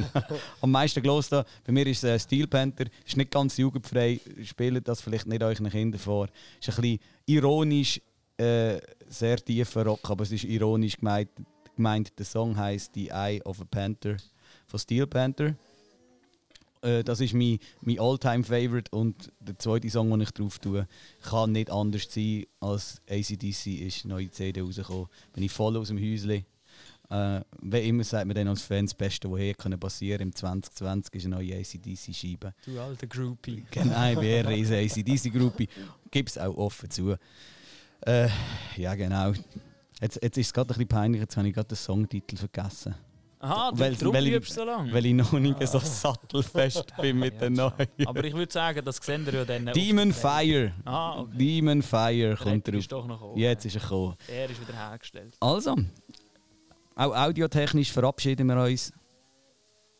am 0.60 0.70
meisten 0.70 1.00
gelost 1.00 1.32
habe. 1.32 1.48
Bei 1.64 1.72
mir 1.72 1.86
ist 1.86 2.04
es 2.04 2.10
äh, 2.10 2.18
Steel 2.18 2.46
Panther. 2.46 2.84
Ist 3.06 3.16
nicht 3.16 3.30
ganz 3.30 3.56
jugendfrei. 3.56 4.20
Spielt 4.44 4.86
das 4.86 5.00
vielleicht 5.00 5.26
nicht 5.26 5.42
euren 5.42 5.70
Kindern 5.70 5.98
vor. 5.98 6.28
Ist 6.60 6.68
ein 6.68 6.82
bisschen 6.82 6.98
ironisch, 7.24 8.02
äh, 8.36 8.78
sehr 9.08 9.38
tiefer 9.38 9.86
Rock, 9.86 10.10
aber 10.10 10.24
es 10.24 10.32
ist 10.32 10.44
ironisch 10.44 10.98
gemeint. 10.98 11.30
gemeint. 11.76 12.18
Der 12.18 12.26
Song 12.26 12.54
heißt 12.54 12.92
The 12.94 13.08
Eye 13.08 13.40
of 13.42 13.62
a 13.62 13.64
Panther 13.64 14.18
von 14.66 14.78
Steel 14.78 15.06
Panther. 15.06 15.54
Äh, 16.82 17.04
das 17.04 17.20
ist 17.20 17.34
mein, 17.34 17.58
mein 17.82 17.98
All-Time 17.98 18.44
Favorite 18.44 18.90
und 18.96 19.32
der 19.40 19.58
zweite 19.58 19.90
Song, 19.90 20.10
den 20.10 20.22
ich 20.22 20.30
drauf 20.30 20.58
tue, 20.58 20.86
kann 21.22 21.52
nicht 21.52 21.70
anders 21.70 22.06
sein 22.10 22.44
als 22.60 23.00
ACDC 23.08 23.66
ist 23.80 24.04
neue 24.04 24.30
CD 24.30 24.60
rausgekommen. 24.60 25.06
Bin 25.32 25.44
ich 25.44 25.52
voll 25.52 25.76
aus 25.76 25.88
dem 25.88 25.98
Häuschen. 25.98 26.44
Äh, 27.10 27.40
wie 27.62 27.88
immer 27.88 28.04
sagt 28.04 28.26
man 28.26 28.36
dann 28.36 28.46
als 28.46 28.62
Fan, 28.62 28.86
das 28.86 28.94
Beste, 28.94 29.28
was 29.30 29.40
hier 29.40 29.54
können 29.54 29.80
passieren 29.80 30.22
im 30.22 30.34
2020 30.34 31.14
ist 31.16 31.26
eine 31.26 31.36
neue 31.36 31.56
ACDC-Scheibe. 31.56 32.54
Du 32.64 32.78
alter 32.78 33.06
Groupie. 33.08 33.64
Genau, 33.70 34.10
ich 34.10 34.18
bin 34.18 34.28
eher 34.28 34.46
eine 34.46 34.76
ACDC-Gruppe. 34.76 35.66
Gibt 36.10 36.28
es 36.28 36.38
auch 36.38 36.56
offen 36.56 36.88
zu. 36.88 37.16
Äh, 38.02 38.28
ja, 38.76 38.94
genau. 38.94 39.32
Jetzt, 40.00 40.22
jetzt 40.22 40.38
ist 40.38 40.46
es 40.46 40.52
gerade 40.52 40.68
ein 40.68 40.78
bisschen 40.78 40.88
peinlich, 40.88 41.20
jetzt 41.20 41.36
habe 41.36 41.48
ich 41.48 41.54
gerade 41.54 41.68
den 41.68 41.76
Songtitel 41.76 42.36
vergessen. 42.36 42.94
Aha, 43.42 43.70
Weil- 43.74 43.94
darum 43.96 44.14
weil 44.14 44.26
ich- 44.26 44.34
übst 44.34 44.52
so 44.52 44.64
lange. 44.64 44.92
Weil 44.92 45.06
ich 45.06 45.14
noch 45.14 45.32
nicht 45.32 45.66
so 45.66 45.78
sattelfest 45.78 46.94
bin 47.00 47.18
mit 47.18 47.32
Ja, 47.34 47.40
den 47.40 47.52
neuen. 47.54 47.72
Aber 48.04 48.22
ich 48.24 48.34
würde 48.34 48.52
sagen, 48.52 48.84
das 48.84 48.96
sehen 48.96 49.24
wir 49.24 49.32
ja 49.32 49.44
dann. 49.46 49.66
Demon 49.72 50.12
Fire. 50.12 50.72
Ah, 50.84 51.20
okay. 51.20 51.36
Demon 51.38 51.80
Fire 51.82 52.36
kommt 52.36 52.68
drauf. 52.68 52.74
ist 52.74 52.92
doch 52.92 53.06
noch 53.06 53.18
gekommen. 53.20 53.38
Jetzt 53.38 53.64
ist 53.64 53.76
er 53.76 53.80
gekommen. 53.80 54.14
Er 54.28 54.50
ist 54.50 54.60
wieder 54.60 54.76
hergestellt. 54.76 55.36
Also, 55.40 55.74
auch 56.96 57.16
audiotechnisch 57.16 57.90
verabschieden 57.90 58.46
wir 58.46 58.62
uns 58.62 58.92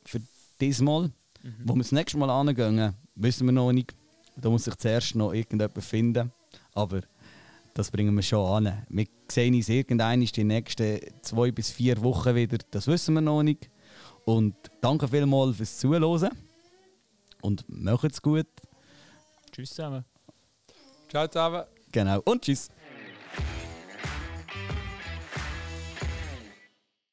für 0.04 0.20
diesmal. 0.60 1.10
Mhm. 1.42 1.54
Wo 1.64 1.74
wir 1.74 1.82
das 1.82 1.92
nächste 1.92 2.18
Mal 2.18 2.28
angehen, 2.28 2.94
wissen 3.14 3.46
wir 3.46 3.52
noch 3.52 3.72
nicht. 3.72 3.94
Da 4.36 4.50
muss 4.50 4.64
sich 4.64 4.76
zuerst 4.76 5.14
noch 5.14 5.32
irgendjemand 5.32 5.82
finden. 5.82 6.30
Aber 6.74 7.00
das 7.80 7.90
bringen 7.90 8.14
wir 8.14 8.22
schon 8.22 8.66
an. 8.66 8.84
Wir 8.90 9.06
sehen 9.28 9.54
uns 9.54 9.70
irgendwann 9.70 10.20
die 10.20 10.44
nächsten 10.44 11.00
zwei 11.22 11.50
bis 11.50 11.70
vier 11.70 12.02
Wochen 12.02 12.34
wieder. 12.34 12.58
Das 12.70 12.86
wissen 12.86 13.14
wir 13.14 13.22
noch 13.22 13.42
nicht. 13.42 13.70
Und 14.26 14.54
danke 14.82 15.08
vielmals 15.08 15.56
fürs 15.56 15.78
Zuhören. 15.78 16.30
Und 17.40 17.64
macht's 17.68 18.20
gut. 18.20 18.46
Tschüss 19.50 19.70
zusammen. 19.70 20.04
Ciao 21.08 21.26
zusammen. 21.26 21.64
Genau. 21.90 22.20
Und 22.26 22.42
tschüss. 22.42 22.68